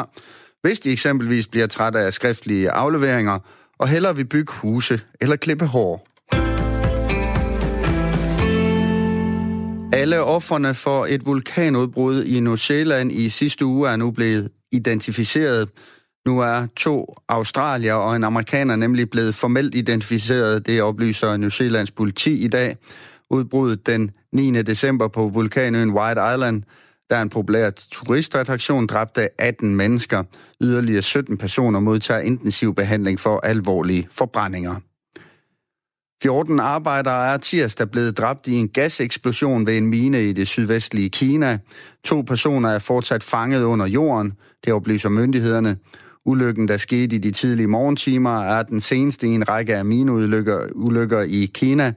hvis 0.61 0.79
de 0.79 0.91
eksempelvis 0.91 1.47
bliver 1.47 1.67
trætte 1.67 1.99
af 1.99 2.13
skriftlige 2.13 2.71
afleveringer 2.71 3.39
og 3.79 3.87
hellere 3.87 4.15
vil 4.15 4.25
bygge 4.25 4.53
huse 4.61 5.01
eller 5.21 5.35
klippe 5.35 5.65
hår. 5.65 6.07
Alle 9.93 10.23
offerne 10.23 10.73
for 10.73 11.05
et 11.05 11.25
vulkanudbrud 11.25 12.23
i 12.23 12.39
New 12.39 12.55
Zealand 12.55 13.11
i 13.11 13.29
sidste 13.29 13.65
uge 13.65 13.89
er 13.89 13.95
nu 13.95 14.11
blevet 14.11 14.49
identificeret. 14.71 15.69
Nu 16.25 16.39
er 16.39 16.67
to 16.75 17.15
australier 17.27 17.93
og 17.93 18.15
en 18.15 18.23
amerikaner 18.23 18.75
nemlig 18.75 19.09
blevet 19.09 19.35
formelt 19.35 19.75
identificeret. 19.75 20.65
Det 20.65 20.81
oplyser 20.81 21.37
New 21.37 21.49
Zealands 21.49 21.91
politi 21.91 22.43
i 22.43 22.47
dag. 22.47 22.77
Udbruddet 23.29 23.87
den 23.87 24.11
9. 24.33 24.61
december 24.61 25.07
på 25.07 25.27
vulkanøen 25.27 25.89
White 25.89 26.21
Island, 26.33 26.63
der 27.09 27.15
er 27.15 27.21
en 27.21 27.29
populær 27.29 27.69
turistattraktion, 27.69 28.87
dræbte 28.87 29.41
18 29.41 29.75
mennesker. 29.75 30.23
Yderligere 30.61 31.01
17 31.01 31.37
personer 31.37 31.79
modtager 31.79 32.19
intensiv 32.19 32.75
behandling 32.75 33.19
for 33.19 33.39
alvorlige 33.39 34.07
forbrændinger. 34.11 34.75
14 36.23 36.59
arbejdere 36.59 37.33
er 37.33 37.37
tirsdag 37.37 37.91
blevet 37.91 38.17
dræbt 38.17 38.47
i 38.47 38.53
en 38.53 38.69
gaseksplosion 38.69 39.67
ved 39.67 39.77
en 39.77 39.87
mine 39.87 40.29
i 40.29 40.33
det 40.33 40.47
sydvestlige 40.47 41.09
Kina. 41.09 41.59
To 42.03 42.21
personer 42.21 42.69
er 42.69 42.79
fortsat 42.79 43.23
fanget 43.23 43.63
under 43.63 43.85
jorden, 43.85 44.33
det 44.65 44.73
oplyser 44.73 45.09
myndighederne. 45.09 45.77
Ulykken, 46.25 46.67
der 46.67 46.77
skete 46.77 47.15
i 47.15 47.19
de 47.19 47.31
tidlige 47.31 47.67
morgentimer, 47.67 48.43
er 48.43 48.63
den 48.63 48.79
seneste 48.79 49.27
i 49.27 49.29
en 49.29 49.49
række 49.49 49.75
af 49.75 49.85
mineulykker 49.85 50.67
ulykker 50.75 51.21
i 51.21 51.51
Kina, 51.53 51.93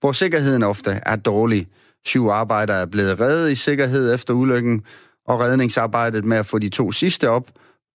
hvor 0.00 0.12
sikkerheden 0.12 0.62
ofte 0.62 0.90
er 1.06 1.16
dårlig. 1.16 1.66
Syv 2.06 2.28
arbejdere 2.28 2.80
er 2.80 2.86
blevet 2.86 3.20
reddet 3.20 3.52
i 3.52 3.54
sikkerhed 3.54 4.14
efter 4.14 4.34
ulykken, 4.34 4.82
og 5.28 5.40
redningsarbejdet 5.40 6.24
med 6.24 6.36
at 6.36 6.46
få 6.46 6.58
de 6.58 6.68
to 6.68 6.92
sidste 6.92 7.30
op 7.30 7.50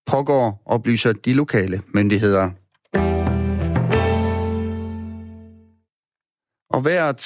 pågår, 0.06 0.62
oplyser 0.66 1.12
de 1.12 1.32
lokale 1.32 1.82
myndigheder. 1.94 2.50
Og 6.72 6.84
vejret 6.84 7.16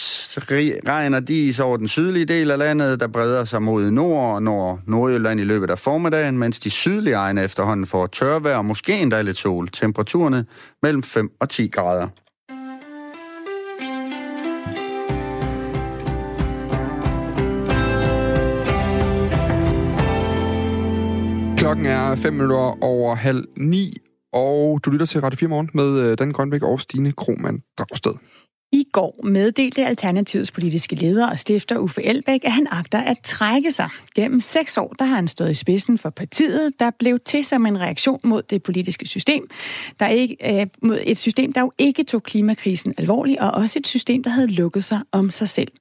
regner 0.88 1.20
dis 1.20 1.60
over 1.60 1.76
den 1.76 1.88
sydlige 1.88 2.24
del 2.24 2.50
af 2.50 2.58
landet, 2.58 3.00
der 3.00 3.06
breder 3.06 3.44
sig 3.44 3.62
mod 3.62 3.90
nord 3.90 4.34
og 4.34 4.42
nord 4.42 4.80
Nordjylland 4.86 5.40
i 5.40 5.44
løbet 5.44 5.70
af 5.70 5.78
formiddagen, 5.78 6.38
mens 6.38 6.60
de 6.60 6.70
sydlige 6.70 7.14
egne 7.14 7.42
efterhånden 7.42 7.86
får 7.86 8.06
tørvejr 8.06 8.56
og 8.56 8.64
måske 8.64 8.98
endda 8.98 9.22
lidt 9.22 9.36
sol. 9.36 9.68
Temperaturerne 9.68 10.46
mellem 10.82 11.02
5 11.02 11.30
og 11.40 11.48
10 11.48 11.66
grader. 11.66 12.08
Klokken 21.64 21.86
er 21.86 22.14
5 22.14 22.32
minutter 22.32 22.84
over 22.84 23.14
halv 23.14 23.44
ni, 23.56 23.96
og 24.32 24.80
du 24.84 24.90
lytter 24.90 25.06
til 25.06 25.20
Radio 25.20 25.36
4 25.36 25.48
Morgen 25.48 25.70
med 25.74 25.98
øh, 25.98 26.18
Dan 26.18 26.32
Grønbæk 26.32 26.62
og 26.62 26.80
Stine 26.80 27.12
Krohmann 27.12 27.62
Dragsted. 27.78 28.12
I 28.74 28.86
går 28.92 29.20
meddelte 29.24 29.86
Alternativets 29.86 30.50
politiske 30.50 30.94
leder 30.94 31.26
og 31.26 31.38
stifter 31.38 31.78
Uffe 31.78 32.02
Elbæk, 32.02 32.40
at 32.44 32.52
han 32.52 32.66
agter 32.70 32.98
at 32.98 33.16
trække 33.24 33.70
sig. 33.70 33.88
Gennem 34.14 34.40
seks 34.40 34.76
år 34.76 34.94
der 34.98 35.04
har 35.04 35.16
han 35.16 35.28
stået 35.28 35.50
i 35.50 35.54
spidsen 35.54 35.98
for 35.98 36.10
partiet, 36.10 36.72
der 36.80 36.90
blev 36.98 37.18
til 37.20 37.44
som 37.44 37.66
en 37.66 37.80
reaktion 37.80 38.20
mod 38.24 38.42
det 38.42 38.62
politiske 38.62 39.06
system. 39.06 39.50
Der 40.00 40.08
ikke, 40.08 40.60
øh, 40.60 40.66
mod 40.82 40.98
et 41.04 41.18
system, 41.18 41.52
der 41.52 41.60
jo 41.60 41.72
ikke 41.78 42.04
tog 42.04 42.22
klimakrisen 42.22 42.94
alvorligt, 42.98 43.40
og 43.40 43.50
også 43.50 43.78
et 43.78 43.86
system, 43.86 44.22
der 44.22 44.30
havde 44.30 44.46
lukket 44.46 44.84
sig 44.84 45.00
om 45.12 45.30
sig 45.30 45.48
selv. 45.48 45.72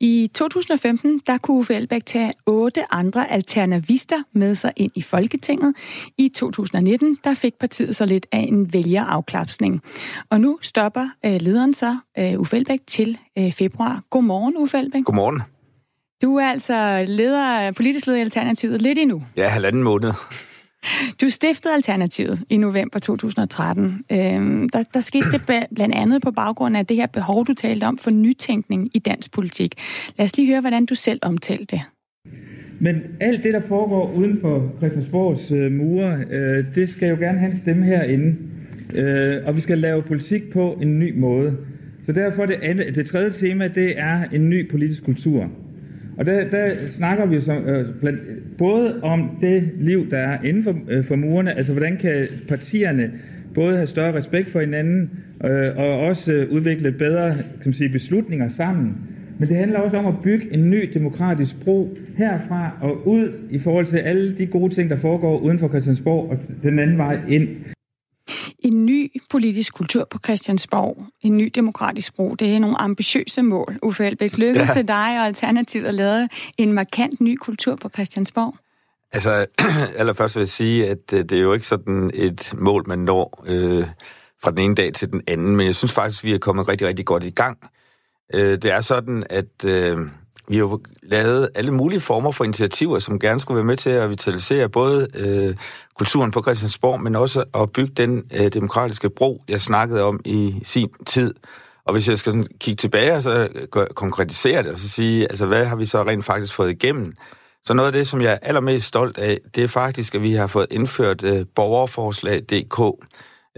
I 0.00 0.30
2015 0.34 1.20
der 1.26 1.38
kunne 1.38 1.58
Uffe 1.58 1.74
Elbæk 1.74 2.06
tage 2.06 2.32
otte 2.46 2.92
andre 2.92 3.30
alternativister 3.30 4.22
med 4.32 4.54
sig 4.54 4.72
ind 4.76 4.92
i 4.94 5.02
Folketinget. 5.02 5.74
I 6.18 6.28
2019 6.28 7.18
der 7.24 7.34
fik 7.34 7.54
partiet 7.54 7.96
så 7.96 8.06
lidt 8.06 8.26
af 8.32 8.38
en 8.38 8.72
vælgerafklapsning. 8.72 9.82
Og 10.30 10.40
nu 10.40 10.58
stopper 10.62 11.08
øh, 11.24 11.40
lederen 11.40 11.74
så 11.74 11.96
øh, 12.18 12.35
Uffe 12.38 12.56
Elbæk 12.56 12.80
til 12.86 13.18
øh, 13.38 13.52
februar. 13.52 14.02
Godmorgen, 14.10 14.54
Uffe 14.56 14.78
Elbæk. 14.78 15.04
Godmorgen. 15.04 15.42
Du 16.22 16.36
er 16.36 16.46
altså 16.46 17.04
leder, 17.08 17.72
politisk 17.72 18.06
leder 18.06 18.18
i 18.18 18.22
Alternativet 18.22 18.82
lidt 18.82 18.98
endnu. 18.98 19.22
Ja, 19.36 19.48
halvanden 19.48 19.82
måned. 19.82 20.12
Du 21.20 21.30
stiftede 21.30 21.74
Alternativet 21.74 22.42
i 22.50 22.56
november 22.56 22.98
2013. 22.98 24.04
Øhm, 24.12 24.68
der, 24.68 24.82
der 24.94 25.00
skete 25.00 25.32
det 25.32 25.66
blandt 25.74 25.94
andet 25.94 26.22
på 26.22 26.30
baggrund 26.30 26.76
af 26.76 26.86
det 26.86 26.96
her 26.96 27.06
behov, 27.06 27.46
du 27.46 27.54
talte 27.54 27.84
om 27.84 27.98
for 27.98 28.10
nytænkning 28.10 28.90
i 28.94 28.98
dansk 28.98 29.32
politik. 29.32 29.74
Lad 30.16 30.24
os 30.24 30.36
lige 30.36 30.48
høre, 30.48 30.60
hvordan 30.60 30.86
du 30.86 30.94
selv 30.94 31.18
omtalte 31.22 31.76
det. 31.76 31.82
Men 32.80 33.02
alt 33.20 33.44
det, 33.44 33.54
der 33.54 33.60
foregår 33.60 34.12
uden 34.12 34.40
for 34.40 34.72
Christiansborgs 34.78 35.52
øh, 35.52 35.72
mure, 35.72 36.24
øh, 36.30 36.64
det 36.74 36.88
skal 36.88 37.08
jo 37.08 37.16
gerne 37.16 37.38
have 37.38 37.50
en 37.50 37.56
stemme 37.56 37.84
herinde. 37.84 38.36
Øh, 38.94 39.36
og 39.46 39.56
vi 39.56 39.60
skal 39.60 39.78
lave 39.78 40.02
politik 40.02 40.50
på 40.52 40.78
en 40.82 40.98
ny 40.98 41.18
måde. 41.18 41.56
Så 42.06 42.12
derfor 42.12 42.46
det, 42.46 42.56
andet, 42.62 42.96
det 42.96 43.06
tredje 43.06 43.30
tema, 43.30 43.68
det 43.68 43.98
er 43.98 44.24
en 44.32 44.50
ny 44.50 44.70
politisk 44.70 45.04
kultur. 45.04 45.50
Og 46.18 46.26
der, 46.26 46.50
der 46.50 46.70
snakker 46.88 47.26
vi 47.26 47.40
så, 47.40 47.52
øh, 47.52 47.86
blandt, 48.00 48.20
både 48.58 49.02
om 49.02 49.30
det 49.40 49.70
liv, 49.80 50.10
der 50.10 50.18
er 50.18 50.42
inden 50.44 50.62
for, 50.62 50.74
øh, 50.88 51.04
for 51.04 51.16
murene, 51.16 51.56
altså 51.56 51.72
hvordan 51.72 51.96
kan 51.96 52.26
partierne 52.48 53.10
både 53.54 53.76
have 53.76 53.86
større 53.86 54.14
respekt 54.14 54.48
for 54.48 54.60
hinanden, 54.60 55.10
øh, 55.44 55.76
og 55.76 56.00
også 56.00 56.32
øh, 56.32 56.50
udvikle 56.50 56.92
bedre 56.92 57.28
kan 57.34 57.62
man 57.64 57.74
sige, 57.74 57.88
beslutninger 57.88 58.48
sammen. 58.48 58.94
Men 59.38 59.48
det 59.48 59.56
handler 59.56 59.78
også 59.78 59.96
om 59.96 60.06
at 60.06 60.14
bygge 60.22 60.54
en 60.54 60.70
ny 60.70 60.90
demokratisk 60.94 61.64
bro 61.64 61.96
herfra 62.16 62.78
og 62.80 63.08
ud 63.08 63.32
i 63.50 63.58
forhold 63.58 63.86
til 63.86 63.96
alle 63.96 64.36
de 64.38 64.46
gode 64.46 64.74
ting, 64.74 64.90
der 64.90 64.96
foregår 64.96 65.38
uden 65.38 65.58
for 65.58 65.68
Christiansborg 65.68 66.30
og 66.30 66.38
den 66.62 66.78
anden 66.78 66.98
vej 66.98 67.18
ind 67.28 67.48
en 68.66 68.86
ny 68.86 69.22
politisk 69.30 69.74
kultur 69.74 70.04
på 70.10 70.18
Christiansborg, 70.24 71.06
en 71.22 71.36
ny 71.36 71.50
demokratisk 71.54 72.08
sprog. 72.08 72.38
Det 72.38 72.54
er 72.54 72.58
nogle 72.58 72.80
ambitiøse 72.80 73.42
mål. 73.42 73.78
Uffe 73.82 74.06
Elbæk, 74.06 74.38
lykkes 74.38 74.68
ja. 74.76 74.82
dig 74.82 75.18
og 75.18 75.26
Alternativet 75.26 75.86
at 75.86 75.94
lave 75.94 76.28
en 76.58 76.72
markant 76.72 77.20
ny 77.20 77.36
kultur 77.36 77.76
på 77.76 77.88
Christiansborg? 77.88 78.54
Altså, 79.12 79.46
allerførst 79.98 80.36
vil 80.36 80.40
jeg 80.40 80.48
sige, 80.48 80.88
at 80.88 81.12
øh, 81.12 81.24
det 81.24 81.32
er 81.32 81.40
jo 81.40 81.52
ikke 81.52 81.66
sådan 81.66 82.10
et 82.14 82.54
mål, 82.58 82.84
man 82.86 82.98
når 82.98 83.44
øh, 83.46 83.86
fra 84.42 84.50
den 84.50 84.58
ene 84.58 84.74
dag 84.74 84.94
til 84.94 85.12
den 85.12 85.22
anden, 85.26 85.56
men 85.56 85.66
jeg 85.66 85.76
synes 85.76 85.92
faktisk, 85.92 86.24
vi 86.24 86.34
er 86.34 86.38
kommet 86.38 86.68
rigtig, 86.68 86.88
rigtig 86.88 87.06
godt 87.06 87.24
i 87.24 87.30
gang. 87.30 87.58
Øh, 88.34 88.40
det 88.40 88.64
er 88.64 88.80
sådan, 88.80 89.24
at 89.30 89.64
øh, 89.64 89.98
vi 90.48 90.56
har 90.56 90.62
jo 90.62 90.80
lavet 91.02 91.48
alle 91.54 91.70
mulige 91.70 92.00
former 92.00 92.30
for 92.30 92.44
initiativer, 92.44 92.98
som 92.98 93.18
gerne 93.18 93.40
skulle 93.40 93.56
være 93.56 93.64
med 93.64 93.76
til 93.76 93.90
at 93.90 94.10
vitalisere 94.10 94.68
både 94.68 95.08
øh, 95.14 95.54
kulturen 95.94 96.30
på 96.30 96.42
Christiansborg, 96.42 97.00
men 97.00 97.16
også 97.16 97.44
at 97.54 97.72
bygge 97.72 97.92
den 97.96 98.24
øh, 98.40 98.52
demokratiske 98.52 99.10
bro, 99.10 99.40
jeg 99.48 99.60
snakkede 99.60 100.02
om 100.02 100.20
i 100.24 100.60
sin 100.62 100.88
tid. 101.06 101.34
Og 101.84 101.92
hvis 101.92 102.08
jeg 102.08 102.18
skal 102.18 102.46
kigge 102.60 102.76
tilbage 102.76 103.14
og 103.14 103.22
så 103.22 103.48
konkretisere 103.94 104.62
det, 104.62 104.72
og 104.72 104.78
så 104.78 104.88
sige, 104.88 105.22
altså 105.22 105.46
hvad 105.46 105.64
har 105.64 105.76
vi 105.76 105.86
så 105.86 106.02
rent 106.02 106.24
faktisk 106.24 106.54
fået 106.54 106.70
igennem? 106.70 107.14
Så 107.66 107.74
noget 107.74 107.86
af 107.86 107.92
det, 107.92 108.08
som 108.08 108.22
jeg 108.22 108.32
er 108.32 108.38
allermest 108.42 108.86
stolt 108.86 109.18
af, 109.18 109.38
det 109.54 109.64
er 109.64 109.68
faktisk, 109.68 110.14
at 110.14 110.22
vi 110.22 110.32
har 110.32 110.46
fået 110.46 110.66
indført 110.70 111.24
øh, 111.24 111.46
borgerforslag.dk. 111.54 112.80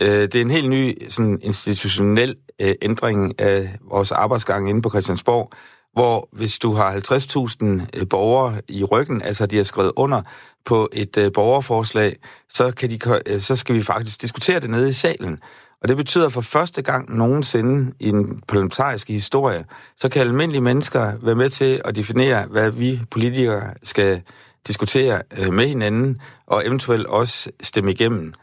Øh, 0.01 0.21
det 0.23 0.35
er 0.35 0.41
en 0.41 0.51
helt 0.51 0.71
ny 0.71 1.09
sådan, 1.09 1.39
institutionel 1.43 2.37
øh, 2.61 2.75
ændring 2.83 3.41
af 3.41 3.79
vores 3.91 4.13
arbejdsgang 4.13 4.71
inde 4.71 4.83
på 4.83 4.91
Christiansborg, 4.91 5.53
hvor 5.99 6.29
hvis 6.33 6.59
du 6.59 6.73
har 6.73 6.93
50.000 6.93 7.87
øh, 7.95 8.09
borgere 8.11 8.61
i 8.69 8.85
ryggen, 8.85 9.23
altså 9.23 9.47
de 9.47 9.57
har 9.57 9.65
skrevet 9.65 9.93
under 9.97 10.23
på 10.65 10.89
et 10.93 11.17
øh, 11.17 11.33
borgerforslag, 11.33 12.17
så, 12.49 12.71
kan 12.71 12.91
de, 12.91 12.99
øh, 13.27 13.41
så 13.41 13.57
skal 13.57 13.75
vi 13.75 13.83
faktisk 13.83 14.23
diskutere 14.23 14.61
det 14.61 14.71
nede 14.71 14.89
i 14.89 14.93
salen. 14.93 15.39
Og 15.83 15.89
det 15.89 15.97
betyder 15.97 16.29
for 16.29 16.41
første 16.41 16.83
gang 16.83 17.17
nogensinde 17.17 17.93
i 18.01 18.11
den 18.11 18.43
parlamentariske 18.49 19.13
historie, 19.13 19.65
så 19.97 20.09
kan 20.09 20.23
almindelige 20.23 20.63
mennesker 20.63 21.13
være 21.23 21.35
med 21.35 21.51
til 21.51 21.81
at 21.85 21.97
definere, 21.97 22.47
hvad 22.47 22.71
vi 22.71 23.01
politikere 23.11 23.75
skal 23.83 24.23
diskutere 24.67 25.23
øh, 25.39 25.53
med 25.53 25.67
hinanden, 25.67 26.21
og 26.47 26.67
eventuelt 26.67 27.07
også 27.07 27.51
stemme 27.61 27.91
igennem. 27.91 28.35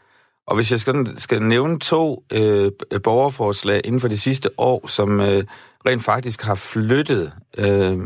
Og 0.46 0.56
hvis 0.56 0.70
jeg 0.70 0.80
skal, 0.80 1.20
skal 1.20 1.42
nævne 1.42 1.78
to 1.78 2.24
øh, 2.32 2.70
øh 2.90 3.02
borgerforslag 3.02 3.80
inden 3.84 4.00
for 4.00 4.08
de 4.08 4.18
sidste 4.18 4.50
år, 4.58 4.86
som 4.86 5.20
øh, 5.20 5.44
rent 5.86 6.04
faktisk 6.04 6.42
har 6.42 6.54
flyttet 6.54 7.32
øh, 7.58 7.98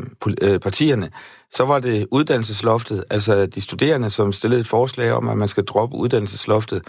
øh, 0.42 0.61
partierne, 0.61 1.11
så 1.55 1.64
var 1.64 1.79
det 1.79 2.07
uddannelsesloftet, 2.11 3.05
altså 3.11 3.46
de 3.46 3.61
studerende, 3.61 4.11
som 4.11 4.33
stillede 4.33 4.61
et 4.61 4.68
forslag 4.68 5.12
om, 5.12 5.29
at 5.29 5.38
man 5.38 5.48
skal 5.48 5.64
droppe 5.64 5.96
uddannelsesloftet. 5.96 6.83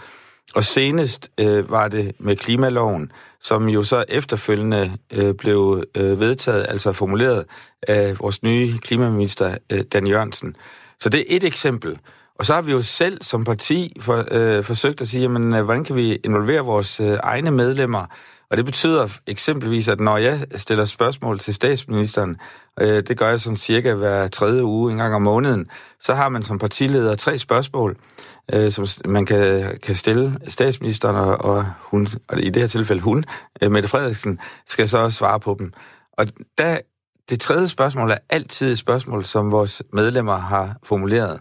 Og 0.54 0.64
senest 0.64 1.30
øh, 1.40 1.70
var 1.70 1.88
det 1.88 2.12
med 2.18 2.36
klimaloven, 2.36 3.12
som 3.42 3.68
jo 3.68 3.84
så 3.84 4.04
efterfølgende 4.08 4.92
øh, 5.12 5.34
blev 5.34 5.84
øh, 5.96 6.20
vedtaget, 6.20 6.66
altså 6.68 6.92
formuleret 6.92 7.44
af 7.88 8.20
vores 8.20 8.42
nye 8.42 8.78
klimaminister, 8.78 9.56
øh, 9.72 9.84
Dan 9.92 10.06
Jørgensen. 10.06 10.56
Så 11.00 11.08
det 11.08 11.20
er 11.20 11.24
et 11.28 11.44
eksempel. 11.44 11.98
Og 12.42 12.46
så 12.46 12.54
har 12.54 12.62
vi 12.62 12.72
jo 12.72 12.82
selv 12.82 13.18
som 13.22 13.44
parti 13.44 13.96
for, 14.00 14.24
øh, 14.30 14.64
forsøgt 14.64 15.00
at 15.00 15.08
sige, 15.08 15.20
jamen, 15.20 15.54
øh, 15.54 15.64
hvordan 15.64 15.84
kan 15.84 15.96
vi 15.96 16.14
involvere 16.14 16.60
vores 16.60 17.00
øh, 17.00 17.18
egne 17.22 17.50
medlemmer? 17.50 18.06
Og 18.50 18.56
det 18.56 18.64
betyder 18.64 19.08
eksempelvis, 19.26 19.88
at 19.88 20.00
når 20.00 20.16
jeg 20.16 20.46
stiller 20.56 20.84
spørgsmål 20.84 21.38
til 21.38 21.54
statsministeren, 21.54 22.36
øh, 22.80 23.02
det 23.02 23.18
gør 23.18 23.28
jeg 23.28 23.40
sådan 23.40 23.56
cirka 23.56 23.94
hver 23.94 24.28
tredje 24.28 24.64
uge, 24.64 24.92
en 24.92 24.98
gang 24.98 25.14
om 25.14 25.22
måneden, 25.22 25.70
så 26.00 26.14
har 26.14 26.28
man 26.28 26.42
som 26.42 26.58
partileder 26.58 27.14
tre 27.14 27.38
spørgsmål, 27.38 27.96
øh, 28.52 28.72
som 28.72 28.86
man 29.04 29.26
kan, 29.26 29.78
kan 29.82 29.96
stille 29.96 30.38
statsministeren, 30.48 31.16
og, 31.16 31.40
og, 31.40 31.66
hun, 31.80 32.08
og 32.28 32.40
i 32.40 32.50
det 32.50 32.62
her 32.62 32.68
tilfælde 32.68 33.02
hun, 33.02 33.24
øh, 33.62 33.70
Mette 33.70 33.88
Frederiksen, 33.88 34.38
skal 34.66 34.88
så 34.88 35.10
svare 35.10 35.40
på 35.40 35.56
dem. 35.58 35.72
Og 36.12 36.26
der, 36.58 36.78
det 37.30 37.40
tredje 37.40 37.68
spørgsmål 37.68 38.10
er 38.10 38.18
altid 38.30 38.72
et 38.72 38.78
spørgsmål, 38.78 39.24
som 39.24 39.52
vores 39.52 39.82
medlemmer 39.92 40.36
har 40.36 40.76
formuleret. 40.84 41.40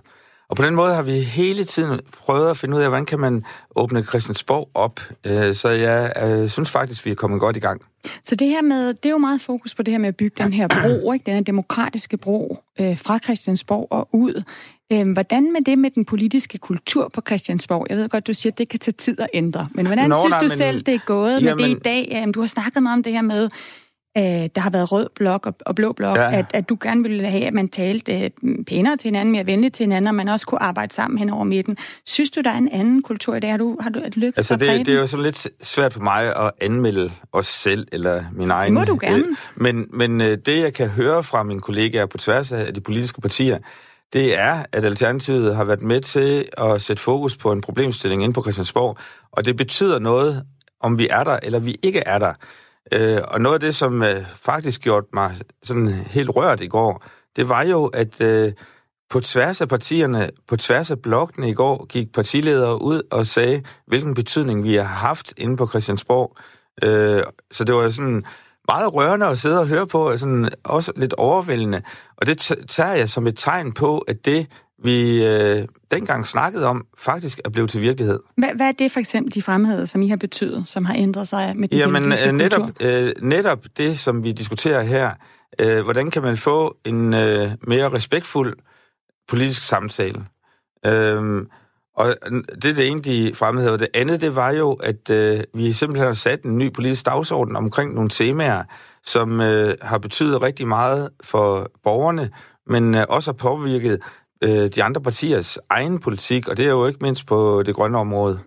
Og 0.52 0.58
på 0.58 0.64
den 0.66 0.76
måde 0.76 0.96
har 0.96 1.02
vi 1.02 1.20
hele 1.20 1.64
tiden 1.64 2.00
prøvet 2.26 2.50
at 2.50 2.58
finde 2.58 2.78
ud 2.78 2.82
af, 2.82 2.90
hvordan 2.90 3.06
kan 3.06 3.20
man 3.20 3.46
åbne 3.76 4.04
Christiansborg 4.04 4.70
op. 4.74 5.00
Øh, 5.26 5.56
så 5.56 5.70
jeg 5.70 6.14
øh, 6.24 6.50
synes 6.50 6.72
faktisk, 6.72 7.06
vi 7.06 7.12
er 7.12 7.16
kommet 7.16 7.40
godt 7.40 7.58
i 7.58 7.60
gang. 7.60 7.82
Så 8.26 8.36
det 8.36 8.48
her 8.48 8.62
med, 8.62 8.88
det 8.88 9.06
er 9.06 9.10
jo 9.10 9.18
meget 9.18 9.42
fokus 9.42 9.76
på 9.76 9.84
det 9.84 9.92
her 9.92 9.98
med 10.00 10.08
at 10.08 10.16
bygge 10.16 10.44
den 10.44 10.54
her 10.54 10.68
bro, 10.68 11.12
ikke? 11.12 11.26
den 11.26 11.34
her 11.34 11.42
demokratiske 11.42 12.18
bro 12.18 12.58
øh, 12.80 12.98
fra 12.98 13.20
Christiansborg 13.24 13.88
og 13.92 14.10
ud. 14.12 14.44
hvordan 15.14 15.54
med 15.54 15.62
det 15.62 15.78
med 15.78 15.92
den 15.92 16.06
politiske 16.06 16.58
kultur 16.58 17.08
på 17.08 17.22
Christiansborg? 17.28 17.88
Jeg 17.90 17.98
ved 17.98 18.10
godt, 18.10 18.28
du 18.28 18.34
siger, 18.34 18.52
at 18.52 18.58
det 18.58 18.70
kan 18.70 18.80
tage 18.80 18.96
tid 18.98 19.20
at 19.20 19.30
ændre. 19.34 19.68
Men 19.72 19.86
hvordan 19.86 20.10
Nå, 20.10 20.16
synes 20.20 20.30
nej, 20.30 20.40
du 20.40 20.44
men, 20.44 20.50
selv, 20.50 20.82
det 20.82 20.94
er 20.94 21.00
gået 21.06 21.44
jamen, 21.44 21.58
med 21.58 21.70
det 21.70 21.78
i 21.78 21.80
dag? 22.14 22.34
Du 22.34 22.40
har 22.40 22.48
snakket 22.48 22.84
meget 22.84 22.98
om 22.98 23.04
det 23.04 23.14
her 23.14 23.22
med, 23.22 23.50
øh, 24.18 24.24
der 24.24 24.60
har 24.60 24.70
været 24.70 24.92
rød 24.92 25.10
blok 25.16 25.46
og, 25.46 25.56
og 25.66 25.76
blå 25.76 25.92
blok, 25.92 26.18
ja. 26.18 26.38
at, 26.38 26.46
at 26.54 26.70
du 26.70 26.78
gerne 26.82 27.04
ville 27.04 27.30
have, 27.30 27.46
at 27.46 27.54
man 27.54 27.70
talte 27.70 28.20
øh, 28.20 28.30
pænere 28.68 28.98
til 28.98 29.08
hinanden, 29.08 29.32
mere 29.32 29.46
venligt 29.46 29.76
til 29.76 29.84
hinanden, 29.84 30.08
og 30.08 30.16
man 30.16 30.30
også 30.30 30.46
kunne 30.46 30.62
arbejde 30.64 30.94
sammen 30.94 31.18
hen 31.18 31.30
over 31.30 31.44
midten. 31.44 31.78
Synes 32.06 32.30
du, 32.30 32.42
der 32.42 32.50
er 32.52 32.58
en 32.58 32.70
anden 32.72 33.02
kultur 33.02 33.36
i 33.36 33.40
det? 33.40 33.50
Har 33.50 33.58
du, 33.58 33.78
har 33.80 33.90
du 33.90 34.00
et 34.00 34.18
lykkes 34.18 34.38
altså, 34.38 34.56
det, 34.56 34.86
det 34.86 34.96
er 34.96 35.00
jo 35.00 35.08
så 35.08 35.18
lidt 35.18 35.48
svært 35.64 35.94
for 35.94 36.02
mig 36.02 36.36
at 36.36 36.52
anmelde 36.62 37.12
os 37.34 37.48
selv, 37.48 37.88
eller 37.92 38.24
min 38.34 38.52
egen... 38.52 38.76
Det 38.76 38.80
må 38.80 38.86
du 38.86 38.98
gerne. 39.02 39.24
Øh, 39.24 39.36
men 39.56 39.88
men 39.94 40.22
øh, 40.22 40.38
det, 40.46 40.60
jeg 40.62 40.74
kan 40.74 40.90
høre 40.90 41.24
fra 41.24 41.44
mine 41.44 41.60
kollegaer 41.60 42.06
på 42.06 42.18
tværs 42.18 42.52
af 42.52 42.74
de 42.74 42.82
politiske 42.82 43.22
partier, 43.22 43.58
det 44.14 44.40
er, 44.40 44.66
at 44.72 44.86
Alternativet 44.86 45.56
har 45.56 45.64
været 45.64 45.82
med 45.82 46.02
til 46.02 46.46
at 46.58 46.82
sætte 46.82 47.02
fokus 47.02 47.38
på 47.38 47.52
en 47.52 47.62
problemstilling 47.62 48.24
inde 48.24 48.34
på 48.34 48.42
Christiansborg, 48.42 48.98
og 49.32 49.46
det 49.46 49.58
betyder 49.58 50.00
noget, 50.00 50.44
om 50.80 50.98
vi 50.98 51.08
er 51.10 51.24
der 51.24 51.40
eller 51.44 51.60
vi 51.60 51.76
ikke 51.84 52.00
er 52.00 52.20
der. 52.20 52.34
Øh, 52.94 53.22
og 53.28 53.42
noget 53.42 53.54
af 53.54 53.60
det, 53.60 53.76
som 53.76 54.04
øh, 54.04 54.26
faktisk 54.36 54.82
gjorde 54.82 55.08
mig 55.14 55.36
sådan 55.64 55.88
helt 55.88 56.30
rørt 56.30 56.62
i 56.62 56.68
går, 56.68 57.04
det 57.36 57.50
var 57.50 57.64
jo, 57.64 57.86
at 57.86 58.22
øh, 58.22 58.54
på 59.10 59.20
tværs 59.20 59.62
af 59.62 59.70
partierne, 59.70 60.30
på 60.48 60.58
tværs 60.58 60.92
af 60.92 61.02
blokkene 61.02 61.50
i 61.50 61.54
går, 61.54 61.86
gik 61.86 62.12
partiledere 62.14 62.82
ud 62.82 63.02
og 63.12 63.28
sagde, 63.28 63.64
hvilken 63.88 64.14
betydning 64.14 64.64
vi 64.64 64.76
har 64.76 64.84
haft 64.84 65.34
inde 65.38 65.58
på 65.58 65.68
Christiansborg. 65.68 66.38
Øh, 66.84 67.24
så 67.52 67.64
det 67.64 67.76
var 67.76 67.90
sådan 67.90 68.24
meget 68.68 68.94
rørende 68.94 69.26
at 69.26 69.38
sidde 69.38 69.60
og 69.60 69.68
høre 69.68 69.88
på, 69.88 70.10
og 70.10 70.20
sådan 70.20 70.50
også 70.64 70.92
lidt 70.96 71.14
overvældende. 71.14 71.82
Og 72.18 72.26
det 72.26 72.38
tager 72.70 72.94
jeg 72.94 73.10
som 73.10 73.28
et 73.28 73.38
tegn 73.38 73.74
på, 73.74 73.98
at 73.98 74.26
det, 74.26 74.48
vi 74.84 75.26
øh, 75.26 75.68
dengang 75.92 76.28
snakkede 76.28 76.66
om, 76.66 76.86
faktisk 76.98 77.40
er 77.46 77.50
blevet 77.50 77.70
til 77.70 77.82
virkelighed. 77.82 78.20
Hvad, 78.38 78.50
hvad 78.56 78.68
er 78.68 78.72
det 78.72 78.92
for 78.92 79.00
eksempel, 79.00 79.34
de 79.34 79.42
fremheder, 79.42 79.86
som 79.86 80.02
I 80.02 80.08
har 80.08 80.16
betydet, 80.16 80.68
som 80.68 80.86
har 80.86 80.96
ændret 80.96 81.28
sig 81.28 81.58
med 81.58 81.68
den 81.68 81.78
Jamen, 81.78 82.14
øh, 82.28 82.32
netop, 82.32 82.70
øh, 82.80 83.12
netop 83.22 83.66
det, 83.78 84.00
som 84.00 84.24
vi 84.24 84.32
diskuterer 84.32 84.84
her, 84.84 85.12
øh, 85.60 85.84
hvordan 85.84 86.12
kan 86.12 86.22
man 86.22 86.38
få 86.38 86.78
en 86.86 87.14
øh, 87.14 87.50
mere 87.68 87.90
respektfuld 87.90 88.58
politisk 89.28 89.64
samtale? 89.64 90.26
Øh, 90.86 91.46
og 91.96 92.16
det 92.62 92.66
er 92.66 92.74
det 92.74 92.88
ene, 92.88 93.02
de 93.02 93.32
fremhæver. 93.36 93.78
Det 93.78 93.88
andet, 93.94 94.22
det 94.22 94.36
var 94.36 94.52
jo, 94.52 94.74
at 94.74 95.10
øh, 95.10 95.44
vi 95.54 95.74
simpelthen 95.74 96.08
har 96.08 96.14
sat 96.14 96.44
en 96.44 96.58
ny 96.58 96.74
politisk 96.74 97.06
dagsorden 97.06 97.56
omkring 97.56 97.94
nogle 97.94 98.10
temaer, 98.10 98.64
som 99.04 99.42
øh, 99.42 99.76
har 99.82 99.98
betydet 99.98 100.42
rigtig 100.42 100.68
meget 100.68 101.10
for 101.24 101.72
borgerne, 101.84 102.30
men 102.68 102.96
øh, 102.96 103.06
også 103.10 103.32
har 103.32 103.38
påvirket 103.38 104.00
øh, 104.44 104.70
de 104.76 104.84
andre 104.84 105.02
partiers 105.02 105.60
egen 105.70 106.00
politik, 106.00 106.48
og 106.48 106.58
det 106.58 106.66
er 106.66 106.70
jo 106.70 106.88
ikke 106.88 107.00
mindst 107.02 107.28
på 107.28 107.64
det 107.66 107.76
grønne 107.76 107.98
område. 107.98 108.40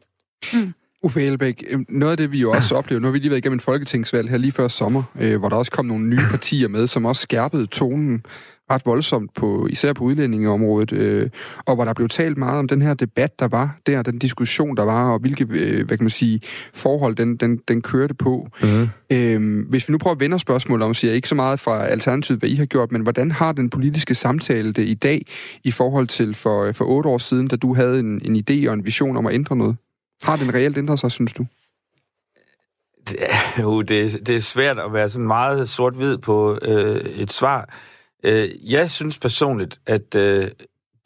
Mm. 0.52 0.72
Uffe 1.02 1.22
Elbæk, 1.22 1.64
øh, 1.70 1.80
noget 1.88 2.10
af 2.10 2.16
det, 2.16 2.32
vi 2.32 2.38
jo 2.38 2.50
også 2.50 2.74
oplever, 2.76 3.00
nu 3.00 3.06
har 3.06 3.12
vi 3.12 3.18
lige 3.18 3.30
været 3.30 3.38
igennem 3.38 3.56
et 3.56 3.62
folketingsvalg 3.62 4.30
her 4.30 4.36
lige 4.36 4.52
før 4.52 4.68
sommer, 4.68 5.02
øh, 5.20 5.38
hvor 5.38 5.48
der 5.48 5.56
også 5.56 5.72
kom 5.72 5.86
nogle 5.86 6.04
nye 6.04 6.20
partier 6.30 6.68
med, 6.68 6.86
som 6.86 7.04
også 7.04 7.22
skærpede 7.22 7.66
tonen 7.66 8.24
ret 8.70 8.86
voldsomt, 8.86 9.34
på, 9.34 9.66
især 9.70 9.92
på 9.92 10.04
udlændingeområdet, 10.04 10.92
øh, 10.92 11.30
og 11.66 11.74
hvor 11.74 11.84
der 11.84 11.92
blev 11.92 12.08
talt 12.08 12.38
meget 12.38 12.58
om 12.58 12.68
den 12.68 12.82
her 12.82 12.94
debat, 12.94 13.38
der 13.38 13.48
var 13.48 13.78
der, 13.86 14.02
den 14.02 14.18
diskussion, 14.18 14.76
der 14.76 14.82
var, 14.82 15.10
og 15.10 15.18
hvilke 15.18 15.46
øh, 15.50 15.86
hvad 15.86 15.96
kan 15.96 16.04
man 16.04 16.10
sige, 16.10 16.40
forhold 16.74 17.16
den, 17.16 17.36
den, 17.36 17.56
den 17.68 17.82
kørte 17.82 18.14
på. 18.14 18.48
Mm. 18.62 18.88
Øh, 19.10 19.68
hvis 19.68 19.88
vi 19.88 19.92
nu 19.92 19.98
prøver 19.98 20.14
at 20.14 20.20
vende 20.20 20.38
spørgsmålet 20.38 20.86
om, 20.86 20.94
siger 20.94 21.10
jeg 21.10 21.16
ikke 21.16 21.28
så 21.28 21.34
meget 21.34 21.60
fra 21.60 21.86
Alternativet, 21.86 22.40
hvad 22.40 22.48
I 22.48 22.54
har 22.54 22.66
gjort, 22.66 22.92
men 22.92 23.02
hvordan 23.02 23.30
har 23.30 23.52
den 23.52 23.70
politiske 23.70 24.14
samtale 24.14 24.72
det 24.72 24.88
i 24.88 24.94
dag 24.94 25.26
i 25.64 25.70
forhold 25.70 26.06
til 26.06 26.34
for, 26.34 26.72
for 26.72 26.84
otte 26.84 27.08
år 27.08 27.18
siden, 27.18 27.48
da 27.48 27.56
du 27.56 27.74
havde 27.74 28.00
en, 28.00 28.20
en 28.24 28.36
idé 28.36 28.68
og 28.68 28.74
en 28.74 28.84
vision 28.84 29.16
om 29.16 29.26
at 29.26 29.34
ændre 29.34 29.56
noget? 29.56 29.76
Har 30.22 30.36
den 30.36 30.54
reelt 30.54 30.78
ændret 30.78 31.00
sig, 31.00 31.12
synes 31.12 31.32
du? 31.32 31.46
Det, 33.08 33.16
jo, 33.58 33.82
det, 33.82 34.26
det 34.26 34.36
er 34.36 34.40
svært 34.40 34.78
at 34.78 34.92
være 34.92 35.08
sådan 35.08 35.26
meget 35.26 35.68
sort-hvid 35.68 36.18
på 36.18 36.58
øh, 36.62 36.96
et 36.96 37.32
svar. 37.32 37.68
Øh, 38.24 38.72
jeg 38.72 38.90
synes 38.90 39.18
personligt, 39.18 39.80
at 39.86 40.14
øh, 40.14 40.50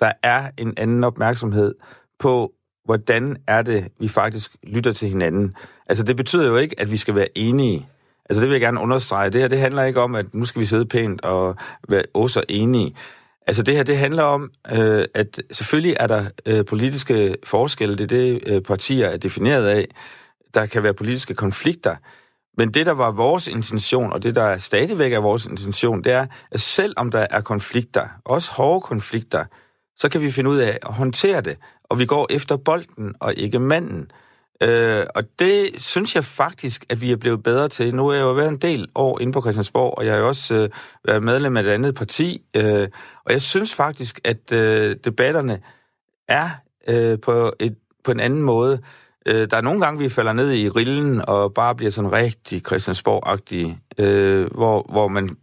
der 0.00 0.12
er 0.22 0.50
en 0.58 0.74
anden 0.76 1.04
opmærksomhed 1.04 1.74
på, 2.18 2.52
hvordan 2.84 3.36
er 3.46 3.62
det, 3.62 3.88
vi 4.00 4.08
faktisk 4.08 4.50
lytter 4.62 4.92
til 4.92 5.08
hinanden. 5.08 5.56
Altså, 5.86 6.04
det 6.04 6.16
betyder 6.16 6.46
jo 6.46 6.56
ikke, 6.56 6.80
at 6.80 6.90
vi 6.90 6.96
skal 6.96 7.14
være 7.14 7.38
enige. 7.38 7.88
Altså, 8.30 8.40
det 8.40 8.48
vil 8.48 8.54
jeg 8.54 8.60
gerne 8.60 8.80
understrege. 8.80 9.30
Det 9.30 9.40
her, 9.40 9.48
det 9.48 9.58
handler 9.58 9.84
ikke 9.84 10.00
om, 10.00 10.14
at 10.14 10.34
nu 10.34 10.44
skal 10.44 10.60
vi 10.60 10.66
sidde 10.66 10.86
pænt 10.86 11.20
og 11.20 11.56
være 11.88 12.02
også 12.14 12.42
enige. 12.48 12.94
Altså, 13.46 13.62
det 13.62 13.76
her, 13.76 13.82
det 13.82 13.98
handler 13.98 14.22
om, 14.22 14.50
øh, 14.72 15.04
at 15.14 15.42
selvfølgelig 15.52 15.96
er 16.00 16.06
der 16.06 16.24
øh, 16.46 16.64
politiske 16.64 17.36
forskelle. 17.44 17.96
Det 17.96 18.04
er 18.04 18.16
det, 18.16 18.42
øh, 18.46 18.62
partier 18.62 19.06
er 19.06 19.16
defineret 19.16 19.66
af. 19.66 19.86
Der 20.54 20.66
kan 20.66 20.82
være 20.82 20.94
politiske 20.94 21.34
konflikter. 21.34 21.96
Men 22.58 22.70
det, 22.74 22.86
der 22.86 22.92
var 22.92 23.10
vores 23.10 23.48
intention, 23.48 24.12
og 24.12 24.22
det, 24.22 24.34
der 24.34 24.58
stadigvæk 24.58 25.12
er 25.12 25.18
vores 25.18 25.46
intention, 25.46 26.04
det 26.04 26.12
er, 26.12 26.26
at 26.50 26.60
selvom 26.60 27.10
der 27.10 27.26
er 27.30 27.40
konflikter, 27.40 28.08
også 28.24 28.52
hårde 28.52 28.80
konflikter, 28.80 29.44
så 29.96 30.08
kan 30.08 30.20
vi 30.22 30.30
finde 30.30 30.50
ud 30.50 30.58
af 30.58 30.78
at 30.86 30.94
håndtere 30.94 31.40
det, 31.40 31.56
og 31.84 31.98
vi 31.98 32.06
går 32.06 32.26
efter 32.30 32.56
bolden 32.56 33.14
og 33.20 33.34
ikke 33.34 33.58
manden. 33.58 34.10
Øh, 34.62 35.06
og 35.14 35.22
det 35.38 35.70
synes 35.76 36.14
jeg 36.14 36.24
faktisk, 36.24 36.84
at 36.88 37.00
vi 37.00 37.12
er 37.12 37.16
blevet 37.16 37.42
bedre 37.42 37.68
til. 37.68 37.94
Nu 37.94 38.08
er 38.08 38.14
jeg 38.14 38.22
jo 38.22 38.32
været 38.32 38.48
en 38.48 38.56
del 38.56 38.88
år 38.94 39.20
inde 39.20 39.32
på 39.32 39.40
Christiansborg, 39.40 39.98
og 39.98 40.06
jeg 40.06 40.12
har 40.12 40.20
jo 40.20 40.28
også 40.28 40.54
øh, 40.54 40.68
været 41.04 41.22
medlem 41.22 41.56
af 41.56 41.62
et 41.62 41.68
andet 41.68 41.94
parti, 41.94 42.42
øh, 42.56 42.88
og 43.24 43.32
jeg 43.32 43.42
synes 43.42 43.74
faktisk, 43.74 44.20
at 44.24 44.52
øh, 44.52 44.96
debatterne 45.04 45.60
er 46.28 46.50
øh, 46.88 47.18
på, 47.20 47.52
et, 47.60 47.76
på 48.04 48.10
en 48.10 48.20
anden 48.20 48.42
måde. 48.42 48.80
Øh, 49.28 49.50
der 49.50 49.56
er 49.56 49.60
nogle 49.60 49.80
gange, 49.80 50.02
vi 50.02 50.08
falder 50.08 50.32
ned 50.32 50.52
i 50.52 50.68
rillen 50.68 51.22
og 51.28 51.54
bare 51.54 51.74
bliver 51.74 51.90
sådan 51.90 52.12
rigtig 52.12 52.62
Christiansborg-agtige, 52.66 53.78
øh, 53.98 54.54
hvor, 54.54 54.86
hvor 54.88 55.08
man 55.08 55.36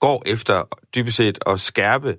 går 0.00 0.22
efter 0.26 0.62
dybest 0.94 1.16
set 1.16 1.38
at 1.46 1.60
skærpe 1.60 2.16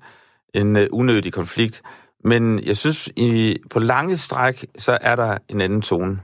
en 0.53 0.77
øh, 0.77 0.87
unødig 0.91 1.33
konflikt. 1.33 1.81
Men 2.23 2.63
jeg 2.63 2.77
synes, 2.77 3.09
i, 3.15 3.57
på 3.69 3.79
lange 3.79 4.17
stræk, 4.17 4.65
så 4.77 4.97
er 5.01 5.15
der 5.15 5.37
en 5.49 5.61
anden 5.61 5.81
tone. 5.81 6.19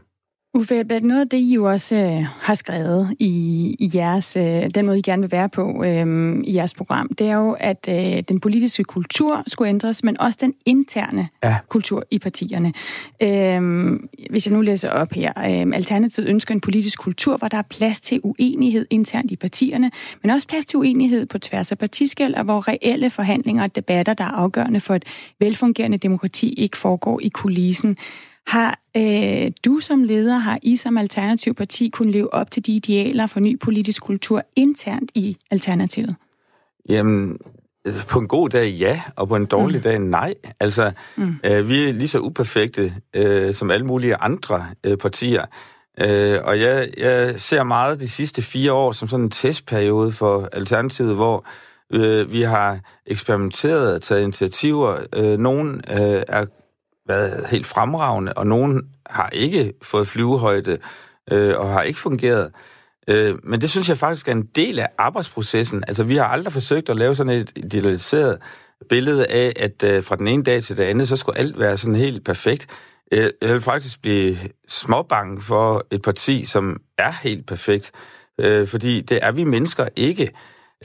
Uffe, 0.55 0.83
noget 0.83 1.21
af 1.21 1.29
det, 1.29 1.37
I 1.37 1.53
jo 1.53 1.69
også 1.69 1.95
øh, 1.95 2.25
har 2.41 2.53
skrevet 2.53 3.15
i, 3.19 3.75
i 3.79 3.91
jeres, 3.95 4.35
øh, 4.37 4.69
den 4.75 4.85
måde, 4.85 4.99
I 4.99 5.01
gerne 5.01 5.21
vil 5.21 5.31
være 5.31 5.49
på 5.49 5.83
øh, 5.83 6.37
i 6.43 6.55
jeres 6.55 6.73
program, 6.73 7.09
det 7.17 7.27
er 7.27 7.35
jo, 7.35 7.51
at 7.59 7.87
øh, 7.89 8.23
den 8.27 8.39
politiske 8.39 8.83
kultur 8.83 9.43
skulle 9.47 9.69
ændres, 9.69 10.03
men 10.03 10.19
også 10.19 10.39
den 10.41 10.53
interne 10.65 11.27
ja. 11.43 11.57
kultur 11.67 12.03
i 12.11 12.19
partierne. 12.19 12.73
Øh, 13.21 13.99
hvis 14.29 14.47
jeg 14.47 14.53
nu 14.53 14.61
læser 14.61 14.89
op 14.89 15.11
her. 15.11 15.33
Øh, 15.37 15.75
Alternativet 15.75 16.29
ønsker 16.29 16.53
en 16.53 16.61
politisk 16.61 16.99
kultur, 16.99 17.37
hvor 17.37 17.47
der 17.47 17.57
er 17.57 17.61
plads 17.69 18.01
til 18.01 18.19
uenighed 18.23 18.85
internt 18.89 19.31
i 19.31 19.35
partierne, 19.35 19.91
men 20.21 20.31
også 20.31 20.47
plads 20.47 20.65
til 20.65 20.79
uenighed 20.79 21.25
på 21.25 21.39
tværs 21.39 21.71
af 21.71 21.77
partiskæld, 21.77 22.33
og 22.33 22.43
hvor 22.43 22.67
reelle 22.67 23.09
forhandlinger 23.09 23.63
og 23.63 23.75
debatter, 23.75 24.13
der 24.13 24.23
er 24.23 24.31
afgørende 24.31 24.79
for 24.79 24.95
et 24.95 25.05
velfungerende 25.39 25.97
demokrati, 25.97 26.53
ikke 26.53 26.77
foregår 26.77 27.19
i 27.23 27.29
kulissen. 27.29 27.97
Har 28.47 28.79
øh, 28.97 29.51
du 29.65 29.79
som 29.79 30.03
leder, 30.03 30.37
har 30.37 30.59
I 30.61 30.75
som 30.75 30.97
Alternativ 30.97 31.53
Parti 31.53 31.89
kunne 31.89 32.11
leve 32.11 32.33
op 32.33 32.51
til 32.51 32.65
de 32.65 32.71
idealer 32.71 33.27
for 33.27 33.39
ny 33.39 33.59
politisk 33.59 34.03
kultur 34.03 34.41
internt 34.55 35.11
i 35.15 35.37
Alternativet? 35.51 36.15
Jamen, 36.89 37.37
på 38.09 38.19
en 38.19 38.27
god 38.27 38.49
dag 38.49 38.69
ja, 38.69 39.01
og 39.15 39.27
på 39.27 39.35
en 39.35 39.45
dårlig 39.45 39.77
mm. 39.77 39.83
dag 39.83 39.99
nej. 39.99 40.33
Altså, 40.59 40.91
mm. 41.17 41.35
øh, 41.43 41.69
vi 41.69 41.89
er 41.89 41.93
lige 41.93 42.07
så 42.07 42.19
uperfekte 42.19 42.93
øh, 43.13 43.53
som 43.53 43.71
alle 43.71 43.85
mulige 43.85 44.15
andre 44.15 44.65
øh, 44.83 44.97
partier. 44.97 45.45
Øh, 46.01 46.39
og 46.43 46.59
jeg, 46.59 46.89
jeg 46.97 47.39
ser 47.39 47.63
meget 47.63 47.99
de 47.99 48.09
sidste 48.09 48.41
fire 48.41 48.73
år 48.73 48.91
som 48.91 49.07
sådan 49.07 49.23
en 49.23 49.31
testperiode 49.31 50.11
for 50.11 50.49
Alternativet, 50.51 51.15
hvor 51.15 51.45
øh, 51.93 52.31
vi 52.31 52.41
har 52.41 52.79
eksperimenteret 53.05 53.95
og 53.95 54.01
taget 54.01 54.21
initiativer. 54.21 54.97
Øh, 55.15 55.37
nogle 55.37 55.73
øh, 55.73 56.23
er 56.27 56.45
været 57.07 57.47
helt 57.47 57.67
fremragende, 57.67 58.33
og 58.33 58.47
nogen 58.47 58.81
har 59.09 59.29
ikke 59.29 59.73
fået 59.81 60.07
flyvehøjde 60.07 60.77
øh, 61.31 61.57
og 61.57 61.69
har 61.69 61.81
ikke 61.81 61.99
fungeret. 61.99 62.51
Øh, 63.07 63.35
men 63.43 63.61
det 63.61 63.69
synes 63.69 63.89
jeg 63.89 63.97
faktisk 63.97 64.27
er 64.27 64.31
en 64.31 64.49
del 64.55 64.79
af 64.79 64.87
arbejdsprocessen. 64.97 65.83
Altså, 65.87 66.03
vi 66.03 66.17
har 66.17 66.25
aldrig 66.25 66.53
forsøgt 66.53 66.89
at 66.89 66.95
lave 66.95 67.15
sådan 67.15 67.33
et 67.33 67.51
idealiseret 67.55 68.37
billede 68.89 69.27
af, 69.27 69.53
at 69.55 69.83
øh, 69.83 70.03
fra 70.03 70.15
den 70.15 70.27
ene 70.27 70.43
dag 70.43 70.63
til 70.63 70.77
den 70.77 70.87
anden, 70.87 71.05
så 71.05 71.15
skulle 71.15 71.39
alt 71.39 71.59
være 71.59 71.77
sådan 71.77 71.95
helt 71.95 72.25
perfekt. 72.25 72.67
Øh, 73.11 73.29
jeg 73.41 73.53
vil 73.53 73.61
faktisk 73.61 74.01
blive 74.01 74.37
småbange 74.67 75.41
for 75.41 75.85
et 75.91 76.01
parti, 76.01 76.45
som 76.45 76.81
er 76.97 77.11
helt 77.11 77.45
perfekt, 77.45 77.91
øh, 78.39 78.67
fordi 78.67 79.01
det 79.01 79.19
er 79.21 79.31
vi 79.31 79.43
mennesker 79.43 79.87
ikke. 79.95 80.31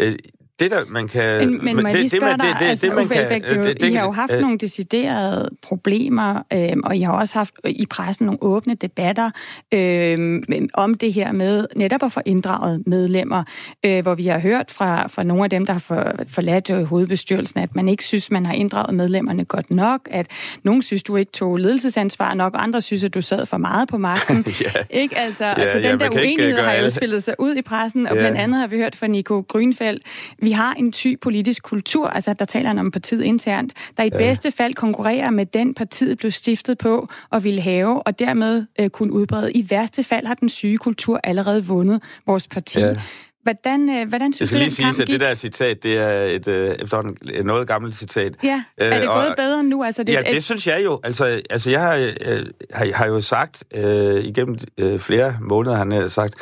Øh, 0.01 0.17
det 0.61 0.71
der, 0.71 0.85
man 0.89 1.09
kan... 1.09 1.51
Men, 1.51 1.65
men 1.65 1.77
må 1.77 1.89
jeg 1.89 1.99
lige 1.99 2.09
spørge 2.09 2.33
dig, 2.33 2.41
det, 2.41 2.57
det, 2.59 2.65
altså, 2.65 2.87
det, 2.87 2.95
man 2.95 3.09
kan, 3.09 3.31
det, 3.31 3.65
det, 3.65 3.81
det, 3.81 3.91
I 3.91 3.95
har 3.95 4.05
jo 4.05 4.13
haft 4.13 4.33
øh, 4.33 4.41
nogle 4.41 4.59
deciderede 4.59 5.51
problemer, 5.63 6.43
øh, 6.53 6.73
og 6.85 6.97
I 6.97 7.01
har 7.01 7.13
også 7.13 7.35
haft 7.35 7.55
i 7.65 7.87
pressen 7.87 8.27
nogle 8.27 8.39
åbne 8.43 8.75
debatter 8.75 9.31
øh, 9.75 10.43
om 10.75 10.95
det 10.95 11.13
her 11.13 11.33
med 11.33 11.67
netop 11.77 12.03
at 12.03 12.13
få 12.13 12.21
inddraget 12.25 12.83
medlemmer, 12.87 13.45
øh, 13.85 14.03
hvor 14.03 14.15
vi 14.15 14.27
har 14.27 14.39
hørt 14.39 14.71
fra, 14.71 15.07
fra 15.07 15.23
nogle 15.23 15.45
af 15.45 15.51
dem, 15.51 15.67
der 15.67 15.73
har 15.73 15.81
for, 15.81 16.13
forladt 16.29 16.71
øh, 16.71 16.85
hovedbestyrelsen, 16.85 17.61
at 17.61 17.77
man 17.77 17.89
ikke 17.89 18.05
synes, 18.05 18.31
man 18.31 18.47
har 18.47 18.55
inddraget 18.55 18.95
medlemmerne 18.95 19.45
godt 19.45 19.71
nok, 19.71 20.09
at 20.11 20.27
nogen 20.63 20.83
synes, 20.83 21.03
du 21.03 21.17
ikke 21.17 21.33
tog 21.33 21.57
ledelsesansvar 21.57 22.35
nok, 22.35 22.55
og 22.55 22.63
andre 22.63 22.83
synes, 22.83 23.05
at 23.05 23.15
du 23.15 23.23
sad 23.23 23.47
for 23.47 23.57
meget 23.57 23.89
på 23.89 23.99
magten. 23.99 24.47
ja. 24.61 24.71
Ikke? 24.91 25.19
Altså, 25.19 25.45
ja, 25.45 25.55
altså 25.55 25.79
den 25.79 26.01
ja, 26.01 26.07
der 26.07 26.11
uenighed 26.11 26.61
har 26.61 26.75
jo 26.75 26.91
spillet 26.91 27.23
sig 27.23 27.35
ud 27.39 27.55
i 27.55 27.63
pressen, 27.63 28.07
og 28.07 28.15
ja. 28.15 28.21
blandt 28.21 28.39
andet 28.39 28.61
har 28.61 28.67
vi 28.67 28.77
hørt 28.77 28.97
fra 28.97 29.07
Nico 29.07 29.45
Grønfeldt, 29.49 30.03
vi 30.49 30.53
har 30.53 30.75
en 30.75 30.93
syg 30.93 31.19
politisk 31.23 31.63
kultur, 31.63 32.09
altså 32.09 32.33
der 32.39 32.45
taler 32.45 32.69
han 32.69 32.79
om 32.79 32.91
partiet 32.91 33.23
internt, 33.23 33.73
der 33.97 34.03
i 34.03 34.11
ja. 34.13 34.19
bedste 34.19 34.51
fald 34.53 34.75
konkurrerer 34.75 35.31
med 35.31 35.47
den, 35.47 35.75
partiet 35.75 36.19
blev 36.19 36.31
stiftet 36.31 36.79
på 36.79 37.09
og 37.31 37.45
ville 37.45 37.61
have, 37.61 38.03
og 38.03 38.19
dermed 38.19 38.67
øh, 38.81 38.91
kunne 38.91 39.13
udbrede. 39.13 39.53
I 39.53 39.67
værste 39.71 40.05
fald 40.05 40.27
har 40.27 40.35
den 40.35 40.49
syge 40.49 40.79
kultur 40.79 41.21
allerede 41.25 41.65
vundet 41.67 42.03
vores 42.27 42.49
parti. 42.49 42.79
Ja. 42.81 42.95
Hvordan, 43.43 43.89
øh, 43.91 44.09
hvordan 44.09 44.33
synes 44.33 44.41
Jeg 44.41 44.49
skal 44.49 44.59
lige 44.87 44.95
sige, 44.95 45.03
at 45.03 45.09
det 45.09 45.21
der 45.21 45.35
citat, 45.35 45.83
det 45.83 45.97
er 45.99 46.09
et 46.25 46.49
øh, 46.49 46.75
efterhånden 46.79 47.17
et 47.35 47.47
noget 47.47 47.69
gammelt 47.69 47.95
citat. 47.95 48.35
Ja, 48.43 48.63
er 48.79 48.91
det 48.91 49.03
Øh, 49.03 49.09
gået 49.15 49.29
og- 49.29 49.35
bedre 49.37 49.63
nu? 49.63 49.85
Altså, 49.85 50.03
det, 50.03 50.13
ja, 50.13 50.23
det 50.31 50.45
synes 50.45 50.67
jeg 50.67 50.85
jo. 50.85 51.01
Altså, 51.05 51.43
altså 51.51 51.71
jeg 51.71 51.81
har, 51.81 51.95
øh, 52.27 52.47
har, 52.73 52.93
har 52.95 53.07
jo 53.07 53.21
sagt 53.21 53.65
øh, 53.75 54.25
igennem 54.25 54.59
øh, 54.79 54.99
flere 54.99 55.35
måneder, 55.41 55.77
han 55.77 55.91
har 55.93 56.09
sagt, 56.09 56.35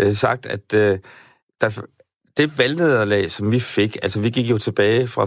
øh, 0.00 0.14
sagt 0.14 0.46
at 0.46 0.74
øh, 0.74 0.98
der, 1.60 1.80
det 2.36 2.58
valgnederlag, 2.58 3.30
som 3.30 3.52
vi 3.52 3.60
fik, 3.60 3.96
altså 4.02 4.20
vi 4.20 4.30
gik 4.30 4.50
jo 4.50 4.58
tilbage 4.58 5.06
fra 5.06 5.24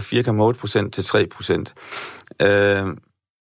4,8 0.52 0.60
procent 0.60 0.94
til 0.94 1.04
3 1.04 1.26
procent, 1.26 1.74
øh, 2.42 2.86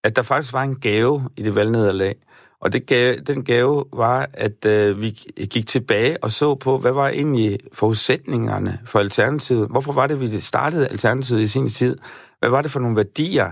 at 0.03 0.15
der 0.15 0.21
faktisk 0.21 0.53
var 0.53 0.63
en 0.63 0.75
gave 0.75 1.29
i 1.37 1.43
det 1.43 1.55
valgnederlag. 1.55 2.15
Og 2.61 2.73
det 2.73 2.85
gave, 2.85 3.19
den 3.19 3.43
gave 3.43 3.85
var, 3.93 4.29
at 4.33 4.65
øh, 4.65 5.01
vi 5.01 5.09
gik 5.51 5.67
tilbage 5.67 6.23
og 6.23 6.31
så 6.31 6.55
på, 6.55 6.77
hvad 6.77 6.91
var 6.91 7.07
egentlig 7.07 7.59
forudsætningerne 7.73 8.79
for 8.85 8.99
Alternativet? 8.99 9.67
Hvorfor 9.69 9.91
var 9.91 10.07
det, 10.07 10.19
vi 10.19 10.39
startede 10.39 10.87
Alternativet 10.87 11.41
i 11.41 11.47
sin 11.47 11.69
tid? 11.69 11.97
Hvad 12.39 12.49
var 12.49 12.61
det 12.61 12.71
for 12.71 12.79
nogle 12.79 12.95
værdier? 12.95 13.51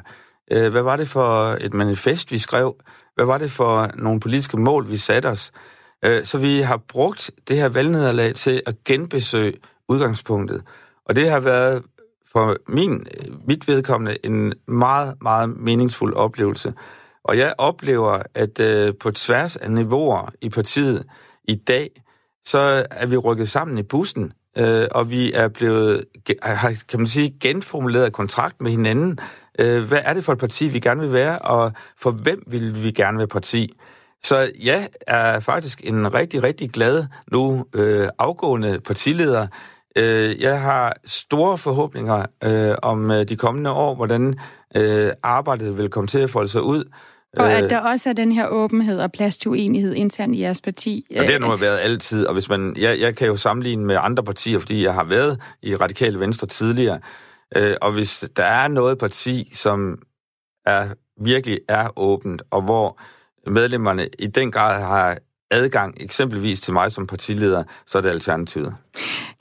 Øh, 0.51 0.71
hvad 0.71 0.81
var 0.81 0.95
det 0.95 1.07
for 1.07 1.57
et 1.61 1.73
manifest, 1.73 2.31
vi 2.31 2.37
skrev? 2.37 2.75
Hvad 3.15 3.25
var 3.25 3.37
det 3.37 3.51
for 3.51 3.91
nogle 3.95 4.19
politiske 4.19 4.57
mål, 4.57 4.89
vi 4.89 4.97
satte 4.97 5.27
os? 5.27 5.51
Øh, 6.05 6.25
så 6.25 6.37
vi 6.37 6.61
har 6.61 6.77
brugt 6.77 7.31
det 7.47 7.57
her 7.57 7.69
valgnederlag 7.69 8.35
til 8.35 8.61
at 8.65 8.83
genbesøge 8.83 9.53
udgangspunktet. 9.89 10.63
Og 11.05 11.15
det 11.15 11.29
har 11.29 11.39
været 11.39 11.83
for 12.31 12.55
min, 12.67 12.93
øh, 12.93 13.47
mit 13.47 13.67
vedkommende 13.67 14.17
en 14.23 14.53
meget, 14.67 15.13
meget 15.21 15.49
meningsfuld 15.49 16.13
oplevelse. 16.13 16.73
Og 17.23 17.37
jeg 17.37 17.53
oplever, 17.57 18.21
at 18.35 18.59
øh, 18.59 18.93
på 18.99 19.11
tværs 19.11 19.55
af 19.55 19.71
niveauer 19.71 20.29
i 20.41 20.49
partiet 20.49 21.03
i 21.43 21.55
dag, 21.55 21.89
så 22.45 22.85
er 22.91 23.05
vi 23.05 23.17
rykket 23.17 23.49
sammen 23.49 23.77
i 23.77 23.83
bussen, 23.83 24.33
øh, 24.57 24.87
og 24.91 25.09
vi 25.09 25.33
er 25.33 25.47
blevet, 25.47 26.05
har, 26.43 26.73
kan 26.89 26.99
man 26.99 27.07
sige, 27.07 27.37
genformuleret 27.39 28.13
kontrakt 28.13 28.61
med 28.61 28.71
hinanden. 28.71 29.19
Øh, 29.59 29.83
hvad 29.83 30.01
er 30.03 30.13
det 30.13 30.23
for 30.23 30.33
et 30.33 30.39
parti, 30.39 30.67
vi 30.67 30.79
gerne 30.79 31.01
vil 31.01 31.13
være, 31.13 31.39
og 31.39 31.71
for 31.97 32.11
hvem 32.11 32.43
vil 32.47 32.83
vi 32.83 32.91
gerne 32.91 33.17
være 33.17 33.27
parti? 33.27 33.73
Så 34.23 34.51
jeg 34.63 34.89
er 35.07 35.39
faktisk 35.39 35.81
en 35.83 36.13
rigtig, 36.13 36.43
rigtig 36.43 36.69
glad 36.71 37.05
nu 37.31 37.65
øh, 37.75 38.09
afgående 38.19 38.79
partileder. 38.79 39.47
Øh, 39.97 40.41
jeg 40.41 40.61
har 40.61 40.95
store 41.05 41.57
forhåbninger 41.57 42.25
øh, 42.43 42.75
om 42.81 43.11
øh, 43.11 43.27
de 43.29 43.35
kommende 43.35 43.71
år, 43.71 43.95
hvordan 43.95 44.39
øh, 44.75 45.11
arbejdet 45.23 45.77
vil 45.77 45.89
komme 45.89 46.07
til 46.07 46.19
at 46.19 46.29
folde 46.29 46.49
sig 46.49 46.61
ud. 46.61 46.83
Og 47.37 47.45
Øh, 47.45 47.57
at 47.57 47.69
der 47.69 47.79
også 47.79 48.09
er 48.09 48.13
den 48.13 48.31
her 48.31 48.47
åbenhed 48.47 48.99
og 48.99 49.11
plads 49.11 49.37
til 49.37 49.51
uenighed 49.51 49.93
internt 49.93 50.35
i 50.35 50.41
jeres 50.41 50.61
parti. 50.61 51.05
Og 51.17 51.23
det 51.23 51.31
har 51.31 51.39
nu 51.39 51.57
været 51.57 51.79
altid, 51.79 52.25
og 52.25 52.33
hvis 52.33 52.49
man, 52.49 52.75
jeg, 52.77 52.99
jeg 52.99 53.15
kan 53.15 53.27
jo 53.27 53.37
sammenligne 53.37 53.85
med 53.85 53.97
andre 54.01 54.23
partier, 54.23 54.59
fordi 54.59 54.83
jeg 54.83 54.93
har 54.93 55.03
været 55.03 55.41
i 55.61 55.75
Radikale 55.75 56.19
Venstre 56.19 56.47
tidligere, 56.47 56.99
øh, 57.55 57.75
og 57.81 57.91
hvis 57.91 58.29
der 58.35 58.43
er 58.43 58.67
noget 58.67 58.97
parti, 58.97 59.51
som 59.53 59.97
er 60.65 60.87
virkelig 61.21 61.59
er 61.69 61.99
åbent, 61.99 62.41
og 62.51 62.61
hvor 62.61 62.99
medlemmerne 63.49 64.09
i 64.19 64.27
den 64.27 64.51
grad 64.51 64.81
har 64.81 65.17
adgang 65.51 65.93
eksempelvis 65.99 66.59
til 66.59 66.73
mig 66.73 66.91
som 66.91 67.07
partileder, 67.07 67.63
så 67.87 67.97
er 67.97 68.01
det 68.01 68.09
alternativet. 68.09 68.75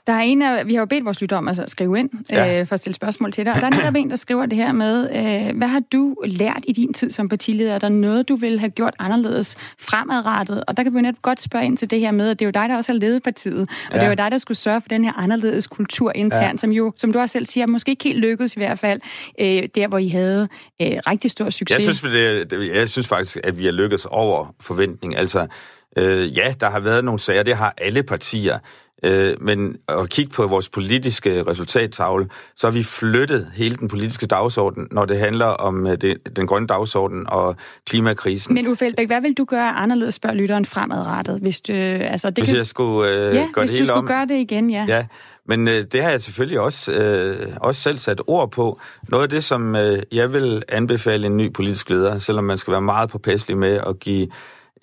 Der 0.07 0.13
er 0.13 0.19
en 0.21 0.41
af, 0.41 0.67
vi 0.67 0.73
har 0.73 0.79
jo 0.79 0.85
bedt 0.85 1.05
vores 1.05 1.21
lytter 1.21 1.37
om 1.37 1.47
at 1.47 1.71
skrive 1.71 1.99
ind 1.99 2.09
Ja. 2.31 2.59
øh, 2.59 2.67
for 2.67 2.73
at 2.73 2.79
stille 2.79 2.95
spørgsmål 2.95 3.31
til 3.31 3.45
dig. 3.45 3.53
Og 3.53 3.61
der 3.61 3.65
er 3.67 3.69
netop 3.77 3.95
en, 3.95 4.09
der 4.09 4.15
skriver 4.15 4.45
det 4.45 4.57
her 4.57 4.71
med, 4.71 5.09
øh, 5.49 5.57
hvad 5.57 5.67
har 5.67 5.81
du 5.91 6.15
lært 6.25 6.63
i 6.67 6.73
din 6.73 6.93
tid 6.93 7.11
som 7.11 7.29
partileder? 7.29 7.73
Er 7.75 7.79
der 7.79 7.89
noget, 7.89 8.29
du 8.29 8.35
ville 8.35 8.59
have 8.59 8.69
gjort 8.69 8.93
anderledes 8.99 9.55
fremadrettet? 9.79 10.63
Og 10.67 10.77
der 10.77 10.83
kan 10.83 10.93
vi 10.93 10.97
jo 10.97 11.01
netop 11.01 11.21
godt 11.21 11.41
spørge 11.41 11.65
ind 11.65 11.77
til 11.77 11.89
det 11.91 11.99
her 11.99 12.11
med, 12.11 12.29
at 12.29 12.39
det 12.39 12.45
er 12.45 12.47
jo 12.47 12.51
dig, 12.51 12.69
der 12.69 12.75
også 12.75 12.91
har 12.91 12.99
ledet 12.99 13.23
partiet. 13.23 13.61
Og 13.61 13.67
ja. 13.91 13.97
det 13.97 14.03
er 14.05 14.09
jo 14.09 14.15
dig, 14.15 14.31
der 14.31 14.37
skulle 14.37 14.57
sørge 14.57 14.81
for 14.81 14.89
den 14.89 15.05
her 15.05 15.13
anderledes 15.13 15.67
kultur 15.67 16.11
internt, 16.15 16.53
Ja. 16.53 16.57
som 16.57 16.71
jo, 16.71 16.93
som 16.97 17.13
du 17.13 17.19
også 17.19 17.33
selv 17.33 17.45
siger, 17.45 17.67
måske 17.67 17.91
ikke 17.91 18.03
helt 18.03 18.19
lykkedes 18.19 18.55
i 18.55 18.59
hvert 18.59 18.79
fald, 18.79 19.01
øh, 19.41 19.63
der 19.75 19.87
hvor 19.87 19.97
I 19.97 20.07
havde 20.09 20.47
øh, 20.81 20.87
rigtig 21.07 21.31
stor 21.31 21.49
succes. 21.49 21.87
Jeg 21.87 21.95
synes, 21.95 22.01
det, 22.49 22.75
jeg 22.75 22.89
synes 22.89 23.07
faktisk, 23.07 23.37
at 23.43 23.57
vi 23.59 23.65
har 23.65 23.71
lykkedes 23.71 24.05
over 24.05 24.55
forventning. 24.61 25.17
Altså, 25.17 25.47
øh, 25.95 26.37
ja, 26.37 26.53
der 26.59 26.69
har 26.69 26.79
været 26.79 27.05
nogle 27.05 27.19
sager, 27.19 27.43
det 27.43 27.55
har 27.55 27.73
alle 27.77 28.03
partier. 28.03 28.59
Øh, 29.03 29.35
men 29.41 29.77
at 29.87 30.09
kigge 30.09 30.31
på 30.31 30.47
vores 30.47 30.69
politiske 30.69 31.43
resultattavle, 31.43 32.29
så 32.55 32.67
har 32.67 32.71
vi 32.71 32.83
flyttet 32.83 33.51
hele 33.55 33.75
den 33.75 33.87
politiske 33.87 34.25
dagsorden, 34.25 34.87
når 34.91 35.05
det 35.05 35.19
handler 35.19 35.45
om 35.45 35.87
øh, 35.87 35.97
det, 36.01 36.35
den 36.35 36.47
grønne 36.47 36.67
dagsorden 36.67 37.29
og 37.29 37.55
klimakrisen. 37.87 38.53
Men 38.53 38.67
Uffe 38.67 38.85
Elbæk, 38.85 39.07
hvad 39.07 39.21
vil 39.21 39.33
du 39.33 39.45
gøre 39.45 39.71
anderledes, 39.71 40.15
spørger 40.15 40.35
lytteren 40.35 40.65
fremadrettet? 40.65 41.39
Hvis, 41.39 41.61
du, 41.61 41.73
altså, 41.73 42.29
det 42.29 42.37
Hvis 42.37 42.49
kan... 42.49 42.57
jeg 42.57 42.67
skulle 42.67 43.09
øh, 43.11 43.35
ja, 43.35 43.47
gøre 43.53 43.61
hvis 43.61 43.61
det 43.61 43.69
du 43.69 43.73
hele 43.73 43.87
skulle 43.87 43.99
om. 43.99 44.07
gøre 44.07 44.25
det 44.25 44.35
igen, 44.35 44.69
ja. 44.69 44.85
Ja, 44.87 45.05
men 45.47 45.67
øh, 45.67 45.85
det 45.91 46.03
har 46.03 46.09
jeg 46.09 46.21
selvfølgelig 46.21 46.59
også, 46.59 46.91
øh, 46.91 47.47
også 47.61 47.81
selv 47.81 47.97
sat 47.97 48.21
ord 48.27 48.51
på. 48.51 48.79
Noget 49.09 49.23
af 49.23 49.29
det, 49.29 49.43
som 49.43 49.75
øh, 49.75 50.01
jeg 50.11 50.33
vil 50.33 50.63
anbefale 50.69 51.27
en 51.27 51.37
ny 51.37 51.53
politisk 51.53 51.89
leder, 51.89 52.19
selvom 52.19 52.43
man 52.43 52.57
skal 52.57 52.71
være 52.71 52.81
meget 52.81 53.09
påpasselig 53.09 53.57
med 53.57 53.79
at 53.87 53.99
give 53.99 54.27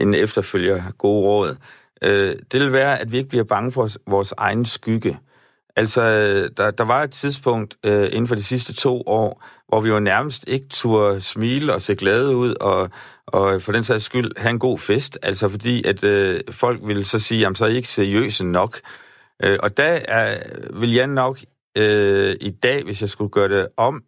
en 0.02 0.14
efterfølger 0.14 0.82
gode 0.98 1.26
råd, 1.26 1.56
øh, 2.02 2.36
det 2.52 2.60
vil 2.60 2.72
være, 2.72 3.00
at 3.00 3.12
vi 3.12 3.16
ikke 3.16 3.28
bliver 3.28 3.44
bange 3.44 3.72
for 3.72 3.88
vores 4.06 4.34
egen 4.36 4.64
skygge. 4.64 5.18
Altså, 5.76 6.02
der, 6.56 6.70
der 6.70 6.84
var 6.84 7.02
et 7.02 7.10
tidspunkt 7.10 7.76
øh, 7.84 8.04
inden 8.04 8.28
for 8.28 8.34
de 8.34 8.42
sidste 8.42 8.72
to 8.72 9.02
år, 9.06 9.44
hvor 9.68 9.80
vi 9.80 9.88
jo 9.88 10.00
nærmest 10.00 10.44
ikke 10.48 10.66
turde 10.70 11.20
smile 11.20 11.74
og 11.74 11.82
se 11.82 11.94
glade 11.94 12.36
ud, 12.36 12.54
og, 12.60 12.90
og 13.26 13.62
for 13.62 13.72
den 13.72 13.84
sags 13.84 14.04
skyld 14.04 14.32
have 14.36 14.50
en 14.50 14.58
god 14.58 14.78
fest, 14.78 15.18
altså 15.22 15.48
fordi 15.48 15.86
at 15.86 16.04
øh, 16.04 16.40
folk 16.50 16.80
ville 16.84 17.04
så 17.04 17.18
sige, 17.18 17.40
jamen 17.40 17.54
så 17.54 17.64
er 17.64 17.68
I 17.68 17.76
ikke 17.76 17.88
seriøse 17.88 18.44
nok. 18.44 18.80
Øh, 19.42 19.58
og 19.62 19.76
der 19.76 19.98
er, 20.08 20.42
vil 20.80 20.92
jeg 20.92 21.06
nok 21.06 21.38
øh, 21.78 22.36
i 22.40 22.50
dag, 22.50 22.84
hvis 22.84 23.00
jeg 23.00 23.08
skulle 23.08 23.30
gøre 23.30 23.48
det 23.48 23.68
om, 23.76 24.02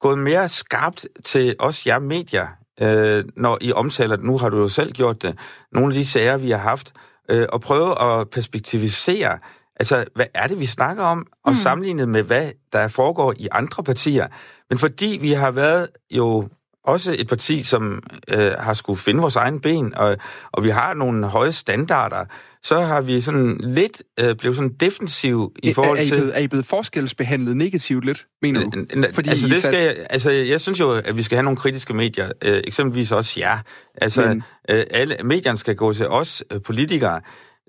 gået 0.00 0.18
mere 0.18 0.48
skarpt 0.48 1.06
til 1.24 1.56
os 1.58 1.86
jer 1.86 1.98
medier, 1.98 2.46
øh, 2.80 3.24
når 3.36 3.58
I 3.60 3.72
omtaler, 3.72 4.16
nu 4.16 4.38
har 4.38 4.48
du 4.48 4.58
jo 4.58 4.68
selv 4.68 4.92
gjort 4.92 5.22
det, 5.22 5.38
nogle 5.72 5.94
af 5.94 5.98
de 5.98 6.06
sager, 6.06 6.36
vi 6.36 6.50
har 6.50 6.58
haft, 6.58 6.92
øh, 7.30 7.46
og 7.52 7.60
prøve 7.60 8.02
at 8.02 8.30
perspektivisere, 8.30 9.38
altså, 9.76 10.04
hvad 10.14 10.26
er 10.34 10.46
det, 10.46 10.58
vi 10.60 10.66
snakker 10.66 11.04
om, 11.04 11.26
og 11.44 11.50
mm. 11.50 11.54
sammenlignet 11.54 12.08
med, 12.08 12.22
hvad 12.22 12.50
der 12.72 12.88
foregår 12.88 13.34
i 13.38 13.48
andre 13.52 13.82
partier. 13.82 14.26
Men 14.70 14.78
fordi 14.78 15.18
vi 15.20 15.32
har 15.32 15.50
været 15.50 15.88
jo 16.10 16.48
også 16.84 17.14
et 17.18 17.28
parti, 17.28 17.62
som 17.62 18.02
øh, 18.28 18.52
har 18.58 18.74
skulle 18.74 18.98
finde 18.98 19.20
vores 19.20 19.36
egen 19.36 19.60
ben, 19.60 19.94
og, 19.94 20.16
og 20.52 20.64
vi 20.64 20.68
har 20.68 20.94
nogle 20.94 21.26
høje 21.26 21.52
standarder, 21.52 22.24
så 22.62 22.80
har 22.80 23.00
vi 23.00 23.20
sådan 23.20 23.56
lidt 23.64 24.02
øh, 24.20 24.36
blevet 24.36 24.56
sådan 24.56 24.72
defensiv 24.80 25.52
i 25.62 25.72
forhold 25.72 25.98
er, 25.98 26.02
er, 26.02 26.04
I 26.04 26.08
til... 26.08 26.16
blevet, 26.16 26.36
er 26.36 26.40
I 26.40 26.48
blevet 26.48 26.66
forskelsbehandlet 26.66 27.56
negativt 27.56 28.04
lidt, 28.04 28.26
mener 28.42 28.60
du? 28.60 28.84
Fordi 29.14 29.28
altså, 29.30 29.46
I 29.46 29.50
det 29.50 29.62
skal, 29.62 29.82
jeg- 29.84 29.96
altså, 30.10 30.30
jeg 30.30 30.60
synes 30.60 30.80
jo, 30.80 30.90
at 30.90 31.16
vi 31.16 31.22
skal 31.22 31.36
have 31.36 31.42
nogle 31.44 31.56
kritiske 31.56 31.94
medier, 31.94 32.30
øh, 32.44 32.60
eksempelvis 32.66 33.12
også 33.12 33.40
jer. 33.40 33.58
Altså, 33.94 34.22
Men- 34.26 34.42
øh, 34.70 34.84
alle 34.90 35.16
medierne 35.24 35.58
skal 35.58 35.76
gå 35.76 35.92
til 35.92 36.08
os 36.08 36.44
øh, 36.52 36.60
politikere. 36.62 37.20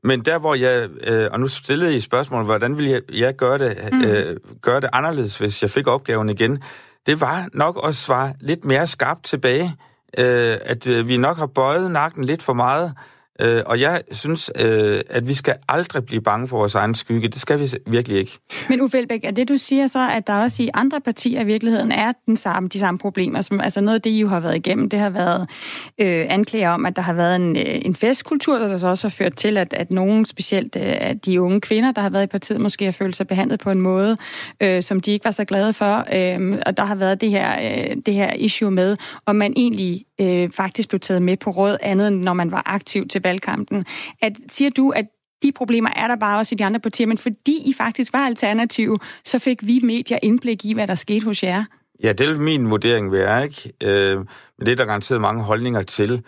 Men 0.04 0.22
der, 0.22 0.40
hvor 0.40 0.56
jeg, 0.56 0.90
øh, 1.08 1.28
og 1.32 1.40
nu 1.40 1.48
stillede 1.48 1.96
I 1.96 2.00
spørgsmål, 2.00 2.44
hvordan 2.46 2.78
ville 2.78 2.92
jeg, 2.92 3.02
jeg 3.14 3.36
gøre, 3.36 3.58
det, 3.58 3.78
øh, 4.06 4.36
gøre 4.62 4.82
det 4.82 4.90
anderledes, 4.94 5.38
hvis 5.38 5.62
jeg 5.62 5.70
fik 5.72 5.88
opgaven 5.88 6.30
igen, 6.30 6.64
det 7.06 7.22
var 7.22 7.48
nok 7.54 7.80
at 7.84 7.96
svare 7.96 8.34
lidt 8.40 8.66
mere 8.66 8.88
skarpt 8.88 9.24
tilbage, 9.24 9.76
øh, 10.18 10.58
at 10.62 10.88
øh, 10.88 11.08
vi 11.08 11.18
nok 11.18 11.38
har 11.38 11.46
bøjet 11.48 11.92
nakken 11.92 12.24
lidt 12.24 12.44
for 12.44 12.54
meget, 12.54 12.94
øh, 13.42 13.62
og 13.66 13.80
jeg 13.80 14.02
synes, 14.12 14.52
øh, 14.60 15.02
at 15.10 15.28
vi 15.28 15.34
skal 15.34 15.56
aldrig 15.70 16.06
blive 16.06 16.22
bange 16.22 16.48
for 16.48 16.58
vores 16.58 16.76
egen 16.76 16.96
skygge. 16.96 17.28
Det 17.28 17.42
skal 17.42 17.60
vi 17.60 17.68
virkelig 17.88 18.18
ikke. 18.18 18.32
Men 18.70 18.82
Uffe 18.82 18.98
Elbæk, 18.98 19.24
er 19.24 19.32
det 19.32 19.50
du 19.50 19.58
siger 19.58 19.88
så, 19.88 20.10
at 20.10 20.28
der 20.28 20.34
også 20.34 20.64
i 20.64 20.70
andre 20.74 21.02
partier 21.02 21.42
i 21.42 21.44
virkeligheden 21.44 21.92
er 21.92 22.12
den 22.26 22.38
samme, 22.38 22.70
de 22.70 22.80
samme 22.80 22.98
problemer? 22.98 23.42
Som, 23.42 23.62
altså 23.62 23.82
noget 23.82 23.96
af 23.96 24.02
det, 24.02 24.10
I 24.10 24.20
jo 24.20 24.28
har 24.28 24.40
været 24.40 24.56
igennem, 24.56 24.90
det 24.90 25.00
har 25.00 25.10
været 25.10 25.50
øh, 25.98 26.26
anklager 26.30 26.70
om, 26.70 26.86
at 26.86 26.96
der 26.96 27.02
har 27.02 27.14
været 27.14 27.36
en, 27.36 27.56
øh, 27.56 27.64
en 27.66 27.96
festkultur, 27.96 28.58
der 28.58 28.78
så 28.78 28.88
også 28.88 29.08
har 29.08 29.12
ført 29.12 29.36
til, 29.36 29.58
at, 29.58 29.74
at 29.74 29.92
nogen, 29.92 30.26
specielt 30.26 30.76
øh, 30.76 30.84
at 30.86 31.26
de 31.26 31.42
unge 31.42 31.62
kvinder, 31.62 31.92
der 31.92 32.02
har 32.02 32.10
været 32.10 32.24
i 32.24 32.28
partiet, 32.28 32.62
måske 32.62 32.86
har 32.86 32.92
følt 32.92 33.16
sig 33.16 33.28
behandlet 33.28 33.60
på 33.60 33.72
en 33.72 33.82
måde, 33.82 34.18
øh, 34.62 34.84
som 34.84 35.00
de 35.00 35.12
ikke 35.12 35.26
var 35.26 35.32
så 35.32 35.46
glade 35.46 35.74
for. 35.74 36.06
Øh, 36.14 36.58
og 36.66 36.78
der 36.78 36.86
har 36.86 36.96
været 36.96 37.22
det 37.22 37.30
her, 37.30 37.52
øh, 37.62 37.96
det 38.06 38.14
her 38.14 38.34
issue 38.34 38.72
med, 38.72 38.98
om 39.26 39.36
man 39.36 39.54
egentlig 39.56 40.06
øh, 40.22 40.52
faktisk 40.52 40.90
blev 40.90 41.00
taget 41.00 41.22
med 41.22 41.38
på 41.38 41.50
råd, 41.50 41.78
andet 41.82 42.08
end 42.08 42.22
når 42.22 42.34
man 42.34 42.52
var 42.52 42.64
aktiv 42.66 43.08
til 43.08 43.22
valgkampen. 43.22 43.86
At, 44.22 44.34
siger 44.50 44.70
du, 44.70 44.90
at 44.90 45.06
de 45.44 45.52
problemer 45.52 45.90
er 45.96 46.08
der 46.08 46.16
bare 46.16 46.38
også 46.38 46.56
i 46.56 46.58
de 46.58 46.66
andre 46.66 46.80
partier, 46.80 47.08
men 47.08 47.18
fordi 47.18 47.70
I 47.70 47.74
faktisk 47.78 48.14
var 48.14 48.26
alternativ, 48.26 48.98
så 49.26 49.40
fik 49.40 49.68
vi 49.68 49.80
medier 49.84 50.20
indblik 50.24 50.66
i, 50.66 50.74
hvad 50.74 50.88
der 50.88 50.96
skete 50.96 51.26
hos 51.26 51.44
jer. 51.44 51.64
Ja, 52.04 52.14
det 52.14 52.30
er 52.30 52.40
min 52.40 52.70
vurdering 52.70 53.12
være, 53.12 53.44
ikke? 53.44 53.74
Øh, 53.84 54.18
men 54.18 54.66
det 54.66 54.72
er 54.72 54.76
der 54.76 54.86
garanteret 54.86 55.22
mange 55.22 55.44
holdninger 55.44 55.82
til. 55.82 56.24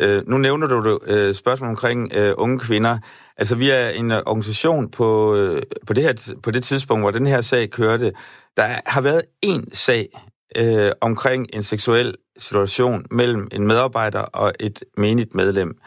Øh, 0.00 0.28
nu 0.28 0.38
nævner 0.38 0.66
du 0.66 0.98
øh, 1.06 1.34
spørgsmål 1.34 1.70
omkring 1.70 2.12
øh, 2.14 2.34
unge 2.38 2.58
kvinder. 2.58 2.98
Altså, 3.36 3.54
vi 3.54 3.70
er 3.70 3.88
en 3.88 4.10
øh, 4.10 4.22
organisation 4.26 4.90
på, 4.90 5.36
øh, 5.36 5.62
på, 5.86 5.92
det 5.92 6.02
her, 6.02 6.34
på 6.42 6.50
det 6.50 6.64
tidspunkt, 6.64 7.02
hvor 7.02 7.10
den 7.10 7.26
her 7.26 7.40
sag 7.40 7.70
kørte. 7.70 8.12
Der 8.56 8.80
har 8.86 9.00
været 9.00 9.22
én 9.46 9.64
sag 9.72 10.08
øh, 10.56 10.92
omkring 11.00 11.46
en 11.52 11.62
seksuel 11.62 12.14
situation 12.38 13.06
mellem 13.10 13.48
en 13.52 13.66
medarbejder 13.66 14.20
og 14.20 14.52
et 14.60 14.84
menigt 14.96 15.34
medlem. 15.34 15.78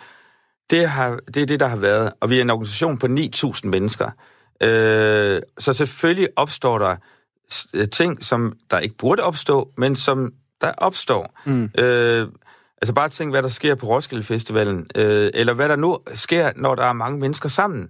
Det, 0.70 0.89
har, 0.89 1.20
det 1.34 1.41
er 1.41 1.45
det, 1.45 1.59
der 1.59 1.68
har 1.68 1.78
været. 1.78 2.12
Og 2.20 2.30
vi 2.30 2.38
er 2.38 2.41
en 2.41 2.49
organisation 2.49 2.97
på 2.97 3.07
9.000 3.07 3.68
mennesker. 3.68 4.09
Øh, 4.62 5.41
så 5.59 5.74
selvfølgelig 5.74 6.30
opstår 6.36 6.80
der 6.80 6.95
øh, 7.74 7.89
ting, 7.89 8.26
som 8.26 8.53
der 8.72 8.80
ikke 8.80 8.95
burde 8.97 9.24
opstå, 9.24 9.72
men 9.78 9.95
som 9.95 10.34
der 10.62 10.72
opstår. 10.78 11.39
Mm. 11.45 11.70
Øh, 11.78 12.28
altså 12.82 12.93
bare 12.93 13.09
tænk, 13.09 13.34
hvad 13.34 13.43
der 13.43 13.49
sker 13.49 13.76
på 13.76 13.86
Roskilde 13.86 14.24
Festivalen, 14.24 14.88
øh, 14.95 15.32
eller 15.34 15.53
hvad 15.53 15.70
der 15.70 15.76
nu 15.76 15.97
sker, 16.14 16.51
når 16.55 16.76
der 16.76 16.84
er 16.84 16.93
mange 16.93 17.20
mennesker 17.20 17.49
sammen. 17.49 17.89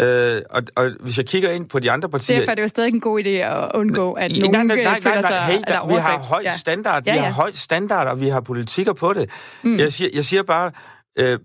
Øh, 0.00 0.42
og, 0.50 0.62
og 0.76 0.90
hvis 1.00 1.18
jeg 1.18 1.26
kigger 1.26 1.50
ind 1.50 1.68
på 1.68 1.78
de 1.78 1.90
andre 1.90 2.08
partier... 2.08 2.36
Derfor 2.38 2.50
er 2.50 2.54
det 2.54 2.62
jo 2.62 2.68
stadig 2.68 2.94
en 2.94 3.00
god 3.00 3.20
idé 3.24 3.28
at 3.28 3.70
undgå, 3.74 4.12
at 4.12 4.32
nogen 4.32 4.66
nej, 4.66 4.76
nej, 4.76 4.84
nej, 4.84 5.00
føler 5.00 5.20
sig... 5.20 5.42
Hey, 5.42 5.58
der, 5.68 5.86
vi 5.86 5.94
har 5.94 6.18
høj 6.18 6.40
ja. 6.44 6.50
standard, 6.50 7.02
ja, 7.06 7.14
ja. 7.14 7.20
vi 7.20 7.24
har 7.24 7.32
høj 7.32 7.52
standard, 7.52 8.08
og 8.08 8.20
vi 8.20 8.28
har 8.28 8.40
politikker 8.40 8.92
på 8.92 9.12
det. 9.12 9.30
Mm. 9.62 9.78
Jeg, 9.78 9.92
siger, 9.92 10.10
jeg 10.14 10.24
siger 10.24 10.42
bare, 10.42 10.72
øh, 11.18 11.38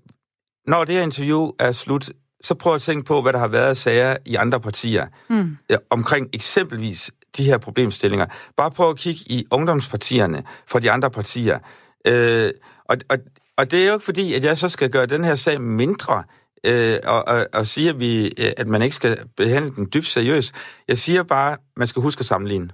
når 0.68 0.84
det 0.84 0.96
her 0.96 1.02
interview 1.02 1.52
er 1.60 1.72
slut, 1.72 2.10
så 2.44 2.56
prøv 2.56 2.76
at 2.76 2.82
tænke 2.82 3.06
på, 3.06 3.22
hvad 3.22 3.34
der 3.34 3.40
har 3.40 3.48
været 3.48 3.70
af 3.70 3.78
sager 3.78 4.18
i 4.26 4.36
andre 4.36 4.60
partier 4.60 5.08
mm. 5.30 5.58
omkring 5.90 6.30
eksempelvis 6.34 7.12
de 7.38 7.44
her 7.44 7.58
problemstillinger. 7.58 8.26
Bare 8.58 8.72
prøv 8.72 8.90
at 8.90 8.98
kigge 8.98 9.22
i 9.26 9.46
ungdomspartierne 9.52 10.44
for 10.68 10.80
de 10.80 10.92
andre 10.92 11.12
partier. 11.12 11.60
Øh, 12.08 12.52
og, 12.86 12.98
og, 13.10 13.18
og 13.58 13.72
det 13.72 13.84
er 13.84 13.88
jo 13.88 13.94
ikke 13.94 14.06
fordi, 14.06 14.34
at 14.34 14.44
jeg 14.44 14.58
så 14.58 14.70
skal 14.70 14.90
gøre 14.90 15.06
den 15.06 15.24
her 15.24 15.36
sag 15.36 15.62
mindre, 15.62 16.24
øh, 16.66 17.00
og, 17.04 17.28
og, 17.28 17.48
og 17.54 17.68
sige, 17.68 17.90
at, 17.90 18.00
vi, 18.00 18.26
øh, 18.26 18.52
at 18.58 18.68
man 18.68 18.82
ikke 18.82 18.96
skal 18.96 19.18
behandle 19.38 19.72
den 19.76 19.90
dybt 19.94 20.06
seriøst. 20.06 20.56
Jeg 20.88 20.98
siger 20.98 21.24
bare, 21.24 21.54
at 21.54 21.60
man 21.78 21.88
skal 21.88 22.02
huske 22.02 22.20
at 22.20 22.26
sammenligne. 22.26 22.70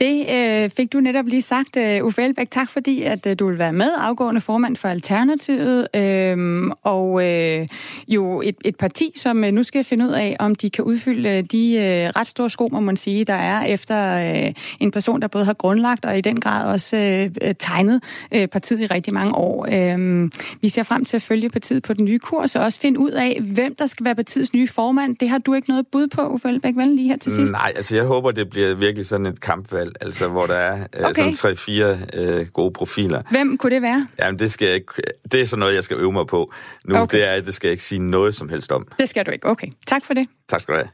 Det 0.00 0.26
øh, 0.30 0.70
fik 0.70 0.92
du 0.92 1.00
netop 1.00 1.26
lige 1.26 1.42
sagt, 1.42 1.76
øh, 1.76 2.04
Uffe 2.04 2.22
Elbæk. 2.22 2.50
Tak 2.50 2.70
fordi, 2.70 3.02
at 3.02 3.26
øh, 3.26 3.36
du 3.38 3.48
vil 3.48 3.58
være 3.58 3.72
med, 3.72 3.90
afgående 3.98 4.40
formand 4.40 4.76
for 4.76 4.88
Alternativet, 4.88 5.88
øh, 5.96 6.70
og 6.82 7.26
øh, 7.26 7.68
jo 8.08 8.40
et, 8.40 8.56
et 8.64 8.76
parti, 8.76 9.12
som 9.16 9.44
øh, 9.44 9.52
nu 9.52 9.62
skal 9.62 9.84
finde 9.84 10.04
ud 10.04 10.10
af, 10.10 10.36
om 10.38 10.54
de 10.54 10.70
kan 10.70 10.84
udfylde 10.84 11.28
øh, 11.28 11.44
de 11.52 11.74
øh, 11.74 12.08
ret 12.20 12.26
store 12.26 12.50
sko, 12.50 12.68
må 12.72 12.80
man 12.80 12.96
sige, 12.96 13.24
der 13.24 13.34
er 13.34 13.64
efter 13.64 14.16
øh, 14.46 14.52
en 14.80 14.90
person, 14.90 15.22
der 15.22 15.28
både 15.28 15.44
har 15.44 15.52
grundlagt 15.52 16.04
og 16.04 16.18
i 16.18 16.20
den 16.20 16.40
grad 16.40 16.72
også 16.72 16.96
øh, 16.96 17.30
øh 17.42 17.54
tegnet 17.58 18.02
øh, 18.32 18.48
partiet 18.48 18.80
i 18.80 18.86
rigtig 18.86 19.14
mange 19.14 19.34
år. 19.34 19.66
Øh, 19.72 20.30
vi 20.60 20.68
ser 20.68 20.82
frem 20.82 21.04
til 21.04 21.16
at 21.16 21.22
følge 21.22 21.50
partiet 21.50 21.82
på 21.82 21.92
den 21.92 22.04
nye 22.04 22.18
kurs, 22.18 22.56
og 22.56 22.64
også 22.64 22.80
finde 22.80 23.00
ud 23.00 23.10
af, 23.10 23.40
hvem 23.42 23.74
der 23.74 23.86
skal 23.86 24.04
være 24.04 24.14
partiets 24.14 24.54
nye 24.54 24.68
formand. 24.68 25.16
Det 25.16 25.28
har 25.28 25.38
du 25.38 25.54
ikke 25.54 25.68
noget 25.68 25.86
bud 25.86 26.06
på, 26.06 26.28
Uffe 26.28 26.48
Elbæk, 26.48 26.76
vel 26.76 26.90
lige 26.90 27.08
her 27.08 27.18
til 27.18 27.32
sidst? 27.32 27.52
Nej, 27.52 27.72
altså 27.76 27.96
jeg 27.96 28.04
håber, 28.04 28.30
det 28.30 28.50
bliver 28.50 28.74
virkelig 28.74 29.06
sådan 29.06 29.26
et 29.26 29.40
kampvalg 29.40 29.89
udvalg, 29.90 30.06
altså 30.06 30.28
hvor 30.28 30.46
der 30.46 30.54
er 30.54 30.86
øh, 30.96 31.04
okay. 31.04 31.14
sådan 31.14 31.36
tre-fire 31.36 31.98
øh, 32.14 32.46
gode 32.46 32.72
profiler. 32.72 33.22
Hvem 33.30 33.58
kunne 33.58 33.74
det 33.74 33.82
være? 33.82 34.08
Jamen, 34.22 34.38
det, 34.38 34.52
skal 34.52 34.66
jeg 34.66 34.74
ikke, 34.74 34.92
det 35.32 35.40
er 35.40 35.46
sådan 35.46 35.60
noget, 35.60 35.74
jeg 35.74 35.84
skal 35.84 35.96
øve 35.96 36.12
mig 36.12 36.26
på 36.26 36.52
nu. 36.84 36.96
Okay. 36.96 37.18
Det 37.18 37.28
er, 37.28 37.40
det 37.40 37.54
skal 37.54 37.68
jeg 37.68 37.72
ikke 37.72 37.84
sige 37.84 37.98
noget 37.98 38.34
som 38.34 38.48
helst 38.48 38.72
om. 38.72 38.86
Det 38.98 39.08
skal 39.08 39.26
du 39.26 39.30
ikke. 39.30 39.46
Okay. 39.46 39.68
Tak 39.86 40.04
for 40.06 40.14
det. 40.14 40.26
Tak 40.48 40.60
skal 40.60 40.74
du 40.74 40.78
have. 40.78 40.88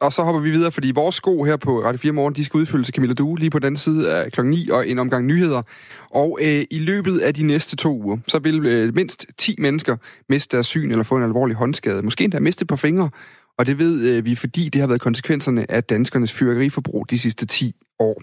Og 0.00 0.12
så 0.12 0.22
hopper 0.22 0.40
vi 0.40 0.50
videre, 0.50 0.72
fordi 0.72 0.92
vores 0.94 1.14
sko 1.14 1.42
her 1.44 1.56
på 1.56 1.84
Radio 1.84 1.98
4 1.98 2.12
Morgen, 2.12 2.34
de 2.34 2.44
skal 2.44 2.58
udfyldes 2.58 2.86
til 2.86 2.94
Camilla 2.94 3.14
Due 3.14 3.38
lige 3.38 3.50
på 3.50 3.58
den 3.58 3.76
side 3.76 4.12
af 4.12 4.32
klokken 4.32 4.50
9 4.50 4.68
og 4.68 4.88
en 4.88 4.98
omgang 4.98 5.26
nyheder. 5.26 5.62
Og 6.10 6.38
øh, 6.42 6.64
i 6.70 6.78
løbet 6.78 7.18
af 7.18 7.34
de 7.34 7.42
næste 7.42 7.76
to 7.76 8.02
uger, 8.02 8.18
så 8.26 8.38
vil 8.38 8.66
øh, 8.66 8.94
mindst 8.94 9.26
10 9.38 9.54
mennesker 9.58 9.96
miste 10.28 10.56
deres 10.56 10.66
syn 10.66 10.90
eller 10.90 11.04
få 11.04 11.16
en 11.16 11.22
alvorlig 11.22 11.56
håndskade. 11.56 12.02
Måske 12.02 12.24
endda 12.24 12.40
miste 12.40 12.62
et 12.62 12.68
par 12.68 12.76
fingre. 12.76 13.10
Og 13.58 13.66
det 13.66 13.78
ved 13.78 14.08
øh, 14.08 14.24
vi, 14.24 14.34
fordi 14.34 14.68
det 14.68 14.80
har 14.80 14.88
været 14.88 15.00
konsekvenserne 15.00 15.70
af 15.70 15.84
danskernes 15.84 16.32
fyrværkeriforbrug 16.32 17.10
de 17.10 17.18
sidste 17.18 17.46
10 17.46 17.74
år. 17.98 18.22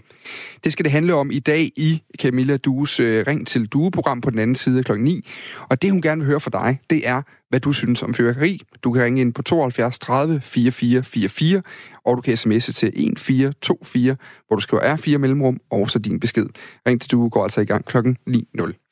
Det 0.64 0.72
skal 0.72 0.84
det 0.84 0.92
handle 0.92 1.14
om 1.14 1.30
i 1.30 1.38
dag 1.38 1.72
i 1.76 2.02
Camilla 2.18 2.56
Dues 2.56 3.00
øh, 3.00 3.24
Ring 3.26 3.46
til 3.46 3.66
Due-program 3.66 4.20
på 4.20 4.30
den 4.30 4.38
anden 4.38 4.56
side 4.56 4.78
af 4.78 4.84
klokken 4.84 5.04
9. 5.04 5.28
Og 5.70 5.82
det, 5.82 5.90
hun 5.90 6.02
gerne 6.02 6.20
vil 6.20 6.26
høre 6.26 6.40
fra 6.40 6.50
dig, 6.50 6.80
det 6.90 7.08
er, 7.08 7.22
hvad 7.48 7.60
du 7.60 7.72
synes 7.72 8.02
om 8.02 8.14
fyrværkeri. 8.14 8.60
Du 8.84 8.92
kan 8.92 9.02
ringe 9.02 9.20
ind 9.20 9.34
på 9.34 9.42
72 9.42 9.98
30 9.98 10.40
44 10.40 11.02
44, 11.02 11.62
og 12.04 12.16
du 12.16 12.20
kan 12.20 12.34
sms'e 12.34 12.72
til 12.72 12.88
1424, 12.88 14.16
hvor 14.46 14.56
du 14.56 14.60
skriver 14.60 14.96
R4 14.96 15.18
mellemrum, 15.18 15.60
og 15.70 15.90
så 15.90 15.98
din 15.98 16.20
besked. 16.20 16.46
Ring 16.86 17.00
til 17.00 17.10
Due 17.10 17.30
går 17.30 17.44
altså 17.44 17.60
i 17.60 17.64
gang 17.64 17.84
klokken 17.84 18.16
9.00. 18.28 18.89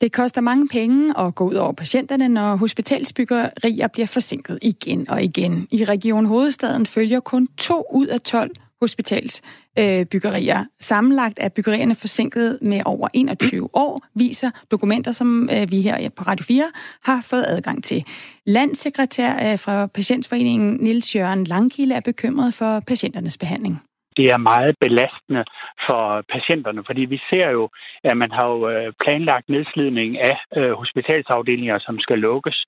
Det 0.00 0.12
koster 0.12 0.40
mange 0.40 0.68
penge 0.68 1.18
at 1.18 1.34
gå 1.34 1.48
ud 1.48 1.54
over 1.54 1.72
patienterne, 1.72 2.28
når 2.28 2.56
hospitalsbyggerier 2.56 3.88
bliver 3.88 4.06
forsinket 4.06 4.58
igen 4.62 5.10
og 5.10 5.22
igen. 5.22 5.68
I 5.70 5.84
Region 5.84 6.26
Hovedstaden 6.26 6.86
følger 6.86 7.20
kun 7.20 7.46
to 7.46 7.84
ud 7.92 8.06
af 8.06 8.20
12 8.20 8.50
hospitalsbyggerier. 8.80 10.64
Sammenlagt 10.80 11.38
er 11.40 11.48
byggerierne 11.48 11.94
forsinket 11.94 12.58
med 12.62 12.82
over 12.84 13.08
21 13.14 13.68
år, 13.72 14.02
viser 14.14 14.50
dokumenter, 14.70 15.12
som 15.12 15.50
øh, 15.52 15.70
vi 15.70 15.80
her 15.80 16.08
på 16.08 16.22
Radio 16.22 16.44
4 16.44 16.64
har 17.02 17.20
fået 17.20 17.44
adgang 17.48 17.84
til. 17.84 18.04
Landssekretær 18.46 19.52
øh, 19.52 19.58
fra 19.58 19.86
Patientforeningen 19.86 20.76
Nils 20.80 21.16
Jørgen 21.16 21.44
Langkilde 21.44 21.94
er 21.94 22.00
bekymret 22.00 22.54
for 22.54 22.80
patienternes 22.80 23.38
behandling 23.38 23.80
det 24.18 24.26
er 24.34 24.46
meget 24.52 24.72
belastende 24.84 25.44
for 25.86 26.02
patienterne, 26.34 26.82
fordi 26.88 27.02
vi 27.14 27.18
ser 27.30 27.48
jo, 27.56 27.64
at 28.08 28.16
man 28.22 28.30
har 28.36 28.46
jo 28.52 28.58
øh, 28.72 28.92
planlagt 29.02 29.48
nedslidning 29.48 30.10
af 30.30 30.36
øh, 30.58 30.72
hospitalsafdelinger, 30.80 31.78
som 31.86 31.96
skal 32.04 32.18
lukkes, 32.18 32.58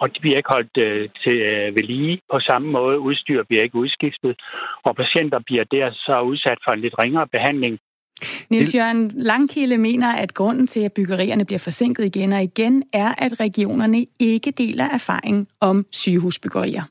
og 0.00 0.06
de 0.14 0.20
bliver 0.20 0.36
ikke 0.36 0.54
holdt 0.56 0.76
øh, 0.86 1.08
til 1.22 1.36
ved 1.76 1.84
lige 1.92 2.20
på 2.32 2.38
samme 2.48 2.68
måde. 2.76 2.98
Udstyr 2.98 3.42
bliver 3.48 3.62
ikke 3.62 3.82
udskiftet, 3.84 4.32
og 4.86 4.96
patienter 4.96 5.38
bliver 5.48 5.64
der 5.64 5.86
så 6.06 6.20
udsat 6.20 6.58
for 6.64 6.72
en 6.72 6.80
lidt 6.80 6.94
ringere 7.02 7.28
behandling, 7.36 7.78
Niels 8.50 8.74
Jørgen 8.74 9.10
Langkilde 9.14 9.78
mener, 9.78 10.12
at 10.12 10.34
grunden 10.34 10.66
til, 10.66 10.80
at 10.80 10.92
byggerierne 10.92 11.44
bliver 11.44 11.58
forsinket 11.58 12.04
igen 12.04 12.32
og 12.32 12.42
igen, 12.42 12.84
er, 12.92 13.14
at 13.18 13.40
regionerne 13.40 14.06
ikke 14.18 14.50
deler 14.50 14.84
erfaring 14.84 15.48
om 15.60 15.86
sygehusbyggerier 15.92 16.82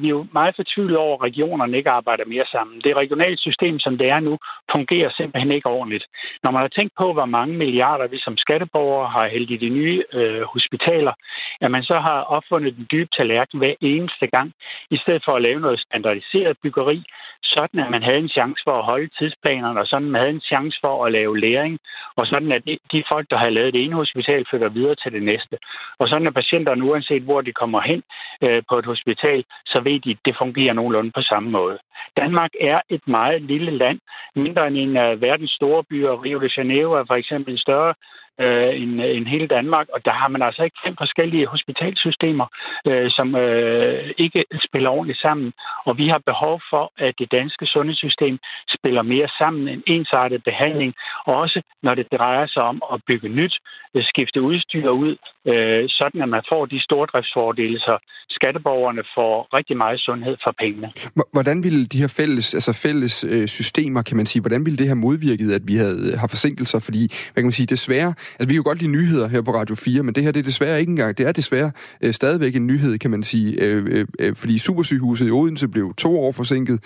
vi 0.00 0.06
er 0.06 0.16
jo 0.18 0.26
meget 0.32 0.56
fortvivlet 0.56 0.96
over, 0.96 1.14
at 1.16 1.22
regionerne 1.22 1.76
ikke 1.76 1.90
arbejder 1.90 2.24
mere 2.24 2.46
sammen. 2.54 2.80
Det 2.84 2.96
regionale 2.96 3.38
system, 3.38 3.78
som 3.78 3.98
det 3.98 4.08
er 4.08 4.20
nu, 4.20 4.38
fungerer 4.74 5.10
simpelthen 5.10 5.52
ikke 5.52 5.68
ordentligt. 5.78 6.04
Når 6.42 6.50
man 6.50 6.60
har 6.60 6.68
tænkt 6.68 6.92
på, 6.98 7.12
hvor 7.12 7.24
mange 7.36 7.54
milliarder 7.62 8.06
vi 8.06 8.18
som 8.18 8.36
skatteborgere 8.36 9.08
har 9.08 9.28
hældt 9.28 9.50
i 9.50 9.56
de 9.56 9.68
nye 9.68 10.04
øh, 10.12 10.42
hospitaler, 10.42 11.12
at 11.60 11.70
man 11.70 11.82
så 11.82 11.98
har 11.98 12.20
opfundet 12.36 12.76
den 12.76 12.86
dybe 12.92 13.10
tallerken 13.16 13.58
hver 13.58 13.74
eneste 13.80 14.26
gang, 14.26 14.52
i 14.90 14.96
stedet 15.02 15.22
for 15.24 15.32
at 15.36 15.42
lave 15.42 15.60
noget 15.60 15.80
standardiseret 15.80 16.56
byggeri, 16.62 17.04
sådan 17.42 17.80
at 17.80 17.90
man 17.90 18.02
havde 18.02 18.18
en 18.18 18.28
chance 18.38 18.60
for 18.66 18.78
at 18.78 18.84
holde 18.84 19.08
tidsplanerne, 19.18 19.80
og 19.80 19.86
sådan 19.86 20.06
at 20.08 20.12
man 20.12 20.20
havde 20.20 20.34
en 20.34 20.48
chance 20.52 20.78
for 20.80 21.04
at 21.04 21.12
lave 21.12 21.38
læring, 21.38 21.78
og 22.16 22.26
sådan 22.26 22.52
at 22.52 22.62
de 22.92 23.04
folk, 23.12 23.30
der 23.30 23.38
har 23.38 23.50
lavet 23.50 23.74
det 23.74 23.84
ene 23.84 23.94
hospital, 23.94 24.46
flytter 24.50 24.68
videre 24.68 24.94
til 24.94 25.12
det 25.12 25.22
næste. 25.22 25.56
Og 25.98 26.08
sådan 26.08 26.26
at 26.26 26.34
patienterne, 26.34 26.84
uanset 26.84 27.22
hvor 27.22 27.40
de 27.40 27.52
kommer 27.52 27.80
hen 27.80 28.02
øh, 28.44 28.62
på 28.68 28.78
et 28.78 28.86
hospital, 28.86 29.44
så 29.66 29.80
ved 29.88 30.00
de, 30.00 30.16
det 30.24 30.34
fungerer 30.42 30.74
nogenlunde 30.74 31.10
på 31.14 31.22
samme 31.22 31.50
måde. 31.50 31.78
Danmark 32.20 32.52
er 32.60 32.80
et 32.88 33.04
meget 33.08 33.42
lille 33.42 33.70
land, 33.82 33.98
mindre 34.36 34.66
end 34.66 34.76
en 34.76 34.96
af 34.96 35.20
verdens 35.20 35.50
store 35.50 35.84
byer. 35.90 36.22
Rio 36.24 36.38
de 36.40 36.48
Janeiro 36.56 36.92
er 36.92 37.04
for 37.06 37.14
eksempel 37.14 37.58
større 37.58 37.94
øh, 38.40 38.82
end, 38.82 39.00
end 39.00 39.26
hele 39.26 39.46
Danmark, 39.46 39.86
og 39.94 40.04
der 40.04 40.12
har 40.12 40.28
man 40.28 40.42
altså 40.42 40.62
ikke 40.62 40.78
fem 40.86 40.96
forskellige 40.98 41.46
hospitalsystemer, 41.46 42.46
øh, 42.86 43.10
som 43.10 43.36
øh, 43.36 44.10
ikke 44.18 44.44
spiller 44.66 44.90
ordentligt 44.90 45.20
sammen. 45.20 45.52
Og 45.86 45.98
vi 45.98 46.08
har 46.08 46.20
behov 46.26 46.60
for, 46.70 46.92
at 46.98 47.14
det 47.18 47.32
danske 47.32 47.66
sundhedssystem 47.66 48.38
spiller 48.76 49.02
mere 49.02 49.28
sammen 49.38 49.68
en 49.68 49.82
ensartet 49.86 50.44
behandling, 50.44 50.94
også 51.26 51.62
når 51.82 51.94
det 51.94 52.06
drejer 52.12 52.46
sig 52.46 52.62
om 52.62 52.82
at 52.92 53.00
bygge 53.06 53.28
nyt, 53.28 53.54
øh, 53.94 54.04
skifte 54.04 54.42
udstyr 54.42 54.88
ud, 54.88 55.16
øh, 55.46 55.84
sådan 55.88 56.22
at 56.22 56.28
man 56.28 56.42
får 56.48 56.66
de 56.66 56.80
stordriftsfordele, 56.82 57.78
så 57.78 57.94
skatteborgerne 58.30 59.02
får 59.14 59.48
rigtig 59.58 59.76
meget 59.76 60.00
sundhed 60.00 60.36
for 60.44 60.54
pengene. 60.62 60.88
Hvordan 61.32 61.62
ville 61.62 61.86
de 61.86 61.98
her 61.98 62.12
fælles, 62.20 62.54
altså 62.54 62.72
fælles 62.82 63.24
øh, 63.24 63.48
systemer, 63.48 64.02
kan 64.02 64.16
man 64.16 64.26
sige, 64.26 64.42
hvordan 64.42 64.64
ville 64.66 64.76
det 64.76 64.86
have 64.86 65.04
modvirket, 65.06 65.52
at 65.52 65.62
vi 65.70 65.76
havde, 65.76 65.98
øh, 66.06 66.18
har 66.20 66.28
forsinkelser? 66.28 66.78
Fordi, 66.88 67.02
hvad 67.32 67.40
kan 67.42 67.48
man 67.50 67.58
sige, 67.60 67.66
desværre 67.66 68.14
Altså, 68.32 68.48
vi 68.48 68.52
kan 68.52 68.56
jo 68.56 68.62
godt 68.62 68.78
lide 68.78 68.90
nyheder 68.90 69.28
her 69.28 69.40
på 69.40 69.54
Radio 69.54 69.74
4, 69.74 70.02
men 70.02 70.14
det 70.14 70.22
her 70.22 70.30
det 70.30 70.40
er 70.40 70.44
desværre 70.44 70.80
ikke 70.80 70.90
engang. 70.90 71.18
Det 71.18 71.26
er 71.26 71.32
desværre 71.32 71.70
øh, 72.00 72.14
stadigvæk 72.14 72.56
en 72.56 72.66
nyhed, 72.66 72.98
kan 72.98 73.10
man 73.10 73.22
sige. 73.22 73.62
Øh, 73.62 73.86
øh, 73.86 74.06
øh 74.18 74.36
fordi 74.36 74.58
Supersygehuset 74.58 75.28
i 75.28 75.30
Odense 75.30 75.68
blev 75.68 75.94
to 75.94 76.20
år 76.20 76.32
forsinket. 76.32 76.80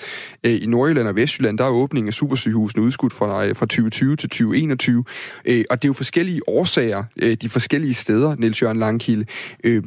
Øh, 0.45 0.62
I 0.62 0.66
Nordjylland 0.66 1.09
og 1.09 1.16
Vestjylland, 1.16 1.59
der 1.59 1.64
er 1.64 1.70
åbningen 1.70 2.09
af 2.09 2.14
Supersygehusene 2.14 2.82
udskudt 2.82 3.12
fra, 3.12 3.47
øh, 3.47 3.57
fra 3.57 3.66
2020 3.66 4.16
til 4.16 4.28
2021. 4.28 5.05
Øh, 5.45 5.64
og 5.70 5.82
det 5.82 5.84
er 5.84 5.88
jo 5.88 5.93
forskellige 5.93 6.49
årsager, 6.49 7.05
øh, 7.22 7.34
de 7.34 7.49
forskellige 7.49 7.95
steder, 7.95 8.36
Niels 8.36 8.62
Jørgen 8.62 8.78
Langkilde. 8.78 9.24
Øh, 9.64 9.82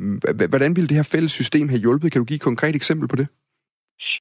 hvordan 0.50 0.76
ville 0.76 0.88
det 0.88 0.96
her 0.96 1.04
fælles 1.04 1.32
system 1.32 1.70
have 1.70 1.80
hjulpet? 1.80 2.12
Kan 2.12 2.20
du 2.20 2.26
give 2.26 2.36
et 2.36 2.42
konkret 2.42 2.76
eksempel 2.76 3.08
på 3.08 3.16
det? 3.16 3.28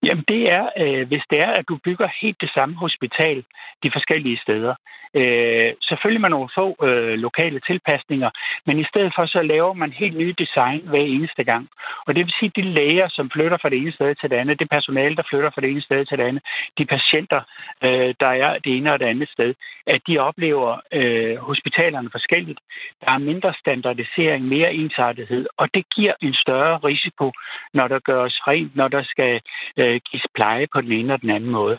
Jamen 0.03 0.25
det 0.29 0.53
er, 0.53 0.69
øh, 0.83 1.09
hvis 1.09 1.23
det 1.31 1.41
er, 1.41 1.51
at 1.51 1.69
du 1.69 1.79
bygger 1.85 2.09
helt 2.21 2.41
det 2.41 2.51
samme 2.55 2.77
hospital 2.77 3.45
de 3.83 3.91
forskellige 3.93 4.39
steder. 4.45 4.75
Øh, 5.17 5.73
selvfølgelig 5.89 6.21
med 6.21 6.31
nogle 6.31 6.49
få 6.55 6.67
øh, 6.87 7.15
lokale 7.27 7.61
tilpasninger, 7.61 8.31
men 8.67 8.79
i 8.79 8.85
stedet 8.85 9.13
for 9.17 9.27
så 9.27 9.43
laver 9.43 9.73
man 9.73 9.93
helt 9.93 10.17
nye 10.17 10.35
design 10.39 10.81
hver 10.85 11.05
eneste 11.17 11.45
gang. 11.45 11.69
Og 12.07 12.15
det 12.15 12.25
vil 12.25 12.35
sige, 12.39 12.51
at 12.53 12.57
de 12.57 12.63
læger, 12.63 13.09
som 13.09 13.31
flytter 13.31 13.59
fra 13.63 13.69
det 13.69 13.79
ene 13.79 13.93
sted 13.93 14.15
til 14.15 14.31
det 14.31 14.37
andet, 14.37 14.61
det 14.61 14.69
personale, 14.71 15.17
der 15.17 15.23
flytter 15.31 15.51
fra 15.51 15.61
det 15.61 15.71
ene 15.71 15.83
sted 15.83 16.05
til 16.07 16.19
det 16.19 16.25
andet, 16.25 16.43
de 16.79 16.85
patienter, 16.87 17.41
øh, 17.85 18.15
der 18.21 18.33
er 18.45 18.59
det 18.65 18.77
ene 18.77 18.93
og 18.93 19.01
det 19.01 19.07
andet 19.07 19.29
sted, 19.29 19.55
at 19.87 20.01
de 20.09 20.19
oplever 20.19 20.81
øh, 20.93 21.37
hospitalerne 21.37 22.11
forskelligt. 22.11 22.61
Der 23.01 23.15
er 23.15 23.19
mindre 23.19 23.55
standardisering, 23.61 24.45
mere 24.45 24.75
ensartethed, 24.75 25.47
og 25.57 25.69
det 25.75 25.85
giver 25.97 26.15
en 26.23 26.35
større 26.35 26.77
risiko, 26.77 27.33
når 27.75 27.89
der 27.89 27.99
gøres 27.99 28.41
rent, 28.49 28.77
når 28.77 28.89
der 28.89 29.03
skal 29.03 29.41
øh, 29.77 30.01
gives 30.09 30.27
pleje 30.35 30.67
på 30.73 30.81
den 30.81 30.93
ene 30.93 31.13
og 31.13 31.21
den 31.21 31.31
anden 31.31 31.51
måde. 31.51 31.79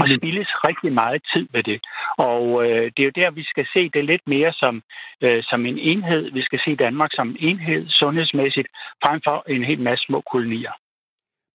Og 0.00 0.06
spildes 0.16 0.50
rigtig 0.68 0.92
meget 0.92 1.22
tid 1.32 1.48
ved 1.52 1.62
det. 1.62 1.80
Og 2.18 2.42
øh, 2.64 2.84
det 2.92 3.00
er 3.00 3.08
jo 3.10 3.18
der, 3.20 3.30
vi 3.30 3.44
skal 3.52 3.66
se 3.74 3.90
det 3.94 4.04
lidt 4.04 4.24
mere 4.26 4.52
som, 4.52 4.82
øh, 5.24 5.42
som 5.42 5.66
en 5.66 5.78
enhed. 5.78 6.30
Vi 6.32 6.42
skal 6.42 6.60
se 6.64 6.76
Danmark 6.76 7.10
som 7.12 7.28
en 7.28 7.36
enhed 7.48 7.88
sundhedsmæssigt, 7.88 8.68
frem 9.04 9.20
for 9.24 9.44
en 9.48 9.64
hel 9.64 9.80
masse 9.80 10.04
små 10.04 10.20
kolonier. 10.32 10.72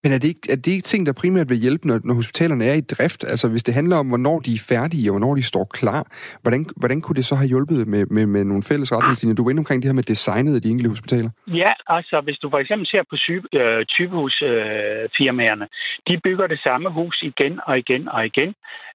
Men 0.06 0.14
er 0.14 0.20
det, 0.24 0.28
ikke, 0.28 0.46
er 0.54 0.56
det 0.56 0.72
ikke 0.76 0.90
ting, 0.92 1.06
der 1.06 1.14
primært 1.22 1.50
vil 1.50 1.58
hjælpe, 1.58 1.88
når, 1.88 2.00
når 2.04 2.14
hospitalerne 2.14 2.66
er 2.66 2.74
i 2.74 2.82
drift? 2.82 3.24
Altså 3.24 3.48
hvis 3.50 3.64
det 3.64 3.74
handler 3.74 3.98
om, 3.98 4.08
hvornår 4.08 4.40
de 4.40 4.54
er 4.54 4.66
færdige, 4.70 5.10
og 5.10 5.14
hvornår 5.14 5.36
de 5.36 5.44
står 5.44 5.66
klar, 5.80 6.02
hvordan, 6.42 6.66
hvordan 6.76 7.02
kunne 7.02 7.16
det 7.16 7.26
så 7.26 7.36
have 7.36 7.48
hjulpet 7.48 7.88
med, 7.88 8.06
med, 8.06 8.26
med 8.26 8.44
nogle 8.44 8.64
fælles 8.70 8.94
retningslinjer? 8.94 9.36
Du 9.36 9.44
var 9.44 9.50
inde 9.50 9.60
omkring 9.60 9.82
det 9.82 9.90
her 9.90 10.00
med 10.02 10.04
designet 10.14 10.56
af 10.56 10.62
de 10.62 10.70
enkelte 10.70 10.90
hospitaler. 10.90 11.30
Ja, 11.48 11.72
altså 11.88 12.22
hvis 12.26 12.38
du 12.38 12.50
for 12.50 12.60
eksempel 12.64 12.88
ser 12.88 13.04
på 13.10 13.16
type, 13.28 13.48
øh, 13.62 13.86
typehusfirmaerne, 13.86 15.66
øh, 15.66 16.08
de 16.08 16.22
bygger 16.26 16.48
det 16.48 16.60
samme 16.68 16.90
hus 16.98 17.18
igen 17.22 17.60
og 17.68 17.78
igen 17.78 18.08
og 18.16 18.26
igen. 18.26 18.50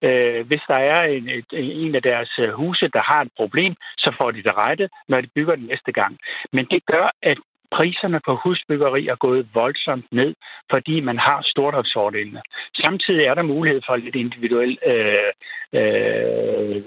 Øh, 0.06 0.46
hvis 0.46 0.62
der 0.68 0.80
er 0.94 1.02
en, 1.16 1.28
et, 1.28 1.50
en 1.86 1.94
af 1.94 2.02
deres 2.02 2.32
øh, 2.38 2.48
huse, 2.60 2.88
der 2.96 3.02
har 3.10 3.20
et 3.22 3.32
problem, 3.36 3.72
så 3.98 4.14
får 4.20 4.30
de 4.30 4.42
det 4.42 4.54
rette, 4.56 4.88
når 5.08 5.20
de 5.20 5.28
bygger 5.36 5.54
det 5.54 5.66
næste 5.72 5.92
gang. 5.92 6.12
Men 6.52 6.64
det 6.72 6.80
gør, 6.92 7.06
at 7.22 7.38
priserne 7.76 8.20
på 8.26 8.32
husbyggeri 8.44 9.06
er 9.06 9.16
gået 9.16 9.48
voldsomt 9.54 10.06
ned, 10.12 10.34
fordi 10.70 11.00
man 11.00 11.18
har 11.18 11.40
stordriftsfordelene. 11.44 12.42
Samtidig 12.84 13.24
er 13.24 13.34
der 13.34 13.42
mulighed 13.42 13.80
for 13.86 13.96
lidt 13.96 14.16
individuel 14.16 14.78
øh, 14.86 15.32
øh, 15.80 16.82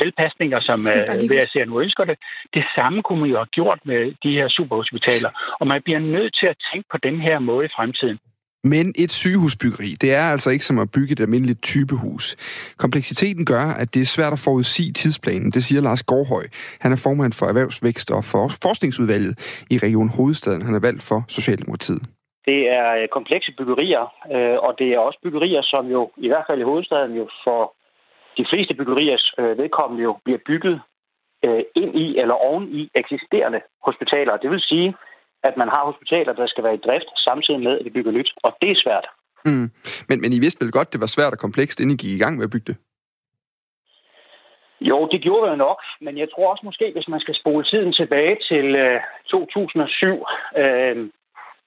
tilpasninger, 0.00 0.60
som 0.60 0.78
øh, 0.94 1.42
at 1.42 1.50
se, 1.52 1.64
nu 1.64 1.80
ønsker 1.80 2.04
det. 2.04 2.18
Det 2.54 2.64
samme 2.74 3.02
kunne 3.02 3.20
man 3.20 3.30
jo 3.30 3.36
have 3.36 3.54
gjort 3.58 3.80
med 3.84 4.02
de 4.24 4.32
her 4.38 4.48
superhospitaler, 4.48 5.30
og 5.60 5.66
man 5.66 5.82
bliver 5.82 5.98
nødt 5.98 6.36
til 6.40 6.46
at 6.46 6.60
tænke 6.72 6.88
på 6.92 6.98
den 7.06 7.20
her 7.20 7.38
måde 7.38 7.64
i 7.66 7.74
fremtiden. 7.76 8.18
Men 8.64 8.94
et 8.98 9.10
sygehusbyggeri, 9.10 9.90
det 10.02 10.14
er 10.14 10.22
altså 10.34 10.50
ikke 10.50 10.64
som 10.64 10.78
at 10.78 10.92
bygge 10.96 11.12
et 11.12 11.20
almindeligt 11.20 11.62
typehus. 11.62 12.24
Kompleksiteten 12.78 13.44
gør, 13.44 13.66
at 13.82 13.94
det 13.94 14.00
er 14.02 14.14
svært 14.16 14.32
at 14.32 14.38
forudsige 14.44 14.92
tidsplanen, 14.92 15.50
det 15.50 15.62
siger 15.64 15.82
Lars 15.82 16.02
Gårdhøj. 16.02 16.44
Han 16.80 16.92
er 16.92 17.00
formand 17.04 17.32
for 17.32 17.46
Erhvervsvækst 17.46 18.10
og 18.10 18.22
for 18.32 18.44
Forskningsudvalget 18.62 19.32
i 19.70 19.78
Region 19.78 20.10
Hovedstaden. 20.16 20.62
Han 20.62 20.74
er 20.74 20.80
valgt 20.80 21.02
for 21.08 21.20
Socialdemokratiet. 21.28 22.02
Det 22.46 22.60
er 22.78 22.88
øh, 22.98 23.08
komplekse 23.08 23.52
byggerier, 23.58 24.04
øh, 24.34 24.56
og 24.66 24.72
det 24.78 24.88
er 24.94 24.98
også 24.98 25.18
byggerier, 25.22 25.62
som 25.62 25.86
jo 25.86 26.10
i 26.16 26.28
hvert 26.28 26.44
fald 26.48 26.60
i 26.60 26.68
hovedstaden 26.70 27.16
jo 27.16 27.28
for 27.44 27.74
de 28.38 28.44
fleste 28.50 28.74
byggeriers 28.74 29.24
øh, 29.38 29.58
vedkommende 29.58 30.02
jo 30.02 30.12
bliver 30.24 30.38
bygget 30.46 30.80
ind 31.82 31.92
i 32.04 32.18
eller 32.18 32.34
oven 32.34 32.68
i 32.68 32.90
eksisterende 32.94 33.60
hospitaler. 33.86 34.36
Det 34.36 34.50
vil 34.50 34.60
sige, 34.60 34.94
at 35.42 35.54
man 35.56 35.68
har 35.68 35.82
hospitaler, 35.90 36.32
der 36.32 36.46
skal 36.46 36.64
være 36.64 36.74
i 36.74 36.84
drift, 36.86 37.10
samtidig 37.28 37.60
med, 37.60 37.78
at 37.78 37.84
vi 37.84 37.90
bygger 37.90 38.12
nyt. 38.12 38.30
Og 38.44 38.56
det 38.62 38.70
er 38.70 38.82
svært. 38.84 39.06
Mm. 39.44 39.70
Men, 40.08 40.20
men 40.20 40.32
I 40.32 40.38
vidste 40.38 40.64
vel 40.64 40.72
godt, 40.72 40.92
det 40.92 41.00
var 41.00 41.06
svært 41.06 41.32
og 41.32 41.38
komplekst, 41.38 41.80
inden 41.80 41.94
I 41.94 42.02
gik 42.02 42.14
i 42.14 42.22
gang 42.22 42.36
med 42.36 42.44
at 42.44 42.50
bygge 42.50 42.72
det? 42.72 42.76
Jo, 44.80 45.08
det 45.12 45.20
gjorde 45.22 45.48
jeg 45.48 45.56
nok, 45.56 45.80
men 46.00 46.18
jeg 46.18 46.28
tror 46.30 46.50
også 46.50 46.64
måske, 46.66 46.92
hvis 46.92 47.08
man 47.08 47.20
skal 47.20 47.34
spole 47.34 47.64
tiden 47.64 47.92
tilbage 47.92 48.36
til 48.50 48.66
øh, 48.76 49.00
2007, 49.30 50.26
øh, 50.62 50.96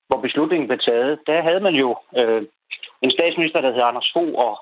hvor 0.07 0.19
beslutningen 0.21 0.67
blev 0.67 0.79
taget, 0.79 1.19
der 1.27 1.41
havde 1.41 1.59
man 1.67 1.75
jo 1.83 1.89
øh, 2.19 2.41
en 3.01 3.11
statsminister, 3.11 3.61
der 3.61 3.71
hed 3.73 3.81
Anders 3.89 4.11
Fogh, 4.13 4.33
og 4.47 4.53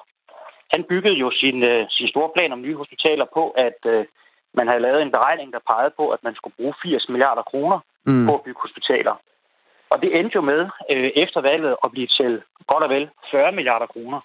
han 0.74 0.84
byggede 0.90 1.18
jo 1.24 1.32
sin, 1.42 1.58
øh, 1.72 1.86
sin 1.90 2.08
store 2.08 2.30
plan 2.36 2.52
om 2.52 2.62
nye 2.62 2.80
hospitaler 2.82 3.26
på, 3.34 3.44
at 3.50 3.80
øh, 3.86 4.06
man 4.54 4.68
havde 4.68 4.86
lavet 4.86 5.02
en 5.02 5.16
beregning, 5.16 5.54
der 5.54 5.68
pegede 5.72 5.94
på, 6.00 6.10
at 6.10 6.24
man 6.24 6.36
skulle 6.36 6.56
bruge 6.58 6.74
80 6.84 7.10
milliarder 7.10 7.44
kroner 7.52 7.80
mm. 8.10 8.26
på 8.28 8.34
at 8.36 8.44
bygge 8.46 8.62
hospitaler. 8.62 9.16
Og 9.92 10.02
det 10.02 10.10
endte 10.20 10.36
jo 10.36 10.42
med 10.42 10.62
øh, 10.92 11.12
efter 11.24 11.42
valget 11.42 11.76
at 11.84 11.92
blive 11.92 12.08
til 12.08 12.42
godt 12.68 12.84
og 12.84 12.90
vel 12.90 13.10
40 13.32 13.52
milliarder 13.52 13.86
kroner. 13.86 14.20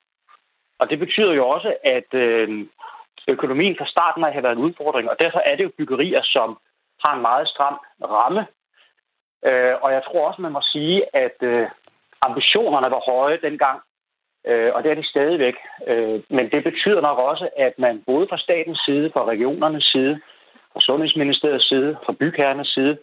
Og 0.78 0.90
det 0.90 0.98
betyder 0.98 1.32
jo 1.32 1.48
også, 1.48 1.74
at 1.84 2.14
øh, 2.14 2.66
økonomien 3.28 3.76
fra 3.78 3.86
starten 3.86 4.24
af 4.24 4.32
har 4.34 4.40
været 4.40 4.56
en 4.56 4.64
udfordring, 4.66 5.10
og 5.10 5.16
derfor 5.18 5.38
er 5.46 5.56
det 5.56 5.64
jo 5.64 5.76
byggerier, 5.78 6.22
som 6.22 6.58
har 7.04 7.14
en 7.14 7.22
meget 7.22 7.48
stram 7.48 7.76
ramme. 8.02 8.46
Øh, 9.48 9.74
og 9.82 9.92
jeg 9.92 10.02
tror 10.04 10.28
også, 10.28 10.42
man 10.42 10.52
må 10.52 10.60
sige, 10.72 11.16
at 11.16 11.36
øh, 11.42 11.68
ambitionerne 12.26 12.90
var 12.90 13.02
høje 13.10 13.38
dengang, 13.42 13.80
øh, 14.46 14.70
og 14.74 14.82
det 14.82 14.90
er 14.90 14.94
de 14.94 15.08
stadigvæk. 15.08 15.56
Øh, 15.86 16.20
men 16.28 16.50
det 16.50 16.64
betyder 16.64 17.00
nok 17.00 17.18
også, 17.18 17.48
at 17.56 17.74
man 17.78 18.02
både 18.06 18.26
fra 18.30 18.38
statens 18.38 18.80
side, 18.86 19.10
fra 19.12 19.24
regionernes 19.24 19.84
side, 19.84 20.20
fra 20.72 20.80
Sundhedsministeriets 20.80 21.68
side, 21.68 21.96
fra 22.06 22.12
bygherrenes 22.12 22.68
side, 22.68 22.98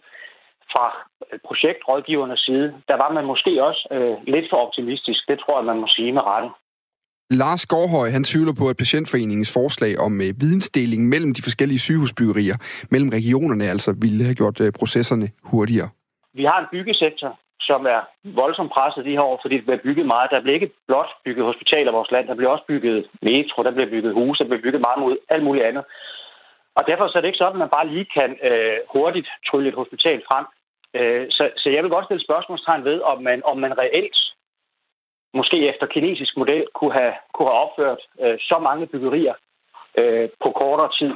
fra 0.72 0.86
øh, 1.32 1.38
projektrådgivernes 1.46 2.40
side, 2.48 2.66
der 2.90 2.96
var 3.02 3.10
man 3.16 3.24
måske 3.32 3.52
også 3.68 3.82
øh, 3.94 4.16
lidt 4.34 4.46
for 4.50 4.58
optimistisk. 4.66 5.20
Det 5.30 5.38
tror 5.40 5.58
jeg, 5.58 5.66
man 5.70 5.80
må 5.82 5.86
sige 5.96 6.12
med 6.12 6.22
rette. 6.32 6.48
Lars 7.42 7.66
Gårdhøj, 7.66 8.08
han 8.16 8.24
tvivler 8.24 8.54
på, 8.60 8.64
at 8.72 8.76
Patientforeningens 8.76 9.52
forslag 9.58 9.92
om 10.06 10.12
øh, 10.24 10.30
vidensdeling 10.44 11.02
mellem 11.08 11.34
de 11.34 11.42
forskellige 11.42 11.84
sygehusbyggerier, 11.86 12.56
mellem 12.92 13.10
regionerne 13.18 13.64
altså, 13.74 13.90
ville 14.04 14.24
have 14.28 14.38
gjort 14.40 14.58
øh, 14.64 14.72
processerne 14.80 15.26
hurtigere. 15.50 15.88
Vi 16.34 16.44
har 16.50 16.58
en 16.60 16.68
byggesektor, 16.74 17.30
som 17.68 17.80
er 17.94 18.00
voldsomt 18.40 18.72
presset 18.76 19.04
de 19.04 19.16
her 19.16 19.26
år, 19.30 19.38
fordi 19.42 19.54
det 19.56 19.64
bliver 19.64 19.86
bygget 19.86 20.06
meget. 20.14 20.30
Der 20.30 20.42
bliver 20.42 20.58
ikke 20.58 20.72
blot 20.88 21.10
bygget 21.24 21.44
hospitaler 21.50 21.90
i 21.90 21.96
vores 21.98 22.10
land, 22.14 22.26
der 22.28 22.34
bliver 22.38 22.50
også 22.54 22.66
bygget 22.72 22.96
metro, 23.22 23.58
der 23.62 23.74
bliver 23.76 23.90
bygget 23.94 24.14
huse, 24.18 24.38
der 24.42 24.48
bliver 24.50 24.64
bygget 24.66 24.82
meget 24.86 25.00
mod 25.04 25.14
alt 25.34 25.44
muligt 25.44 25.66
andet. 25.68 25.84
Og 26.78 26.82
derfor 26.88 27.04
så 27.08 27.14
er 27.16 27.22
det 27.22 27.28
ikke 27.30 27.42
sådan, 27.42 27.58
at 27.58 27.64
man 27.64 27.74
bare 27.76 27.90
lige 27.94 28.06
kan 28.16 28.30
øh, 28.48 28.76
hurtigt 28.94 29.28
trylle 29.48 29.68
et 29.68 29.80
hospital 29.80 30.18
frem. 30.28 30.44
Øh, 30.98 31.26
så, 31.30 31.50
så 31.56 31.70
jeg 31.70 31.82
vil 31.82 31.90
godt 31.90 32.04
stille 32.04 32.24
spørgsmålstegn 32.24 32.84
ved, 32.84 33.00
om 33.00 33.22
man, 33.22 33.42
om 33.44 33.58
man 33.58 33.78
reelt, 33.78 34.16
måske 35.34 35.68
efter 35.70 35.86
kinesisk 35.86 36.36
model, 36.36 36.66
kunne 36.74 36.94
have, 37.00 37.14
kunne 37.34 37.48
have 37.48 37.62
opført 37.64 38.02
øh, 38.22 38.38
så 38.40 38.58
mange 38.58 38.86
byggerier 38.86 39.34
øh, 39.98 40.28
på 40.42 40.50
kortere 40.50 40.92
tid. 40.98 41.12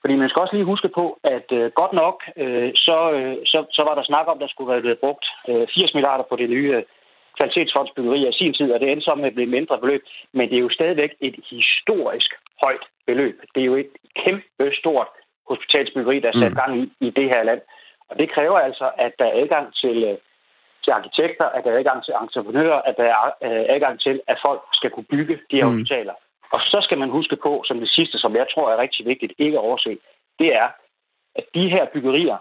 Fordi 0.00 0.14
man 0.16 0.28
skal 0.28 0.42
også 0.42 0.54
lige 0.54 0.72
huske 0.72 0.88
på, 0.88 1.18
at 1.24 1.48
øh, 1.52 1.70
godt 1.80 1.92
nok, 1.92 2.16
øh, 2.36 2.70
så, 2.74 2.98
øh, 3.16 3.36
så, 3.44 3.58
så 3.76 3.82
var 3.88 3.94
der 3.94 4.04
snak 4.04 4.26
om, 4.28 4.36
at 4.36 4.42
der 4.42 4.48
skulle 4.52 4.70
være 4.72 5.02
brugt 5.04 5.26
øh, 5.48 5.66
80 5.74 5.94
milliarder 5.94 6.24
på 6.28 6.36
det 6.36 6.50
nye 6.50 6.72
øh, 6.76 6.82
kvalitetsfondsbyggeri 7.38 8.28
i 8.28 8.32
sin 8.32 8.54
tid, 8.54 8.72
og 8.72 8.80
det 8.80 8.88
endte 8.88 9.04
så 9.04 9.14
med 9.14 9.30
at 9.30 9.34
blive 9.34 9.54
mindre 9.56 9.78
beløb. 9.78 10.02
Men 10.32 10.48
det 10.50 10.56
er 10.56 10.66
jo 10.66 10.76
stadigvæk 10.78 11.12
et 11.20 11.36
historisk 11.50 12.30
højt 12.64 12.84
beløb. 13.06 13.36
Det 13.54 13.60
er 13.60 13.70
jo 13.72 13.76
et 13.76 13.92
kæmpe 14.24 14.66
stort 14.80 15.08
hospitalsbyggeri, 15.48 16.20
der 16.20 16.28
er 16.28 16.38
sat 16.38 16.52
mm. 16.52 16.60
gang 16.60 16.72
i 16.82 16.84
i 17.06 17.10
det 17.10 17.26
her 17.34 17.42
land. 17.42 17.60
Og 18.08 18.18
det 18.18 18.30
kræver 18.30 18.58
altså, 18.58 18.90
at 18.98 19.12
der 19.18 19.24
er 19.24 19.40
adgang 19.42 19.74
til, 19.74 20.04
øh, 20.04 20.18
til 20.84 20.90
arkitekter, 20.90 21.44
at 21.44 21.64
der 21.64 21.70
er 21.70 21.78
adgang 21.78 22.04
til 22.04 22.14
entreprenører, 22.22 22.80
at 22.82 22.94
der 22.96 23.04
er 23.04 23.26
øh, 23.46 23.64
adgang 23.74 24.00
til, 24.00 24.20
at 24.26 24.38
folk 24.46 24.62
skal 24.72 24.90
kunne 24.90 25.10
bygge 25.14 25.34
de 25.50 25.56
her 25.56 25.66
mm. 25.66 25.72
hospitaler. 25.72 26.14
Og 26.54 26.60
så 26.60 26.78
skal 26.82 26.98
man 26.98 27.10
huske 27.10 27.36
på, 27.36 27.62
som 27.66 27.80
det 27.80 27.90
sidste, 27.90 28.18
som 28.18 28.36
jeg 28.36 28.46
tror 28.54 28.70
er 28.70 28.78
rigtig 28.78 29.06
vigtigt 29.06 29.32
ikke 29.38 29.58
at 29.58 29.64
overse, 29.64 29.98
det 30.38 30.54
er, 30.54 30.68
at 31.34 31.44
de 31.54 31.68
her 31.68 31.84
byggerier, 31.94 32.38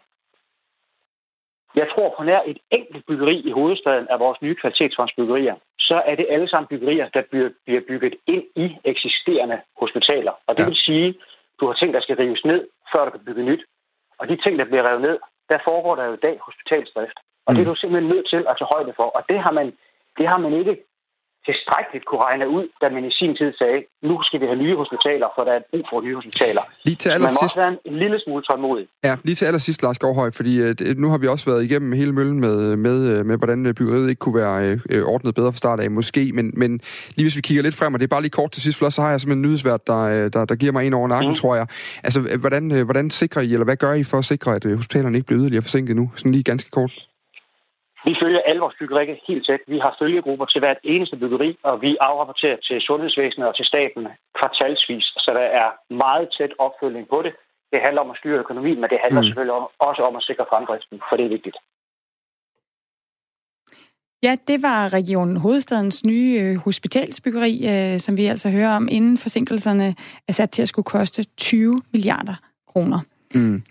jeg 1.76 1.88
tror 1.94 2.14
på 2.18 2.24
nær 2.24 2.42
et 2.46 2.60
enkelt 2.72 3.06
byggeri 3.06 3.38
i 3.40 3.52
hovedstaden 3.52 4.08
af 4.08 4.20
vores 4.20 4.42
nye 4.42 4.56
kvalitetsfondsbyggerier, 4.56 5.56
så 5.80 6.02
er 6.06 6.16
det 6.16 6.26
alle 6.30 6.50
sammen 6.50 6.68
byggerier, 6.68 7.10
der 7.10 7.22
bliver 7.66 7.82
bygget 7.88 8.16
ind 8.28 8.44
i 8.56 8.78
eksisterende 8.84 9.62
hospitaler. 9.78 10.34
Og 10.48 10.58
det 10.58 10.64
ja. 10.64 10.70
vil 10.70 10.78
sige, 10.88 11.16
du 11.60 11.68
har 11.68 11.74
ting, 11.74 11.94
der 11.94 12.02
skal 12.02 12.16
rives 12.16 12.46
ned, 12.46 12.68
før 12.92 13.06
du 13.06 13.12
kan 13.12 13.26
bygge 13.26 13.44
nyt. 13.44 13.64
Og 14.20 14.30
de 14.30 14.36
ting, 14.44 14.60
der 14.60 14.66
bliver 14.66 14.84
revet 14.90 15.02
ned, 15.02 15.18
der 15.52 15.60
foregår 15.68 15.96
der 15.96 16.06
jo 16.10 16.14
i 16.14 16.24
dag 16.28 16.36
hospitalsdrift. 16.48 17.18
Og 17.46 17.50
mm. 17.50 17.56
det 17.56 17.62
er 17.62 17.70
du 17.72 17.76
simpelthen 17.76 18.12
nødt 18.14 18.28
til 18.34 18.42
at 18.50 18.56
tage 18.58 18.72
højde 18.76 18.94
for. 19.00 19.08
Og 19.18 19.22
det 19.30 19.40
har 19.46 19.54
man, 19.60 19.68
det 20.18 20.26
har 20.32 20.40
man 20.46 20.54
ikke 20.62 20.76
tilstrækkeligt 21.48 22.06
kunne 22.06 22.24
regne 22.28 22.46
ud, 22.58 22.66
da 22.82 22.86
man 22.96 23.04
i 23.10 23.12
sin 23.20 23.36
tid 23.40 23.52
sagde, 23.62 23.80
nu 24.10 24.16
skal 24.28 24.40
vi 24.42 24.46
have 24.46 24.60
nye 24.66 24.76
hospitaler, 24.82 25.28
for 25.36 25.42
der 25.48 25.54
er 25.60 25.62
brug 25.72 25.84
for 25.90 26.02
nye 26.02 26.16
hospitaler. 26.16 26.64
Lige 26.84 26.96
til 26.96 27.12
man 27.12 27.22
må 27.22 27.42
også 27.42 27.60
være 27.64 27.76
en, 27.86 27.98
lille 28.04 28.20
smule 28.24 28.44
tålmodig. 28.44 28.88
Ja, 29.04 29.16
lige 29.24 29.36
til 29.36 29.46
allersidst, 29.46 29.84
Lars 29.84 30.00
Gårdhøj, 30.00 30.32
fordi 30.40 30.54
uh, 30.62 30.98
nu 31.04 31.10
har 31.10 31.18
vi 31.18 31.28
også 31.28 31.46
været 31.52 31.64
igennem 31.64 31.92
hele 31.94 32.12
møllen 32.12 32.40
med, 32.40 32.76
med, 32.76 33.20
uh, 33.20 33.26
med 33.26 33.38
hvordan 33.38 33.66
øh, 33.66 33.74
byggeriet 33.74 34.10
ikke 34.10 34.20
kunne 34.20 34.36
være 34.36 34.80
ordnet 35.14 35.36
bedre 35.36 35.52
fra 35.52 35.58
start 35.58 35.80
af, 35.80 35.92
måske, 35.92 36.32
men, 36.34 36.54
men 36.54 36.72
lige 37.16 37.26
hvis 37.26 37.36
vi 37.36 37.42
kigger 37.42 37.64
lidt 37.64 37.76
frem, 37.76 37.94
og 37.94 38.00
det 38.00 38.06
er 38.06 38.16
bare 38.16 38.22
lige 38.22 38.38
kort 38.40 38.52
til 38.52 38.62
sidst, 38.62 38.78
for 38.78 38.90
så 38.90 39.02
har 39.02 39.10
jeg 39.10 39.22
simpelthen 39.22 39.44
en 39.44 39.48
nyhedsvært, 39.48 39.88
der, 39.88 40.30
der, 40.30 40.46
der 40.46 40.56
giver 40.56 40.72
mig 40.72 40.88
en 40.88 40.94
over 40.94 41.08
nakken, 41.08 41.30
mm. 41.30 41.36
tror 41.36 41.56
jeg. 41.56 41.68
Altså, 42.04 42.38
hvordan, 42.40 42.72
hvordan 42.84 43.10
sikrer 43.10 43.42
I, 43.42 43.54
eller 43.54 43.66
hvad 43.66 43.78
gør 43.78 43.94
I 43.94 44.04
for 44.04 44.18
at 44.18 44.26
sikre, 44.26 44.56
at 44.56 44.66
hospitalerne 44.76 45.18
ikke 45.18 45.28
bliver 45.28 45.42
yderligere 45.42 45.62
forsinket 45.62 45.96
nu? 45.96 46.12
Sådan 46.16 46.32
lige 46.32 46.44
ganske 46.44 46.70
kort. 46.70 46.92
Vi 48.08 48.14
følger 48.22 48.42
alle 48.50 48.62
vores 48.62 48.76
byggeri 48.80 49.06
helt 49.28 49.44
tæt. 49.48 49.62
Vi 49.74 49.78
har 49.86 49.96
følgegrupper 50.02 50.46
til 50.46 50.60
hvert 50.60 50.80
eneste 50.84 51.16
byggeri, 51.22 51.50
og 51.64 51.82
vi 51.82 51.92
afrapporterer 52.10 52.58
til 52.68 52.78
sundhedsvæsenet 52.82 53.48
og 53.48 53.56
til 53.56 53.66
staten 53.66 54.04
kvartalsvis. 54.38 55.06
Så 55.24 55.32
der 55.40 55.48
er 55.62 55.70
meget 56.06 56.28
tæt 56.38 56.54
opfølging 56.66 57.08
på 57.14 57.22
det. 57.26 57.34
Det 57.72 57.80
handler 57.86 58.02
om 58.02 58.12
at 58.14 58.18
styre 58.18 58.40
økonomien, 58.46 58.80
men 58.82 58.90
det 58.90 59.00
handler 59.04 59.22
mm. 59.22 59.28
selvfølgelig 59.28 59.56
om, 59.60 59.66
også 59.80 60.02
om 60.10 60.16
at 60.16 60.24
sikre 60.24 60.46
fremdriften, 60.50 61.02
for 61.10 61.16
det 61.18 61.26
er 61.26 61.36
vigtigt. 61.38 61.58
Ja, 64.24 64.36
det 64.48 64.62
var 64.62 64.94
Region 64.94 65.38
Hovedstadens 65.38 66.06
nye 66.06 66.40
øh, 66.42 66.56
hospitalsbyggeri, 66.58 67.54
øh, 67.72 68.00
som 68.00 68.18
vi 68.18 68.26
altså 68.26 68.50
hører 68.50 68.76
om, 68.76 68.88
inden 68.92 69.18
forsinkelserne 69.18 69.96
er 70.28 70.34
sat 70.34 70.50
til 70.52 70.62
at 70.62 70.68
skulle 70.68 70.86
koste 70.86 71.24
20 71.24 71.82
milliarder 71.94 72.36
kroner. 72.68 73.00
Mm. 73.36 73.64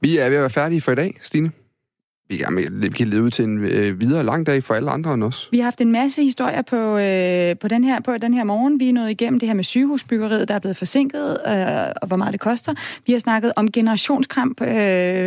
Vi 0.00 0.18
er 0.18 0.28
ved 0.28 0.36
at 0.36 0.40
være 0.40 0.50
færdige 0.50 0.80
for 0.80 0.92
i 0.92 0.94
dag, 0.94 1.14
Stine 1.22 1.50
vi, 2.28 2.36
kan, 2.36 2.68
vi 2.72 2.88
kan 2.88 3.08
lede 3.08 3.22
ud 3.22 3.30
til 3.30 3.44
en 3.44 3.64
øh, 3.64 4.00
videre 4.00 4.22
lang 4.22 4.46
dag 4.46 4.62
for 4.62 4.74
alle 4.74 4.90
andre 4.90 5.14
end 5.14 5.24
os. 5.24 5.48
Vi 5.50 5.58
har 5.58 5.64
haft 5.64 5.80
en 5.80 5.92
masse 5.92 6.22
historier 6.22 6.62
på, 6.62 6.76
øh, 6.98 7.58
på, 7.58 7.68
den 7.68 7.84
her, 7.84 8.00
på 8.00 8.18
den 8.18 8.34
her 8.34 8.44
morgen. 8.44 8.80
Vi 8.80 8.88
er 8.88 8.92
nået 8.92 9.10
igennem 9.10 9.40
det 9.40 9.48
her 9.48 9.54
med 9.54 9.64
sygehusbyggeriet, 9.64 10.48
der 10.48 10.54
er 10.54 10.58
blevet 10.58 10.76
forsinket, 10.76 11.30
øh, 11.46 11.92
og 12.02 12.08
hvor 12.08 12.16
meget 12.16 12.32
det 12.32 12.40
koster. 12.40 12.74
Vi 13.06 13.12
har 13.12 13.18
snakket 13.18 13.52
om 13.56 13.72
generationskramp, 13.72 14.60
øh, 14.60 14.68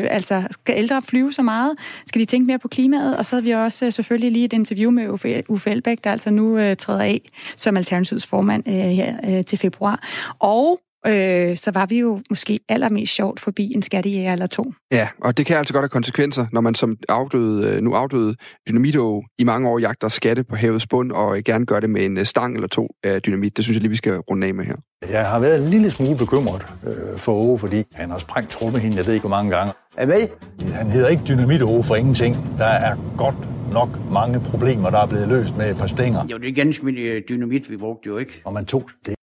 altså 0.10 0.44
skal 0.52 0.76
ældre 0.78 1.02
flyve 1.02 1.34
så 1.34 1.42
meget? 1.42 1.72
Skal 2.08 2.22
de 2.22 2.26
tænke 2.26 2.48
mere 2.48 2.60
på 2.60 2.68
klimaet? 2.68 3.18
Og 3.18 3.26
så 3.26 3.36
havde 3.36 3.44
vi 3.44 3.52
også 3.52 3.86
øh, 3.86 3.92
selvfølgelig 3.92 4.32
lige 4.32 4.46
et 4.46 4.54
interview 4.54 4.92
med 4.92 5.10
Uffe, 5.10 5.44
Uffe 5.48 5.70
Elbæk, 5.70 6.04
der 6.04 6.12
altså 6.12 6.30
nu 6.32 6.58
øh, 6.58 6.76
træder 6.76 7.04
af 7.04 7.22
som 7.56 7.78
Alternativets 7.78 8.28
formand 8.28 8.64
øh, 8.68 8.74
her 8.74 9.16
øh, 9.30 9.46
til 9.46 9.58
februar. 9.58 10.08
Og 10.40 10.80
øh, 11.08 11.58
så 11.58 11.72
var 11.72 11.86
vi 11.86 12.00
jo 12.00 12.22
måske 12.30 12.60
allermest 12.70 13.14
sjovt 13.14 13.40
forbi 13.40 13.72
en 13.76 13.82
skattejæger 13.82 14.34
eller 14.34 14.48
to. 14.48 14.74
Ja, 14.92 15.08
og 15.22 15.38
det 15.38 15.46
kan 15.46 15.58
altså 15.58 15.74
godt 15.74 15.84
have 15.84 15.90
konsekvenser, 15.90 16.46
når 16.52 16.62
man 16.62 16.76
som 16.76 16.98
afdøde, 17.10 17.68
øh, 17.68 17.82
nu 17.82 17.94
afdøde 17.94 18.36
dynamitå 18.70 19.24
i 19.40 19.44
mange 19.44 19.70
år 19.70 19.80
jagter 19.80 20.08
skatte 20.08 20.44
på 20.44 20.56
havets 20.56 20.88
bund, 20.88 21.12
og 21.12 21.38
gerne 21.46 21.66
gør 21.66 21.80
det 21.80 21.90
med 21.90 22.06
en 22.06 22.18
øh, 22.18 22.26
stang 22.26 22.56
eller 22.56 22.68
to 22.68 22.90
af 23.04 23.22
dynamit. 23.22 23.58
Det 23.58 23.66
synes 23.66 23.76
jeg 23.76 23.82
lige, 23.82 23.90
vi 23.90 23.96
skal 23.96 24.18
runde 24.18 24.48
af 24.48 24.54
med 24.54 24.66
her. 24.66 24.76
Jeg 25.10 25.30
har 25.30 25.40
været 25.40 25.64
en 25.64 25.70
lille 25.70 25.92
smule 25.92 26.18
bekymret 26.18 26.66
øh, 26.88 27.18
for 27.18 27.32
Ove, 27.32 27.60
fordi 27.60 27.84
han 27.94 28.10
har 28.10 28.18
sprængt 28.18 28.52
trummehinden, 28.52 28.98
jeg 28.98 29.06
ved 29.06 29.14
ikke 29.14 29.28
hvor 29.28 29.38
mange 29.38 29.58
gange. 29.58 29.74
Er 29.98 30.06
med? 30.06 30.28
Han 30.74 30.92
hedder 30.92 31.08
ikke 31.08 31.24
dynamit 31.28 31.62
Ove 31.62 31.84
for 31.84 31.96
ingenting. 31.96 32.36
Der 32.58 32.66
er 32.66 32.96
godt 33.18 33.36
nok 33.72 33.90
mange 34.12 34.40
problemer, 34.40 34.90
der 34.90 35.00
er 35.00 35.08
blevet 35.08 35.28
løst 35.28 35.58
med 35.58 35.72
et 35.72 35.78
par 35.78 35.88
stænger. 35.88 36.26
Jo, 36.32 36.38
det 36.38 36.50
er 36.50 36.54
ganske 36.54 36.86
min 36.86 36.96
dynamit, 37.30 37.70
vi 37.72 37.78
brugte 37.78 38.08
jo 38.08 38.18
ikke. 38.18 38.42
Og 38.46 38.54
man 38.54 38.66
tog 38.66 38.90
det 39.06 39.16